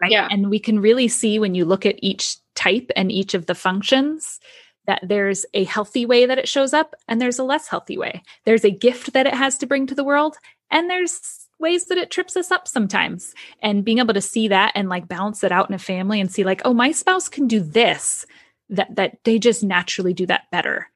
Right? 0.01 0.11
Yeah. 0.11 0.27
And 0.31 0.49
we 0.49 0.59
can 0.59 0.79
really 0.79 1.07
see 1.07 1.39
when 1.39 1.55
you 1.55 1.65
look 1.65 1.85
at 1.85 1.99
each 1.99 2.37
type 2.55 2.91
and 2.95 3.11
each 3.11 3.33
of 3.33 3.45
the 3.45 3.55
functions 3.55 4.39
that 4.85 5.01
there's 5.03 5.45
a 5.53 5.63
healthy 5.63 6.05
way 6.05 6.25
that 6.25 6.37
it 6.37 6.47
shows 6.47 6.73
up 6.73 6.93
and 7.07 7.21
there's 7.21 7.39
a 7.39 7.43
less 7.43 7.67
healthy 7.67 7.97
way. 7.97 8.21
There's 8.45 8.65
a 8.65 8.71
gift 8.71 9.13
that 9.13 9.27
it 9.27 9.33
has 9.33 9.57
to 9.59 9.65
bring 9.65 9.87
to 9.87 9.95
the 9.95 10.03
world 10.03 10.37
and 10.71 10.89
there's 10.89 11.42
ways 11.63 11.85
that 11.85 11.97
it 11.97 12.11
trips 12.11 12.37
us 12.37 12.51
up 12.51 12.67
sometimes. 12.67 13.33
And 13.61 13.83
being 13.83 13.97
able 13.97 14.13
to 14.13 14.21
see 14.21 14.47
that 14.49 14.71
and 14.75 14.89
like 14.89 15.07
balance 15.07 15.43
it 15.43 15.51
out 15.51 15.67
in 15.69 15.73
a 15.73 15.79
family 15.79 16.21
and 16.21 16.31
see 16.31 16.43
like 16.43 16.61
oh 16.65 16.73
my 16.73 16.91
spouse 16.91 17.27
can 17.27 17.47
do 17.47 17.59
this 17.59 18.27
that 18.69 18.95
that 18.95 19.17
they 19.23 19.39
just 19.39 19.63
naturally 19.63 20.13
do 20.13 20.27
that 20.27 20.51
better. 20.51 20.89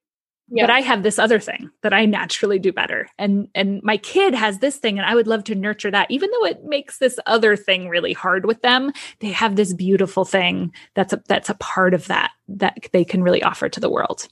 But 0.50 0.70
i 0.70 0.80
have 0.80 1.04
this 1.04 1.20
other 1.20 1.40
thing 1.40 1.72
that 1.82 1.94
i 1.94 2.06
naturally 2.06 2.60
do 2.60 2.72
better. 2.72 3.10
And 3.18 3.48
and 3.56 3.82
my 3.84 3.98
kid 3.98 4.34
has 4.34 4.60
this 4.60 4.78
thing 4.78 5.00
and 5.00 5.06
i 5.08 5.16
would 5.16 5.28
love 5.28 5.44
to 5.46 5.56
nurture 5.56 5.92
that. 5.92 6.12
Even 6.12 6.30
though 6.32 6.46
it 6.46 6.64
makes 6.64 7.00
this 7.00 7.20
other 7.26 7.56
thing 7.56 7.90
really 7.90 8.14
hard 8.14 8.46
with 8.46 8.62
them 8.62 8.92
they 9.20 9.32
have 9.32 9.56
this 9.56 9.74
beautiful 9.74 10.26
thing 10.26 10.72
that's 10.94 11.14
a 11.14 11.24
that's 11.28 11.50
a 11.50 11.56
part 11.56 11.94
of 11.94 12.08
that 12.08 12.32
that 12.48 12.78
they 12.94 13.04
can 13.04 13.24
really 13.24 13.44
offer 13.44 13.68
to 13.70 13.80
the 13.80 13.90
world 13.90 14.28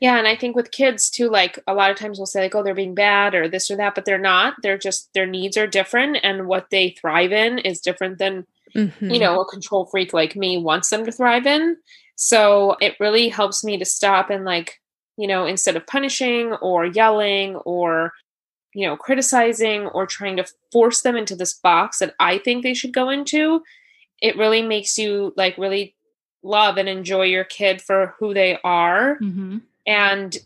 Yeah, 0.00 0.18
and 0.18 0.28
I 0.28 0.36
think 0.36 0.54
with 0.54 0.70
kids 0.70 1.10
too, 1.10 1.28
like 1.30 1.58
a 1.66 1.74
lot 1.74 1.90
of 1.90 1.96
times 1.96 2.18
we'll 2.18 2.26
say 2.26 2.42
like, 2.42 2.54
"Oh, 2.54 2.62
they're 2.62 2.74
being 2.74 2.94
bad" 2.94 3.34
or 3.34 3.48
this 3.48 3.70
or 3.70 3.76
that, 3.76 3.94
but 3.94 4.04
they're 4.04 4.18
not. 4.18 4.54
They're 4.62 4.78
just 4.78 5.12
their 5.14 5.26
needs 5.26 5.56
are 5.56 5.66
different, 5.66 6.18
and 6.22 6.46
what 6.46 6.68
they 6.70 6.90
thrive 6.90 7.32
in 7.32 7.58
is 7.58 7.80
different 7.80 8.18
than 8.18 8.46
Mhm. 8.76 9.12
you 9.14 9.18
know 9.18 9.40
a 9.40 9.46
control 9.46 9.86
freak 9.86 10.12
like 10.12 10.36
me 10.36 10.58
wants 10.58 10.90
them 10.90 11.04
to 11.06 11.12
thrive 11.12 11.46
in. 11.46 11.76
So 12.16 12.76
it 12.80 12.96
really 13.00 13.28
helps 13.28 13.64
me 13.64 13.78
to 13.78 13.84
stop 13.84 14.30
and 14.30 14.44
like 14.44 14.80
you 15.16 15.26
know 15.26 15.46
instead 15.46 15.76
of 15.76 15.86
punishing 15.86 16.52
or 16.54 16.84
yelling 16.86 17.56
or 17.56 18.12
you 18.74 18.86
know 18.86 18.96
criticizing 18.96 19.86
or 19.88 20.06
trying 20.06 20.36
to 20.36 20.46
force 20.72 21.02
them 21.02 21.16
into 21.16 21.34
this 21.36 21.54
box 21.54 21.98
that 22.00 22.14
I 22.20 22.38
think 22.38 22.62
they 22.62 22.74
should 22.74 22.92
go 22.92 23.08
into, 23.10 23.62
it 24.22 24.36
really 24.36 24.62
makes 24.62 24.98
you 24.98 25.32
like 25.36 25.56
really 25.58 25.96
love 26.42 26.76
and 26.78 26.88
enjoy 26.88 27.24
your 27.24 27.44
kid 27.44 27.82
for 27.82 28.14
who 28.18 28.34
they 28.34 28.58
are 28.64 29.16
mm-hmm. 29.22 29.58
And 29.88 30.36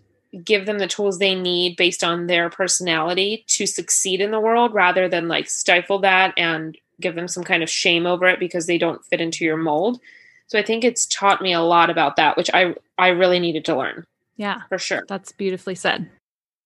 give 0.44 0.64
them 0.64 0.78
the 0.78 0.86
tools 0.86 1.18
they 1.18 1.34
need 1.34 1.76
based 1.76 2.02
on 2.02 2.26
their 2.26 2.48
personality 2.48 3.44
to 3.48 3.66
succeed 3.66 4.22
in 4.22 4.30
the 4.30 4.40
world 4.40 4.72
rather 4.72 5.06
than 5.06 5.28
like 5.28 5.50
stifle 5.50 5.98
that 5.98 6.32
and 6.38 6.78
give 7.00 7.14
them 7.14 7.28
some 7.28 7.44
kind 7.44 7.62
of 7.62 7.68
shame 7.68 8.06
over 8.06 8.26
it 8.26 8.40
because 8.40 8.66
they 8.66 8.78
don't 8.78 9.04
fit 9.04 9.20
into 9.20 9.44
your 9.44 9.58
mold. 9.58 10.00
So 10.46 10.58
I 10.58 10.62
think 10.62 10.84
it's 10.84 11.04
taught 11.06 11.42
me 11.42 11.52
a 11.52 11.60
lot 11.60 11.90
about 11.90 12.16
that, 12.16 12.38
which 12.38 12.50
I 12.54 12.74
I 12.96 13.08
really 13.08 13.40
needed 13.40 13.66
to 13.66 13.76
learn 13.76 14.06
yeah 14.36 14.62
for 14.68 14.78
sure. 14.78 15.04
that's 15.08 15.32
beautifully 15.32 15.74
said 15.74 16.08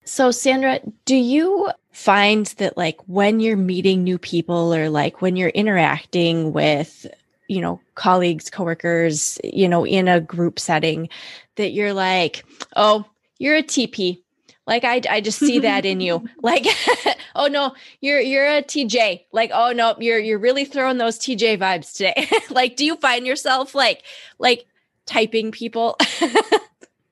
So, 0.05 0.31
Sandra, 0.31 0.79
do 1.05 1.17
you 1.17 1.71
find 1.93 2.47
that 2.59 2.77
like 2.77 2.99
when 3.09 3.41
you're 3.41 3.57
meeting 3.57 4.05
new 4.05 4.19
people 4.19 4.73
or 4.73 4.89
like 4.89 5.21
when 5.21 5.35
you're 5.35 5.49
interacting 5.49 6.53
with, 6.53 7.07
you 7.49 7.61
know, 7.61 7.81
colleagues, 7.97 8.49
coworkers, 8.51 9.41
you 9.43 9.69
know, 9.69 9.85
in 9.85 10.07
a 10.07 10.21
group 10.21 10.61
setting, 10.61 11.09
that 11.57 11.73
you're 11.73 11.93
like, 11.93 12.45
oh, 12.75 13.05
you're 13.39 13.57
a 13.57 13.63
TP. 13.63 14.23
Like 14.67 14.85
I, 14.85 15.01
I 15.09 15.21
just 15.21 15.39
see 15.39 15.61
that 15.61 15.85
in 15.85 16.01
you. 16.01 16.25
Like, 16.43 16.67
oh 17.35 17.47
no, 17.47 17.75
you're 18.01 18.21
you're 18.21 18.47
a 18.47 18.63
TJ. 18.63 19.25
Like, 19.33 19.51
oh 19.53 19.73
no, 19.73 19.97
you're 19.99 20.19
you're 20.19 20.39
really 20.39 20.65
throwing 20.65 20.99
those 20.99 21.19
TJ 21.19 21.59
vibes 21.59 21.93
today. 21.93 22.29
like, 22.51 22.77
do 22.77 22.85
you 22.85 22.97
find 22.97 23.27
yourself 23.27 23.75
like 23.75 24.03
like 24.39 24.67
typing 25.07 25.53
people? 25.53 25.97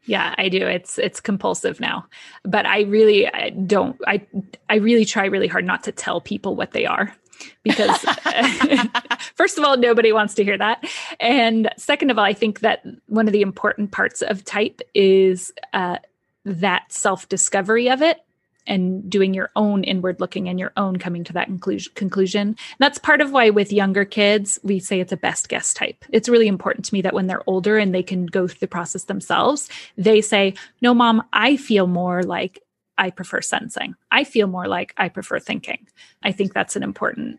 Yeah, 0.07 0.35
I 0.37 0.49
do. 0.49 0.67
It's 0.67 0.99
it's 0.99 1.21
compulsive 1.21 1.81
now. 1.81 2.07
But 2.45 2.67
I 2.67 2.83
really 2.83 3.27
I 3.27 3.51
don't 3.51 3.97
I 4.07 4.27
I 4.69 4.77
really 4.77 5.05
try 5.05 5.27
really 5.27 5.49
hard 5.49 5.65
not 5.65 5.85
to 5.85 5.93
tell 5.93 6.21
people 6.21 6.57
what 6.57 6.73
they 6.73 6.87
are 6.87 7.15
because 7.63 7.99
first 9.35 9.59
of 9.59 9.65
all 9.65 9.77
nobody 9.77 10.13
wants 10.13 10.35
to 10.35 10.45
hear 10.45 10.59
that. 10.59 10.85
And 11.21 11.71
second 11.77 12.11
of 12.11 12.19
all 12.19 12.25
I 12.25 12.33
think 12.33 12.61
that 12.61 12.85
one 13.07 13.27
of 13.27 13.33
the 13.33 13.43
important 13.43 13.91
parts 13.91 14.23
of 14.23 14.45
type 14.45 14.81
is 14.95 15.53
uh 15.73 15.99
that 16.45 16.93
self-discovery 16.93 17.89
of 17.89 18.03
it 18.03 18.21
and 18.67 19.09
doing 19.11 19.35
your 19.35 19.51
own 19.57 19.85
inward 19.85 20.21
looking 20.21 20.49
and 20.49 20.59
your 20.59 20.73
own 20.77 20.97
coming 20.97 21.25
to 21.25 21.33
that 21.33 21.47
conclusion 21.47 21.93
conclusion 21.95 22.57
that's 22.79 22.99
part 22.99 23.21
of 23.21 23.31
why 23.31 23.51
with 23.51 23.73
younger 23.73 24.05
kids 24.05 24.59
we 24.63 24.79
say 24.79 25.01
it's 25.01 25.13
a 25.13 25.17
best 25.17 25.49
guess 25.49 25.75
type 25.75 26.05
it's 26.11 26.29
really 26.29 26.49
important 26.49 26.85
to 26.85 26.95
me 26.95 27.03
that 27.03 27.15
when 27.15 27.27
they're 27.27 27.49
older 27.49 27.77
and 27.77 27.95
they 27.95 28.03
can 28.03 28.27
go 28.27 28.47
through 28.47 28.61
the 28.61 28.67
process 28.67 29.05
themselves 29.05 29.69
they 29.97 30.21
say 30.21 30.55
no 30.81 30.95
mom 30.95 31.23
i 31.33 31.57
feel 31.57 31.87
more 31.87 32.23
like 32.23 32.63
i 32.99 33.11
prefer 33.11 33.41
sensing 33.41 33.95
i 34.11 34.25
feel 34.25 34.47
more 34.47 34.67
like 34.69 34.95
i 34.97 35.09
prefer 35.09 35.39
thinking 35.39 35.87
i 36.23 36.31
think 36.33 36.53
that's 36.53 36.77
an 36.77 36.83
important 36.83 37.39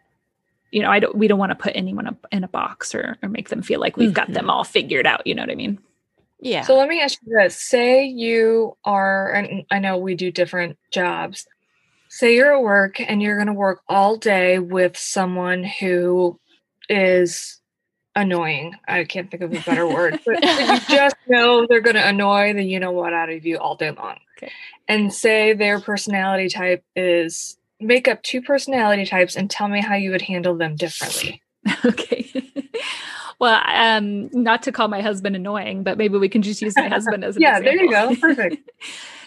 you 0.71 0.81
know 0.81 0.89
i 0.89 0.99
don't 0.99 1.15
we 1.15 1.27
don't 1.27 1.39
want 1.39 1.51
to 1.51 1.55
put 1.55 1.71
anyone 1.75 2.07
up 2.07 2.25
in 2.31 2.43
a 2.43 2.47
box 2.47 2.93
or, 2.95 3.17
or 3.23 3.29
make 3.29 3.49
them 3.49 3.61
feel 3.61 3.79
like 3.79 3.97
we've 3.97 4.13
got 4.13 4.27
Mhm. 4.29 4.33
them 4.33 4.49
all 4.49 4.63
figured 4.63 5.07
out 5.07 5.25
you 5.25 5.33
know 5.35 5.43
what 5.43 5.51
i 5.51 5.55
mean 5.55 5.79
yeah. 6.41 6.61
So 6.63 6.75
let 6.77 6.89
me 6.89 7.01
ask 7.01 7.17
you 7.25 7.33
this. 7.39 7.55
Say 7.57 8.05
you 8.05 8.75
are, 8.83 9.31
and 9.31 9.63
I 9.71 9.79
know 9.79 9.97
we 9.97 10.15
do 10.15 10.31
different 10.31 10.77
jobs. 10.91 11.47
Say 12.09 12.35
you're 12.35 12.53
at 12.57 12.61
work 12.61 12.99
and 12.99 13.21
you're 13.21 13.37
going 13.37 13.47
to 13.47 13.53
work 13.53 13.81
all 13.87 14.17
day 14.17 14.59
with 14.59 14.97
someone 14.97 15.63
who 15.63 16.37
is 16.89 17.59
annoying. 18.15 18.75
I 18.87 19.05
can't 19.05 19.31
think 19.31 19.43
of 19.43 19.53
a 19.53 19.61
better 19.61 19.87
word, 19.87 20.19
but 20.25 20.43
you 20.43 20.79
just 20.89 21.15
know 21.27 21.65
they're 21.67 21.81
going 21.81 21.95
to 21.95 22.05
annoy 22.07 22.53
the 22.53 22.63
you 22.63 22.79
know 22.81 22.91
what 22.91 23.13
out 23.13 23.29
of 23.29 23.45
you 23.45 23.57
all 23.57 23.75
day 23.75 23.91
long. 23.91 24.17
Okay. 24.37 24.51
And 24.87 25.11
say 25.13 25.53
their 25.53 25.79
personality 25.79 26.49
type 26.49 26.83
is 26.95 27.57
make 27.79 28.07
up 28.07 28.21
two 28.23 28.41
personality 28.41 29.05
types 29.05 29.35
and 29.35 29.49
tell 29.49 29.67
me 29.67 29.81
how 29.81 29.95
you 29.95 30.11
would 30.11 30.21
handle 30.21 30.55
them 30.55 30.75
differently. 30.75 31.41
okay. 31.85 32.31
well, 33.39 33.61
um, 33.65 34.29
not 34.31 34.63
to 34.63 34.71
call 34.71 34.87
my 34.87 35.01
husband 35.01 35.35
annoying, 35.35 35.83
but 35.83 35.97
maybe 35.97 36.17
we 36.17 36.29
can 36.29 36.41
just 36.41 36.61
use 36.61 36.75
my 36.75 36.87
husband 36.87 37.23
as 37.23 37.35
an 37.35 37.41
Yeah, 37.41 37.59
there 37.59 37.75
you 37.75 37.85
example. 37.85 38.15
go. 38.15 38.21
Perfect. 38.21 38.69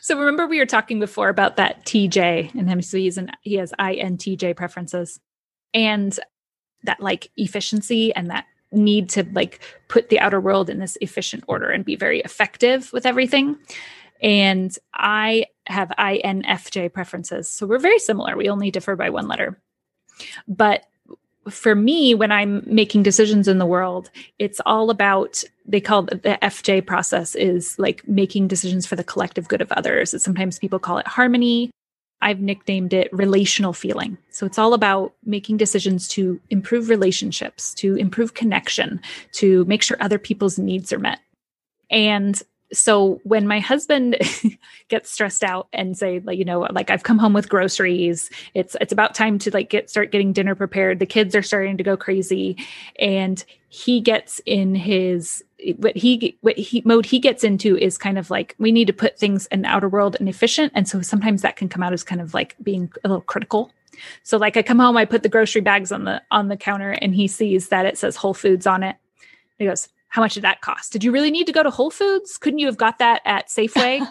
so 0.00 0.18
remember 0.18 0.46
we 0.46 0.58
were 0.58 0.66
talking 0.66 1.00
before 1.00 1.28
about 1.28 1.56
that 1.56 1.84
TJ 1.84 2.54
and 2.54 2.68
him. 2.68 2.80
So 2.82 2.96
he's 2.96 3.18
an 3.18 3.30
he 3.42 3.54
has 3.54 3.72
INTJ 3.78 4.56
preferences, 4.56 5.20
and 5.74 6.18
that 6.84 7.00
like 7.00 7.30
efficiency 7.36 8.14
and 8.14 8.30
that 8.30 8.46
need 8.70 9.08
to 9.10 9.26
like 9.32 9.60
put 9.88 10.08
the 10.08 10.20
outer 10.20 10.40
world 10.40 10.70
in 10.70 10.78
this 10.78 10.96
efficient 11.00 11.44
order 11.48 11.70
and 11.70 11.84
be 11.84 11.96
very 11.96 12.20
effective 12.20 12.92
with 12.92 13.06
everything. 13.06 13.56
And 14.20 14.76
I 14.94 15.46
have 15.66 15.92
INFJ 15.98 16.92
preferences. 16.92 17.50
So 17.50 17.66
we're 17.66 17.78
very 17.78 17.98
similar. 17.98 18.36
We 18.36 18.48
only 18.48 18.70
differ 18.70 18.96
by 18.96 19.10
one 19.10 19.28
letter. 19.28 19.60
But 20.46 20.84
for 21.50 21.74
me, 21.74 22.14
when 22.14 22.32
I'm 22.32 22.62
making 22.66 23.02
decisions 23.02 23.48
in 23.48 23.58
the 23.58 23.66
world, 23.66 24.10
it's 24.38 24.60
all 24.66 24.90
about 24.90 25.42
they 25.66 25.80
call 25.80 26.02
the 26.02 26.38
FJ 26.42 26.86
process 26.86 27.34
is 27.34 27.78
like 27.78 28.06
making 28.08 28.48
decisions 28.48 28.86
for 28.86 28.96
the 28.96 29.04
collective 29.04 29.48
good 29.48 29.60
of 29.60 29.72
others. 29.72 30.20
Sometimes 30.22 30.58
people 30.58 30.78
call 30.78 30.98
it 30.98 31.06
harmony. 31.06 31.70
I've 32.20 32.40
nicknamed 32.40 32.92
it 32.92 33.12
relational 33.12 33.72
feeling. 33.72 34.18
So 34.30 34.44
it's 34.44 34.58
all 34.58 34.74
about 34.74 35.14
making 35.24 35.58
decisions 35.58 36.08
to 36.08 36.40
improve 36.50 36.88
relationships, 36.88 37.74
to 37.74 37.94
improve 37.94 38.34
connection, 38.34 39.00
to 39.32 39.64
make 39.66 39.82
sure 39.82 39.96
other 40.00 40.18
people's 40.18 40.58
needs 40.58 40.92
are 40.92 40.98
met. 40.98 41.20
And 41.90 42.42
so 42.72 43.20
when 43.24 43.46
my 43.46 43.60
husband 43.60 44.16
gets 44.88 45.10
stressed 45.10 45.42
out 45.42 45.68
and 45.72 45.96
say 45.96 46.20
like 46.20 46.38
you 46.38 46.44
know 46.44 46.60
like 46.70 46.90
I've 46.90 47.02
come 47.02 47.18
home 47.18 47.32
with 47.32 47.48
groceries 47.48 48.30
it's 48.54 48.76
it's 48.80 48.92
about 48.92 49.14
time 49.14 49.38
to 49.40 49.50
like 49.50 49.70
get 49.70 49.88
start 49.90 50.12
getting 50.12 50.32
dinner 50.32 50.54
prepared. 50.54 50.98
The 50.98 51.06
kids 51.06 51.34
are 51.34 51.42
starting 51.42 51.76
to 51.76 51.82
go 51.82 51.96
crazy. 51.96 52.56
And 52.98 53.42
he 53.68 54.00
gets 54.00 54.40
in 54.46 54.74
his 54.74 55.44
what 55.76 55.96
he 55.96 56.36
what 56.40 56.56
he 56.56 56.82
mode 56.84 57.06
he 57.06 57.18
gets 57.18 57.42
into 57.44 57.76
is 57.76 57.98
kind 57.98 58.18
of 58.18 58.30
like 58.30 58.54
we 58.58 58.70
need 58.70 58.86
to 58.86 58.92
put 58.92 59.18
things 59.18 59.46
in 59.46 59.62
the 59.62 59.68
outer 59.68 59.88
world 59.88 60.16
and 60.18 60.28
efficient. 60.28 60.72
And 60.74 60.88
so 60.88 61.00
sometimes 61.00 61.42
that 61.42 61.56
can 61.56 61.68
come 61.68 61.82
out 61.82 61.92
as 61.92 62.04
kind 62.04 62.20
of 62.20 62.34
like 62.34 62.56
being 62.62 62.92
a 63.04 63.08
little 63.08 63.22
critical. 63.22 63.72
So 64.22 64.36
like 64.36 64.56
I 64.56 64.62
come 64.62 64.78
home 64.78 64.96
I 64.96 65.04
put 65.04 65.22
the 65.22 65.28
grocery 65.28 65.60
bags 65.60 65.90
on 65.90 66.04
the 66.04 66.22
on 66.30 66.48
the 66.48 66.56
counter 66.56 66.92
and 66.92 67.14
he 67.14 67.26
sees 67.26 67.68
that 67.68 67.86
it 67.86 67.98
says 67.98 68.16
Whole 68.16 68.34
Foods 68.34 68.66
on 68.66 68.82
it. 68.82 68.96
He 69.58 69.64
goes 69.64 69.88
how 70.08 70.22
much 70.22 70.34
did 70.34 70.44
that 70.44 70.60
cost? 70.62 70.92
Did 70.92 71.04
you 71.04 71.12
really 71.12 71.30
need 71.30 71.46
to 71.46 71.52
go 71.52 71.62
to 71.62 71.70
Whole 71.70 71.90
Foods? 71.90 72.38
Couldn't 72.38 72.58
you 72.58 72.66
have 72.66 72.78
got 72.78 72.98
that 72.98 73.20
at 73.24 73.48
Safeway? 73.48 74.06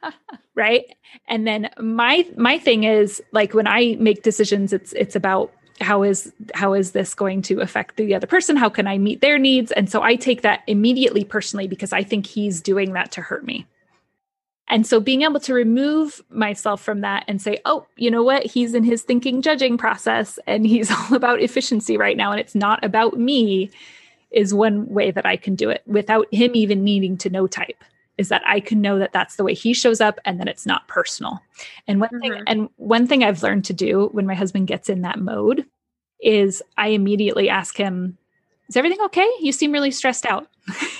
right? 0.54 0.84
And 1.28 1.46
then 1.46 1.70
my 1.80 2.26
my 2.36 2.58
thing 2.58 2.84
is 2.84 3.22
like 3.32 3.54
when 3.54 3.66
I 3.66 3.96
make 4.00 4.22
decisions 4.22 4.72
it's 4.72 4.92
it's 4.94 5.14
about 5.14 5.52
how 5.80 6.02
is 6.02 6.32
how 6.54 6.72
is 6.72 6.92
this 6.92 7.14
going 7.14 7.42
to 7.42 7.60
affect 7.60 7.96
the 7.96 8.14
other 8.14 8.26
person? 8.26 8.56
How 8.56 8.68
can 8.68 8.86
I 8.86 8.98
meet 8.98 9.20
their 9.20 9.38
needs? 9.38 9.70
And 9.72 9.90
so 9.90 10.02
I 10.02 10.16
take 10.16 10.42
that 10.42 10.62
immediately 10.66 11.24
personally 11.24 11.68
because 11.68 11.92
I 11.92 12.02
think 12.02 12.26
he's 12.26 12.60
doing 12.60 12.92
that 12.94 13.12
to 13.12 13.20
hurt 13.20 13.44
me. 13.44 13.66
And 14.68 14.84
so 14.84 14.98
being 14.98 15.22
able 15.22 15.38
to 15.40 15.54
remove 15.54 16.22
myself 16.28 16.82
from 16.82 17.02
that 17.02 17.24
and 17.28 17.40
say, 17.40 17.60
oh, 17.64 17.86
you 17.96 18.10
know 18.10 18.24
what? 18.24 18.44
He's 18.44 18.74
in 18.74 18.82
his 18.82 19.02
thinking 19.02 19.40
judging 19.40 19.78
process 19.78 20.40
and 20.46 20.66
he's 20.66 20.90
all 21.10 21.14
about 21.14 21.40
efficiency 21.40 21.96
right 21.96 22.16
now 22.16 22.32
and 22.32 22.40
it's 22.40 22.54
not 22.54 22.84
about 22.84 23.16
me 23.18 23.70
is 24.30 24.52
one 24.52 24.88
way 24.88 25.10
that 25.10 25.26
I 25.26 25.36
can 25.36 25.54
do 25.54 25.70
it 25.70 25.82
without 25.86 26.26
him 26.32 26.54
even 26.54 26.84
needing 26.84 27.16
to 27.18 27.30
know 27.30 27.46
type 27.46 27.82
is 28.18 28.28
that 28.28 28.42
I 28.46 28.60
can 28.60 28.80
know 28.80 28.98
that 28.98 29.12
that's 29.12 29.36
the 29.36 29.44
way 29.44 29.54
he 29.54 29.74
shows 29.74 30.00
up 30.00 30.18
and 30.24 30.40
that 30.40 30.48
it's 30.48 30.66
not 30.66 30.88
personal. 30.88 31.40
And 31.86 32.00
one 32.00 32.10
mm-hmm. 32.10 32.20
thing 32.20 32.42
and 32.46 32.68
one 32.76 33.06
thing 33.06 33.22
I've 33.22 33.42
learned 33.42 33.64
to 33.66 33.72
do 33.72 34.08
when 34.12 34.26
my 34.26 34.34
husband 34.34 34.66
gets 34.66 34.88
in 34.88 35.02
that 35.02 35.18
mode 35.18 35.66
is 36.20 36.62
I 36.78 36.88
immediately 36.88 37.48
ask 37.48 37.76
him, 37.76 38.16
"Is 38.68 38.76
everything 38.76 39.00
okay? 39.06 39.28
You 39.40 39.52
seem 39.52 39.72
really 39.72 39.90
stressed 39.90 40.24
out." 40.24 40.48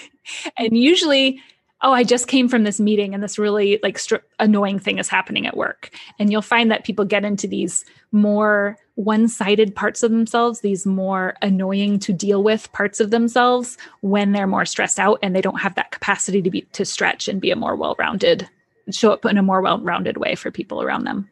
and 0.58 0.76
usually 0.76 1.40
oh 1.82 1.92
i 1.92 2.02
just 2.02 2.28
came 2.28 2.48
from 2.48 2.64
this 2.64 2.80
meeting 2.80 3.14
and 3.14 3.22
this 3.22 3.38
really 3.38 3.78
like 3.82 3.98
stri- 3.98 4.22
annoying 4.38 4.78
thing 4.78 4.98
is 4.98 5.08
happening 5.08 5.46
at 5.46 5.56
work. 5.56 5.90
And 6.18 6.30
you'll 6.30 6.42
find 6.42 6.70
that 6.70 6.84
people 6.84 7.04
get 7.04 7.24
into 7.24 7.46
these 7.46 7.84
more 8.12 8.78
one-sided 8.94 9.74
parts 9.74 10.02
of 10.02 10.10
themselves 10.10 10.60
these 10.60 10.86
more 10.86 11.34
annoying 11.42 11.98
to 11.98 12.12
deal 12.12 12.42
with 12.42 12.72
parts 12.72 12.98
of 12.98 13.10
themselves 13.10 13.76
when 14.00 14.32
they're 14.32 14.46
more 14.46 14.64
stressed 14.64 14.98
out 14.98 15.18
and 15.22 15.36
they 15.36 15.42
don't 15.42 15.60
have 15.60 15.74
that 15.74 15.90
capacity 15.90 16.40
to 16.40 16.50
be 16.50 16.62
to 16.72 16.84
stretch 16.84 17.28
and 17.28 17.40
be 17.40 17.50
a 17.50 17.56
more 17.56 17.76
well-rounded 17.76 18.48
show 18.90 19.12
up 19.12 19.24
in 19.24 19.36
a 19.36 19.42
more 19.42 19.60
well-rounded 19.60 20.16
way 20.16 20.34
for 20.34 20.50
people 20.50 20.80
around 20.80 21.04
them. 21.04 21.28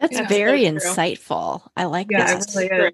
That's 0.00 0.14
yeah, 0.14 0.26
very 0.26 0.62
insightful. 0.62 1.62
I 1.76 1.84
like 1.84 2.08
yeah, 2.10 2.26
that. 2.26 2.54
really 2.56 2.92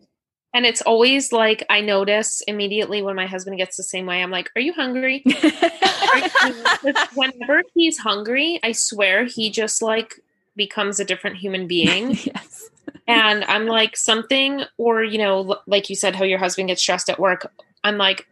and 0.55 0.65
it's 0.65 0.81
always 0.83 1.33
like 1.33 1.65
I 1.69 1.81
notice 1.81 2.41
immediately 2.43 3.03
when 3.03 3.15
my 3.15 3.27
husband 3.27 3.59
gets 3.59 3.77
the 3.77 3.83
same 3.83 4.07
way. 4.07 4.23
I'm 4.23 4.31
like, 4.31 4.51
"Are 4.57 4.63
you 4.63 4.73
hungry?" 4.73 5.23
Whenever 7.15 7.63
he's 7.75 7.99
hungry, 7.99 8.59
I 8.63 8.73
swear 8.73 9.25
he 9.25 9.51
just 9.51 9.83
like 9.83 10.21
becomes 10.57 11.01
a 11.01 11.05
different 11.05 11.37
human 11.37 11.67
being. 11.67 12.11
yes. 12.25 12.71
And 13.07 13.45
I'm 13.45 13.67
like 13.67 13.97
something, 13.97 14.65
or 14.79 15.03
you 15.03 15.19
know, 15.19 15.59
like 15.67 15.91
you 15.91 15.97
said, 15.97 16.17
how 16.17 16.25
your 16.25 16.39
husband 16.39 16.69
gets 16.69 16.83
stressed 16.83 17.11
at 17.11 17.21
work. 17.21 17.51
I'm 17.85 17.97
like, 17.97 18.27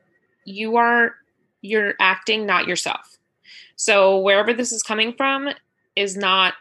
you 0.44 0.76
are, 0.76 1.14
you're 1.62 1.94
acting 2.00 2.46
not 2.46 2.66
yourself. 2.66 3.18
So 3.76 4.18
wherever 4.18 4.52
this 4.52 4.72
is 4.72 4.82
coming 4.82 5.12
from 5.12 5.50
is 5.94 6.16
not 6.16 6.54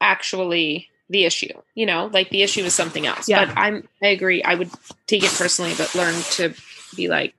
actually 0.00 0.88
the 1.08 1.24
issue 1.24 1.52
you 1.74 1.86
know 1.86 2.10
like 2.12 2.30
the 2.30 2.42
issue 2.42 2.62
is 2.62 2.74
something 2.74 3.06
else. 3.06 3.28
Yeah. 3.28 3.46
but 3.46 3.56
i'm 3.56 3.88
i 4.02 4.08
agree. 4.08 4.42
I 4.42 4.54
would 4.54 4.70
take 5.06 5.22
it 5.22 5.30
personally 5.30 5.74
but 5.76 5.94
learn 5.94 6.14
to 6.32 6.54
be 6.96 7.08
like 7.08 7.34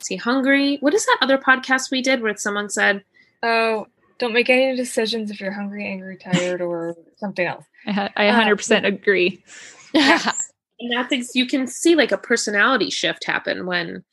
is 0.00 0.08
he 0.08 0.16
hungry? 0.16 0.78
What 0.80 0.94
is 0.94 1.06
that 1.06 1.18
other 1.20 1.38
podcast 1.38 1.92
we 1.92 2.02
did 2.02 2.22
where 2.22 2.36
someone 2.36 2.68
said 2.68 3.04
oh 3.42 3.86
don't 4.18 4.32
make 4.32 4.50
any 4.50 4.76
decisions 4.76 5.30
if 5.30 5.40
you're 5.40 5.52
hungry 5.52 5.86
angry 5.86 6.16
tired 6.16 6.60
or 6.60 6.96
something 7.16 7.46
else. 7.46 7.64
I, 7.86 8.10
I 8.16 8.24
100% 8.26 8.78
um, 8.78 8.84
agree. 8.84 9.42
Yes. 9.92 10.52
and 10.80 10.92
that's 10.92 11.34
you 11.34 11.46
can 11.46 11.66
see 11.66 11.94
like 11.94 12.12
a 12.12 12.18
personality 12.18 12.90
shift 12.90 13.24
happen 13.24 13.66
when 13.66 14.04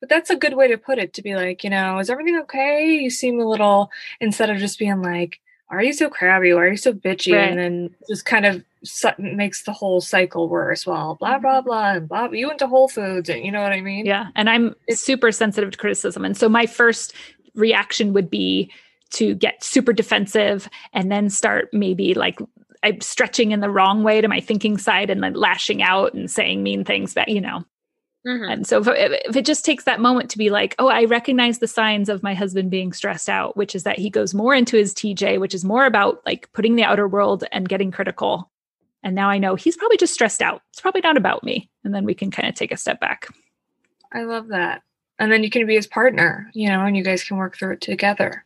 but 0.00 0.08
that's 0.08 0.30
a 0.30 0.36
good 0.36 0.54
way 0.54 0.66
to 0.68 0.76
put 0.76 0.98
it 0.98 1.12
to 1.14 1.22
be 1.22 1.36
like 1.36 1.62
you 1.62 1.70
know 1.70 1.98
is 1.98 2.10
everything 2.10 2.38
okay? 2.40 2.86
You 2.86 3.10
seem 3.10 3.40
a 3.40 3.48
little 3.48 3.90
instead 4.20 4.50
of 4.50 4.58
just 4.58 4.78
being 4.78 5.02
like 5.02 5.40
why 5.72 5.78
are 5.78 5.82
you 5.84 5.94
so 5.94 6.10
crabby? 6.10 6.52
Why 6.52 6.64
are 6.64 6.70
you 6.70 6.76
so 6.76 6.92
bitchy? 6.92 7.32
Right. 7.32 7.48
And 7.48 7.58
then 7.58 7.94
just 8.06 8.26
kind 8.26 8.44
of 8.44 8.62
makes 9.18 9.62
the 9.62 9.72
whole 9.72 10.02
cycle 10.02 10.46
worse. 10.50 10.86
Well, 10.86 11.16
blah 11.18 11.38
blah 11.38 11.60
mm-hmm. 11.60 11.66
blah 11.66 11.92
and 11.92 12.08
blah. 12.08 12.26
You 12.26 12.48
went 12.48 12.58
to 12.58 12.66
Whole 12.66 12.88
Foods, 12.88 13.30
and 13.30 13.42
you 13.42 13.50
know 13.50 13.62
what 13.62 13.72
I 13.72 13.80
mean. 13.80 14.04
Yeah, 14.04 14.26
and 14.36 14.50
I'm 14.50 14.74
it's, 14.86 15.00
super 15.00 15.32
sensitive 15.32 15.70
to 15.70 15.78
criticism, 15.78 16.26
and 16.26 16.36
so 16.36 16.46
my 16.46 16.66
first 16.66 17.14
reaction 17.54 18.12
would 18.12 18.28
be 18.28 18.70
to 19.12 19.34
get 19.34 19.64
super 19.64 19.94
defensive 19.94 20.68
and 20.92 21.10
then 21.10 21.30
start 21.30 21.70
maybe 21.72 22.12
like 22.12 22.38
I'm 22.82 23.00
stretching 23.00 23.52
in 23.52 23.60
the 23.60 23.70
wrong 23.70 24.02
way 24.02 24.20
to 24.20 24.28
my 24.28 24.40
thinking 24.40 24.76
side 24.76 25.08
and 25.08 25.22
then 25.22 25.32
lashing 25.32 25.82
out 25.82 26.12
and 26.12 26.30
saying 26.30 26.62
mean 26.62 26.84
things 26.84 27.14
that 27.14 27.28
you 27.28 27.40
know 27.40 27.64
Mm-hmm. 28.26 28.50
And 28.50 28.66
so 28.66 28.78
if, 28.80 28.88
if, 28.88 29.36
it 29.36 29.44
just 29.44 29.64
takes 29.64 29.84
that 29.84 30.00
moment 30.00 30.30
to 30.30 30.38
be 30.38 30.50
like, 30.50 30.76
oh, 30.78 30.88
I 30.88 31.04
recognize 31.04 31.58
the 31.58 31.66
signs 31.66 32.08
of 32.08 32.22
my 32.22 32.34
husband 32.34 32.70
being 32.70 32.92
stressed 32.92 33.28
out, 33.28 33.56
which 33.56 33.74
is 33.74 33.82
that 33.82 33.98
he 33.98 34.10
goes 34.10 34.32
more 34.32 34.54
into 34.54 34.76
his 34.76 34.94
TJ, 34.94 35.40
which 35.40 35.54
is 35.54 35.64
more 35.64 35.86
about 35.86 36.24
like 36.24 36.50
putting 36.52 36.76
the 36.76 36.84
outer 36.84 37.08
world 37.08 37.44
and 37.50 37.68
getting 37.68 37.90
critical. 37.90 38.48
And 39.02 39.16
now 39.16 39.28
I 39.28 39.38
know 39.38 39.56
he's 39.56 39.76
probably 39.76 39.96
just 39.96 40.14
stressed 40.14 40.40
out. 40.40 40.62
It's 40.70 40.80
probably 40.80 41.00
not 41.00 41.16
about 41.16 41.42
me. 41.42 41.68
And 41.82 41.92
then 41.92 42.04
we 42.04 42.14
can 42.14 42.30
kind 42.30 42.48
of 42.48 42.54
take 42.54 42.70
a 42.70 42.76
step 42.76 43.00
back. 43.00 43.26
I 44.12 44.22
love 44.22 44.48
that. 44.48 44.82
And 45.18 45.32
then 45.32 45.42
you 45.42 45.50
can 45.50 45.66
be 45.66 45.74
his 45.74 45.86
partner, 45.88 46.48
you 46.52 46.68
know, 46.68 46.84
and 46.84 46.96
you 46.96 47.02
guys 47.02 47.24
can 47.24 47.36
work 47.36 47.56
through 47.56 47.72
it 47.72 47.80
together. 47.80 48.44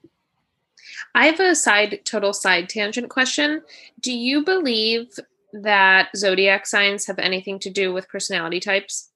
I 1.15 1.27
have 1.27 1.41
a 1.41 1.55
side, 1.55 2.01
total 2.05 2.33
side 2.33 2.69
tangent 2.69 3.11
question. 3.11 3.63
Do 4.01 4.13
you 4.13 4.45
believe 4.45 5.19
that 5.53 6.09
zodiac 6.17 6.67
signs 6.67 7.07
have 7.07 7.19
anything 7.19 7.59
to 7.61 7.71
do 7.71 7.93
with 7.93 8.09
personality 8.09 8.61
types? 8.61 9.11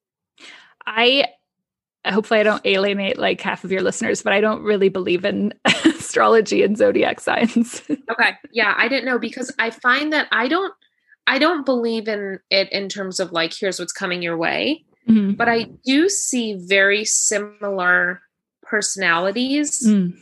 I 0.86 1.26
hopefully 2.06 2.40
I 2.40 2.44
don't 2.44 2.64
alienate 2.64 3.18
like 3.18 3.40
half 3.40 3.64
of 3.64 3.72
your 3.72 3.82
listeners, 3.82 4.22
but 4.22 4.32
I 4.32 4.40
don't 4.40 4.62
really 4.62 4.88
believe 4.88 5.24
in 5.24 5.52
astrology 5.84 6.62
and 6.62 6.76
zodiac 6.76 7.20
signs. 7.20 7.82
okay. 7.90 8.32
Yeah, 8.52 8.74
I 8.76 8.88
didn't 8.88 9.04
know 9.04 9.18
because 9.18 9.54
I 9.58 9.70
find 9.70 10.12
that 10.12 10.28
I 10.32 10.48
don't 10.48 10.72
I 11.26 11.38
don't 11.38 11.64
believe 11.64 12.08
in 12.08 12.40
it 12.50 12.72
in 12.72 12.88
terms 12.88 13.20
of 13.20 13.32
like 13.32 13.52
here's 13.52 13.78
what's 13.78 13.92
coming 13.92 14.22
your 14.22 14.36
way. 14.36 14.84
Mm-hmm. 15.08 15.32
But 15.32 15.48
I 15.48 15.64
do 15.84 16.08
see 16.08 16.54
very 16.54 17.04
similar 17.04 18.22
personalities 18.62 19.86
mm. 19.86 20.14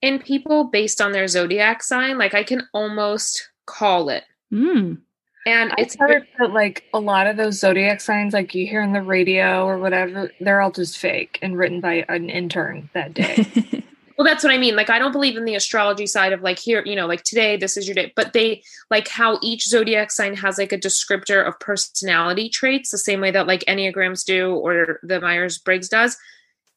in 0.00 0.18
people 0.20 0.64
based 0.64 1.00
on 1.00 1.12
their 1.12 1.26
zodiac 1.28 1.82
sign. 1.82 2.18
Like 2.18 2.34
I 2.34 2.42
can 2.42 2.68
almost 2.72 3.50
call 3.66 4.08
it. 4.08 4.24
Mm. 4.52 5.00
And 5.44 5.74
it's 5.76 5.96
heard 5.96 6.26
that 6.38 6.52
like 6.52 6.84
a 6.94 7.00
lot 7.00 7.26
of 7.26 7.36
those 7.36 7.58
zodiac 7.58 8.00
signs, 8.00 8.32
like 8.32 8.54
you 8.54 8.66
hear 8.66 8.80
on 8.80 8.92
the 8.92 9.02
radio 9.02 9.66
or 9.66 9.78
whatever, 9.78 10.30
they're 10.40 10.60
all 10.60 10.70
just 10.70 10.98
fake 10.98 11.38
and 11.42 11.58
written 11.58 11.80
by 11.80 12.04
an 12.08 12.30
intern 12.30 12.88
that 12.94 13.12
day. 13.12 13.46
well, 14.16 14.24
that's 14.24 14.44
what 14.44 14.52
I 14.52 14.58
mean. 14.58 14.76
Like, 14.76 14.88
I 14.88 15.00
don't 15.00 15.10
believe 15.10 15.36
in 15.36 15.44
the 15.44 15.56
astrology 15.56 16.06
side 16.06 16.32
of 16.32 16.42
like 16.42 16.60
here, 16.60 16.84
you 16.86 16.94
know, 16.94 17.06
like 17.06 17.24
today, 17.24 17.56
this 17.56 17.76
is 17.76 17.88
your 17.88 17.94
day. 17.94 18.12
But 18.14 18.34
they 18.34 18.62
like 18.88 19.08
how 19.08 19.40
each 19.42 19.66
zodiac 19.66 20.12
sign 20.12 20.36
has 20.36 20.58
like 20.58 20.72
a 20.72 20.78
descriptor 20.78 21.44
of 21.44 21.58
personality 21.58 22.48
traits, 22.48 22.90
the 22.90 22.98
same 22.98 23.20
way 23.20 23.32
that 23.32 23.48
like 23.48 23.64
enneagrams 23.66 24.24
do 24.24 24.54
or 24.54 25.00
the 25.02 25.20
Myers 25.20 25.58
Briggs 25.58 25.88
does 25.88 26.16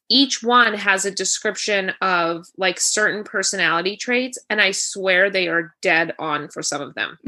each 0.10 0.44
one 0.44 0.74
has 0.74 1.06
a 1.06 1.12
description 1.12 1.92
of 2.02 2.46
like 2.58 2.80
certain 2.80 3.24
personality 3.24 3.98
traits 3.98 4.38
and 4.50 4.62
i 4.62 4.72
swear 4.72 5.30
they 5.30 5.48
are 5.48 5.74
dead 5.82 6.14
on 6.20 6.48
for 6.50 6.62
some 6.62 6.82
of 6.82 6.94
them. 6.96 7.18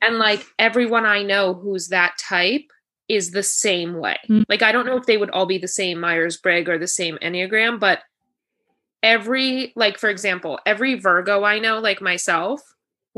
And 0.00 0.18
like 0.18 0.46
everyone 0.58 1.04
i 1.04 1.22
know 1.22 1.54
who's 1.54 1.88
that 1.88 2.16
type 2.18 2.70
is 3.08 3.32
the 3.32 3.42
same 3.42 3.94
way. 3.94 4.16
Mm-hmm. 4.28 4.42
like 4.48 4.62
i 4.62 4.72
don't 4.72 4.86
know 4.86 4.96
if 4.96 5.06
they 5.06 5.16
would 5.16 5.30
all 5.30 5.46
be 5.46 5.58
the 5.58 5.68
same 5.68 6.00
myers-briggs 6.00 6.68
or 6.68 6.78
the 6.78 6.86
same 6.86 7.18
enneagram 7.20 7.78
but 7.80 8.00
every 9.02 9.72
like 9.76 9.98
for 9.98 10.08
example 10.08 10.58
every 10.66 10.94
virgo 10.94 11.44
i 11.44 11.58
know 11.58 11.78
like 11.78 12.00
myself 12.00 12.62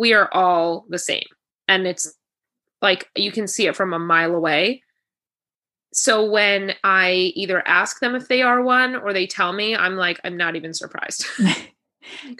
we 0.01 0.15
are 0.15 0.31
all 0.33 0.87
the 0.89 0.99
same. 0.99 1.27
And 1.69 1.87
it's 1.87 2.13
like 2.83 3.09
you 3.15 3.31
can 3.31 3.47
see 3.47 3.67
it 3.67 3.77
from 3.77 3.93
a 3.93 3.99
mile 3.99 4.35
away 4.35 4.83
so 5.93 6.25
when 6.31 6.75
I 6.85 7.33
either 7.35 7.67
ask 7.67 8.01
them 8.01 8.15
if 8.15 8.29
they 8.29 8.43
are 8.43 8.63
one 8.63 8.95
or 8.97 9.13
they 9.13 9.27
tell 9.27 9.53
me, 9.53 9.75
I'm 9.75 9.97
like, 9.97 10.21
I'm 10.25 10.37
not 10.37 10.57
even 10.57 10.75
surprised. 10.75 11.27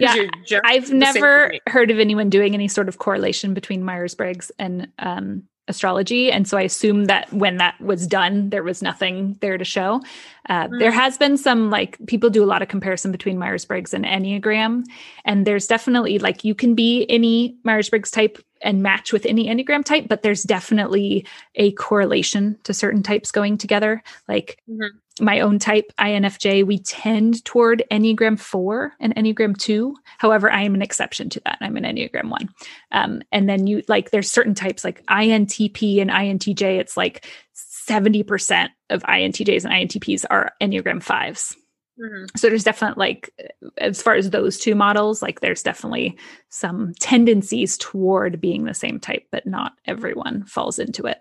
Yeah, 0.01 0.17
you're 0.47 0.63
I've 0.65 0.91
never 0.91 1.53
heard 1.69 1.91
of 1.91 1.99
anyone 1.99 2.31
doing 2.31 2.55
any 2.55 2.67
sort 2.67 2.89
of 2.89 2.99
correlation 2.99 3.53
between 3.55 3.85
Myers 3.85 4.15
Briggs 4.15 4.51
and 4.59 4.89
um, 4.99 5.43
astrology. 5.69 6.33
And 6.33 6.49
so 6.49 6.57
I 6.57 6.63
assume 6.63 7.05
that 7.05 7.31
when 7.33 7.59
that 7.59 7.79
was 7.81 8.07
done, 8.07 8.51
there 8.51 8.63
was 8.63 8.83
nothing 8.83 9.37
there 9.41 9.59
to 9.59 9.65
show. 9.65 10.01
Uh, 10.49 10.67
There 10.79 10.91
Mm. 10.91 10.95
has 10.95 11.19
been 11.19 11.37
some 11.37 11.71
like 11.71 11.99
people 12.07 12.31
do 12.31 12.43
a 12.43 12.47
lot 12.47 12.63
of 12.63 12.69
comparison 12.69 13.13
between 13.13 13.39
Myers 13.39 13.65
Briggs 13.67 13.93
and 13.95 14.05
Enneagram. 14.05 14.85
And 15.25 15.47
there's 15.47 15.67
definitely 15.67 16.19
like 16.19 16.43
you 16.43 16.55
can 16.55 16.75
be 16.75 17.07
any 17.11 17.57
Myers 17.63 17.91
Briggs 17.91 18.11
type 18.11 18.39
and 18.63 18.83
match 18.83 19.13
with 19.13 19.27
any 19.27 19.47
Enneagram 19.47 19.85
type, 19.85 20.07
but 20.09 20.23
there's 20.23 20.43
definitely 20.43 21.27
a 21.55 21.73
correlation 21.73 22.59
to 22.65 22.75
certain 22.75 23.03
types 23.03 23.31
going 23.31 23.57
together. 23.59 24.03
Like 24.29 24.59
Mhm. 24.69 24.89
my 25.21 25.41
own 25.41 25.59
type, 25.59 25.93
INFJ, 25.99 26.63
we 26.65 26.79
tend 26.79 27.45
toward 27.45 27.83
Enneagram 27.91 28.39
4 28.39 28.93
and 29.01 29.15
Enneagram 29.17 29.57
2. 29.57 29.95
However, 30.19 30.51
I 30.51 30.63
am 30.63 30.75
an 30.75 30.83
exception 30.83 31.29
to 31.31 31.41
that. 31.45 31.59
I'm 31.61 31.77
an 31.77 31.85
Enneagram 31.85 32.31
1. 32.31 32.49
Um, 32.93 33.23
and 33.33 33.49
then 33.49 33.67
you 33.67 33.83
like, 33.89 34.11
there's 34.11 34.31
certain 34.31 34.55
types 34.55 34.85
like 34.85 35.05
INTP 35.07 36.01
and 36.01 36.11
INTJ. 36.11 36.79
It's 36.79 36.97
like 36.97 37.27
70% 37.55 38.71
of 38.89 39.03
INTJs 39.03 39.65
and 39.65 39.73
INTPs 39.75 40.25
are 40.31 40.53
Enneagram 40.61 41.03
5s. 41.03 41.57
Mhm. 42.01 42.31
So 42.37 42.49
there's 42.49 42.65
definitely 42.65 43.01
like, 43.01 43.53
as 43.79 44.01
far 44.01 44.15
as 44.15 44.31
those 44.31 44.59
two 44.59 44.75
models, 44.75 45.21
like 45.21 45.41
there's 45.41 45.63
definitely 45.63 46.17
some 46.49 46.95
tendencies 46.99 47.77
toward 47.77 48.41
being 48.41 48.65
the 48.65 48.75
same 48.75 48.99
type, 48.99 49.27
but 49.31 49.47
not 49.47 49.75
everyone 49.87 50.45
falls 50.45 50.79
into 50.79 51.05
it. 51.05 51.19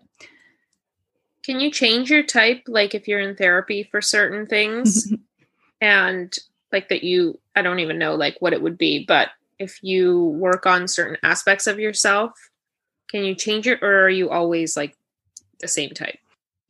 Can 1.44 1.60
you 1.60 1.72
change 1.72 2.10
your 2.10 2.24
type, 2.24 2.64
like 2.68 2.96
if 2.96 3.08
you're 3.08 3.20
in 3.20 3.36
therapy 3.36 3.84
for 3.84 4.02
certain 4.02 4.46
things, 4.46 5.12
and 5.82 6.34
like 6.72 6.90
that 6.90 7.04
you, 7.04 7.40
I 7.56 7.62
don't 7.62 7.80
even 7.80 7.98
know 7.98 8.16
like 8.16 8.38
what 8.40 8.54
it 8.54 8.62
would 8.62 8.78
be, 8.78 9.04
but 9.06 9.30
if 9.58 9.84
you 9.84 10.26
work 10.40 10.66
on 10.66 10.88
certain 10.88 11.18
aspects 11.24 11.68
of 11.68 11.80
yourself, 11.80 12.32
can 13.10 13.24
you 13.24 13.36
change 13.36 13.68
it, 13.68 13.80
or 13.82 14.06
are 14.06 14.10
you 14.10 14.30
always 14.30 14.78
like 14.78 14.96
the 15.60 15.68
same 15.68 15.90
type? 15.90 16.20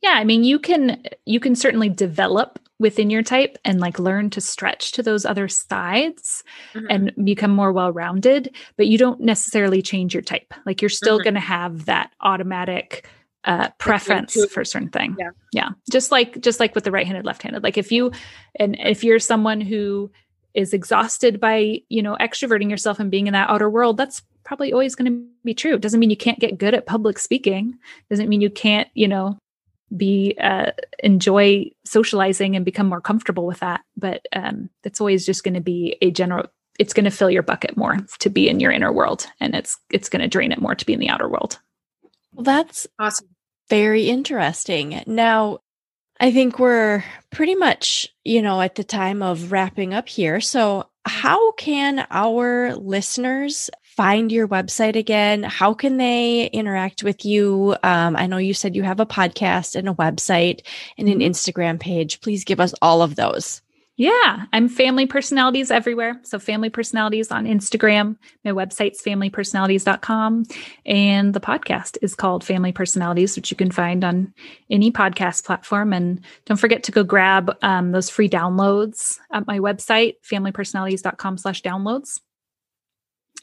Yeah, 0.00 0.14
I 0.14 0.24
mean 0.24 0.42
you 0.42 0.58
can 0.58 1.04
you 1.26 1.38
can 1.38 1.54
certainly 1.54 1.90
develop 1.90 2.58
within 2.80 3.10
your 3.10 3.22
type 3.22 3.56
and 3.64 3.78
like 3.78 3.98
learn 4.00 4.30
to 4.30 4.40
stretch 4.40 4.90
to 4.92 5.02
those 5.02 5.24
other 5.24 5.46
sides 5.46 6.42
Mhm. 6.74 6.86
and 6.90 7.24
become 7.24 7.52
more 7.52 7.72
well-rounded, 7.72 8.52
but 8.76 8.88
you 8.88 8.98
don't 8.98 9.20
necessarily 9.20 9.82
change 9.82 10.14
your 10.14 10.22
type. 10.22 10.52
Like 10.66 10.82
you're 10.82 10.88
still 10.88 11.20
Mhm. 11.20 11.24
going 11.24 11.34
to 11.34 11.40
have 11.40 11.84
that 11.86 12.10
automatic 12.22 13.06
uh 13.44 13.68
preference 13.78 14.34
intuitive- 14.36 14.52
for 14.52 14.60
a 14.62 14.66
certain 14.66 14.88
thing. 14.90 15.16
Yeah. 15.18 15.30
Yeah. 15.52 15.68
Just 15.90 16.10
like 16.12 16.40
just 16.42 16.60
like 16.60 16.74
with 16.74 16.84
the 16.84 16.90
right-handed 16.90 17.24
left-handed. 17.24 17.62
Like 17.62 17.78
if 17.78 17.90
you 17.92 18.12
and 18.58 18.76
if 18.80 19.02
you're 19.04 19.18
someone 19.18 19.60
who 19.62 20.10
is 20.52 20.74
exhausted 20.74 21.38
by, 21.40 21.80
you 21.88 22.02
know, 22.02 22.16
extroverting 22.20 22.68
yourself 22.68 22.98
and 23.00 23.10
being 23.10 23.26
in 23.28 23.32
that 23.34 23.48
outer 23.48 23.70
world, 23.70 23.96
that's 23.96 24.20
probably 24.44 24.72
always 24.72 24.94
going 24.94 25.10
to 25.10 25.24
be 25.44 25.54
true. 25.54 25.74
It 25.76 25.80
doesn't 25.80 26.00
mean 26.00 26.10
you 26.10 26.16
can't 26.16 26.38
get 26.40 26.58
good 26.58 26.74
at 26.74 26.84
public 26.86 27.18
speaking. 27.18 27.78
Doesn't 28.10 28.28
mean 28.28 28.40
you 28.42 28.50
can't, 28.50 28.88
you 28.94 29.06
know, 29.08 29.38
be 29.96 30.36
uh, 30.40 30.72
enjoy 31.02 31.70
socializing 31.84 32.56
and 32.56 32.64
become 32.64 32.88
more 32.88 33.00
comfortable 33.00 33.46
with 33.46 33.60
that. 33.60 33.82
But 33.96 34.26
um, 34.32 34.70
it's 34.84 35.00
always 35.00 35.26
just 35.26 35.44
going 35.44 35.54
to 35.54 35.60
be 35.60 35.96
a 36.02 36.10
general. 36.10 36.46
It's 36.78 36.94
going 36.94 37.04
to 37.04 37.10
fill 37.10 37.30
your 37.30 37.42
bucket 37.42 37.76
more 37.76 37.98
to 38.20 38.30
be 38.30 38.48
in 38.48 38.60
your 38.60 38.72
inner 38.72 38.92
world, 38.92 39.26
and 39.40 39.54
it's 39.54 39.76
it's 39.90 40.08
going 40.08 40.22
to 40.22 40.28
drain 40.28 40.52
it 40.52 40.60
more 40.60 40.74
to 40.74 40.86
be 40.86 40.92
in 40.92 41.00
the 41.00 41.08
outer 41.10 41.28
world. 41.28 41.58
Well, 42.32 42.44
that's 42.44 42.86
Awesome. 42.98 43.28
very 43.68 44.08
interesting. 44.08 45.02
Now, 45.06 45.58
I 46.20 46.32
think 46.32 46.58
we're 46.58 47.02
pretty 47.30 47.54
much, 47.54 48.08
you 48.24 48.40
know, 48.42 48.60
at 48.60 48.76
the 48.76 48.84
time 48.84 49.22
of 49.22 49.52
wrapping 49.52 49.94
up 49.94 50.08
here. 50.08 50.40
So, 50.40 50.88
how 51.06 51.52
can 51.52 52.06
our 52.10 52.74
listeners 52.76 53.70
find 54.00 54.32
your 54.32 54.48
website 54.48 54.96
again? 54.96 55.42
How 55.42 55.74
can 55.74 55.98
they 55.98 56.46
interact 56.46 57.02
with 57.02 57.26
you? 57.26 57.76
Um, 57.82 58.16
I 58.16 58.26
know 58.26 58.38
you 58.38 58.54
said 58.54 58.74
you 58.74 58.82
have 58.82 58.98
a 58.98 59.04
podcast 59.04 59.76
and 59.76 59.90
a 59.90 59.92
website 59.92 60.62
and 60.96 61.06
an 61.06 61.18
Instagram 61.18 61.78
page. 61.78 62.22
Please 62.22 62.42
give 62.42 62.60
us 62.60 62.72
all 62.80 63.02
of 63.02 63.16
those. 63.16 63.60
Yeah, 63.98 64.46
I'm 64.54 64.70
family 64.70 65.04
personalities 65.04 65.70
everywhere. 65.70 66.18
So 66.22 66.38
family 66.38 66.70
personalities 66.70 67.30
on 67.30 67.44
Instagram. 67.44 68.16
My 68.42 68.52
website's 68.52 69.02
familypersonalities.com. 69.02 70.46
And 70.86 71.34
the 71.34 71.40
podcast 71.40 71.98
is 72.00 72.14
called 72.14 72.42
Family 72.42 72.72
Personalities, 72.72 73.36
which 73.36 73.50
you 73.50 73.56
can 73.58 73.70
find 73.70 74.02
on 74.02 74.32
any 74.70 74.90
podcast 74.90 75.44
platform. 75.44 75.92
And 75.92 76.22
don't 76.46 76.56
forget 76.56 76.84
to 76.84 76.92
go 76.92 77.04
grab 77.04 77.54
um, 77.60 77.92
those 77.92 78.08
free 78.08 78.30
downloads 78.30 79.18
at 79.30 79.46
my 79.46 79.58
website, 79.58 80.14
familypersonalities.com 80.24 81.36
slash 81.36 81.60
downloads. 81.60 82.20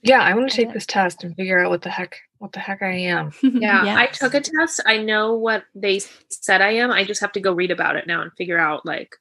Yeah, 0.03 0.21
I 0.21 0.33
want 0.35 0.49
to 0.49 0.55
take 0.55 0.73
this 0.73 0.85
test 0.85 1.23
and 1.23 1.35
figure 1.35 1.59
out 1.59 1.69
what 1.69 1.81
the 1.81 1.89
heck 1.89 2.17
what 2.37 2.51
the 2.51 2.59
heck 2.59 2.81
I 2.81 2.93
am. 2.93 3.31
Yeah, 3.41 3.95
I 3.97 4.07
took 4.07 4.33
a 4.33 4.41
test. 4.41 4.81
I 4.85 4.97
know 4.97 5.35
what 5.35 5.63
they 5.73 6.01
said 6.29 6.61
I 6.61 6.73
am. 6.73 6.91
I 6.91 7.03
just 7.03 7.21
have 7.21 7.31
to 7.33 7.39
go 7.39 7.51
read 7.53 7.71
about 7.71 7.95
it 7.95 8.05
now 8.05 8.21
and 8.21 8.31
figure 8.37 8.59
out 8.59 8.85
like 8.85 9.15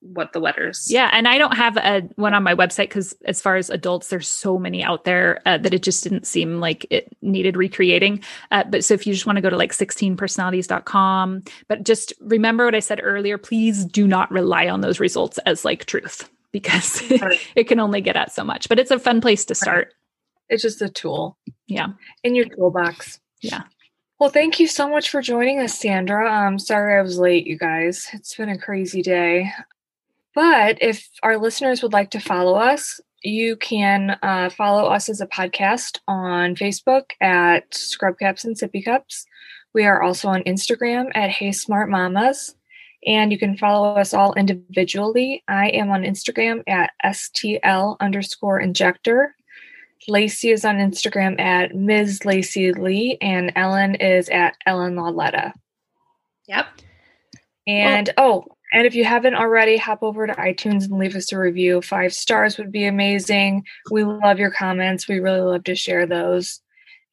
what 0.00 0.32
the 0.32 0.38
letters. 0.38 0.86
Yeah, 0.88 1.10
and 1.12 1.26
I 1.26 1.38
don't 1.38 1.56
have 1.56 1.76
a 1.76 2.02
one 2.16 2.34
on 2.34 2.42
my 2.42 2.54
website 2.54 2.88
because 2.88 3.16
as 3.24 3.40
far 3.40 3.56
as 3.56 3.70
adults, 3.70 4.08
there's 4.08 4.28
so 4.28 4.58
many 4.58 4.84
out 4.84 5.04
there 5.04 5.40
uh, 5.46 5.58
that 5.58 5.74
it 5.74 5.82
just 5.82 6.04
didn't 6.04 6.26
seem 6.26 6.60
like 6.60 6.86
it 6.90 7.08
needed 7.22 7.56
recreating. 7.56 8.22
Uh, 8.50 8.64
but 8.64 8.84
so 8.84 8.94
if 8.94 9.06
you 9.06 9.12
just 9.14 9.26
want 9.26 9.36
to 9.36 9.42
go 9.42 9.50
to 9.50 9.56
like 9.56 9.72
16personalities.com, 9.72 11.42
but 11.68 11.84
just 11.84 12.12
remember 12.20 12.66
what 12.66 12.74
I 12.74 12.80
said 12.80 13.00
earlier, 13.02 13.38
please 13.38 13.84
do 13.84 14.06
not 14.06 14.30
rely 14.30 14.68
on 14.68 14.82
those 14.82 15.00
results 15.00 15.38
as 15.38 15.64
like 15.64 15.86
truth 15.86 16.28
because 16.54 17.02
Right. 17.20 17.38
it 17.56 17.64
can 17.64 17.80
only 17.80 18.00
get 18.00 18.14
at 18.16 18.32
so 18.32 18.44
much. 18.44 18.68
But 18.68 18.78
it's 18.78 18.92
a 18.92 18.98
fun 18.98 19.20
place 19.20 19.44
to 19.46 19.54
start. 19.56 19.92
It's 20.48 20.62
just 20.62 20.80
a 20.80 20.88
tool 20.88 21.36
Yeah. 21.66 21.88
in 22.22 22.34
your 22.36 22.44
toolbox. 22.46 23.18
Yeah. 23.42 23.64
Well, 24.20 24.30
thank 24.30 24.60
you 24.60 24.68
so 24.68 24.88
much 24.88 25.10
for 25.10 25.20
joining 25.20 25.58
us, 25.58 25.76
Sandra. 25.78 26.30
I'm 26.30 26.58
sorry 26.60 26.96
I 26.96 27.02
was 27.02 27.18
late, 27.18 27.46
you 27.48 27.58
guys. 27.58 28.06
It's 28.12 28.36
been 28.36 28.48
a 28.48 28.56
crazy 28.56 29.02
day. 29.02 29.50
But 30.34 30.78
if 30.80 31.08
our 31.24 31.36
listeners 31.38 31.82
would 31.82 31.92
like 31.92 32.10
to 32.12 32.20
follow 32.20 32.54
us, 32.54 33.00
you 33.22 33.56
can 33.56 34.16
uh, 34.22 34.50
follow 34.50 34.84
us 34.88 35.08
as 35.08 35.20
a 35.20 35.26
podcast 35.26 35.98
on 36.06 36.54
Facebook 36.54 37.10
at 37.20 37.74
Scrub 37.74 38.18
Caps 38.18 38.44
and 38.44 38.56
Sippy 38.56 38.84
Cups. 38.84 39.26
We 39.72 39.84
are 39.84 40.00
also 40.02 40.28
on 40.28 40.42
Instagram 40.44 41.10
at 41.16 41.30
Hey 41.30 41.50
Smart 41.52 41.90
Mamas. 41.90 42.54
And 43.06 43.32
you 43.32 43.38
can 43.38 43.56
follow 43.56 43.94
us 43.94 44.14
all 44.14 44.32
individually. 44.34 45.42
I 45.46 45.68
am 45.68 45.90
on 45.90 46.02
Instagram 46.02 46.62
at 46.66 46.92
STL 47.04 47.96
underscore 48.00 48.60
injector. 48.60 49.34
Lacey 50.08 50.50
is 50.50 50.64
on 50.64 50.76
Instagram 50.76 51.40
at 51.40 51.74
Ms. 51.74 52.24
Lacey 52.24 52.72
Lee, 52.72 53.16
and 53.20 53.52
Ellen 53.56 53.94
is 53.94 54.28
at 54.28 54.54
Ellen 54.66 54.94
Lawletta. 54.94 55.52
Yep. 56.46 56.66
And 57.66 58.10
oh, 58.18 58.44
and 58.74 58.86
if 58.86 58.94
you 58.94 59.04
haven't 59.04 59.36
already, 59.36 59.76
hop 59.76 60.02
over 60.02 60.26
to 60.26 60.34
iTunes 60.34 60.84
and 60.84 60.98
leave 60.98 61.14
us 61.14 61.32
a 61.32 61.38
review. 61.38 61.80
Five 61.80 62.12
stars 62.12 62.58
would 62.58 62.72
be 62.72 62.84
amazing. 62.84 63.64
We 63.90 64.04
love 64.04 64.38
your 64.38 64.50
comments. 64.50 65.06
We 65.06 65.20
really 65.20 65.40
love 65.40 65.64
to 65.64 65.76
share 65.76 66.06
those. 66.06 66.60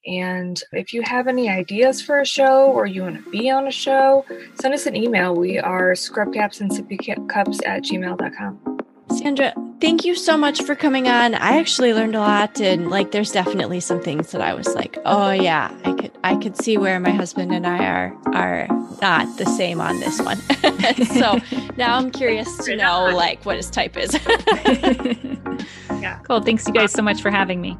And 0.05 0.61
if 0.71 0.93
you 0.93 1.01
have 1.03 1.27
any 1.27 1.49
ideas 1.49 2.01
for 2.01 2.19
a 2.19 2.25
show 2.25 2.71
or 2.71 2.85
you 2.85 3.03
want 3.03 3.23
to 3.23 3.29
be 3.29 3.49
on 3.49 3.67
a 3.67 3.71
show, 3.71 4.25
send 4.59 4.73
us 4.73 4.85
an 4.85 4.95
email. 4.95 5.35
We 5.35 5.59
are 5.59 5.91
scrubcaps 5.91 6.61
and 6.61 6.71
sippy 6.71 6.97
cups 7.29 7.59
at 7.65 7.83
gmail.com. 7.83 8.79
Sandra, 9.15 9.53
thank 9.79 10.05
you 10.05 10.15
so 10.15 10.37
much 10.37 10.63
for 10.63 10.73
coming 10.73 11.07
on. 11.07 11.35
I 11.35 11.59
actually 11.59 11.93
learned 11.93 12.15
a 12.15 12.19
lot 12.19 12.59
and 12.61 12.89
like 12.89 13.11
there's 13.11 13.31
definitely 13.31 13.79
some 13.79 14.01
things 14.01 14.31
that 14.31 14.41
I 14.41 14.53
was 14.53 14.73
like, 14.73 14.97
"Oh 15.05 15.31
yeah, 15.31 15.75
I 15.83 15.93
could 15.93 16.11
I 16.23 16.35
could 16.37 16.55
see 16.55 16.77
where 16.77 16.97
my 16.99 17.11
husband 17.11 17.51
and 17.51 17.67
I 17.67 17.85
are 17.85 18.17
are 18.33 18.67
not 19.01 19.37
the 19.37 19.45
same 19.45 19.81
on 19.81 19.99
this 19.99 20.21
one." 20.21 20.37
so, 21.07 21.39
now 21.75 21.97
I'm 21.97 22.09
curious 22.09 22.57
to 22.65 22.75
know 22.77 23.09
like 23.13 23.45
what 23.45 23.57
his 23.57 23.69
type 23.69 23.97
is. 23.97 24.17
Yeah. 26.01 26.17
Cool. 26.23 26.41
Thanks 26.41 26.67
you 26.67 26.73
guys 26.73 26.91
so 26.91 27.03
much 27.03 27.21
for 27.21 27.29
having 27.29 27.61
me. 27.61 27.77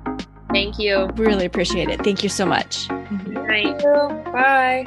Thank 0.53 0.79
you. 0.79 1.07
really 1.15 1.45
appreciate 1.45 1.89
it. 1.89 2.03
Thank 2.03 2.23
you 2.23 2.29
so 2.29 2.45
much. 2.45 2.87
Thank 2.87 3.81
you. 3.81 4.23
Bye. 4.31 4.85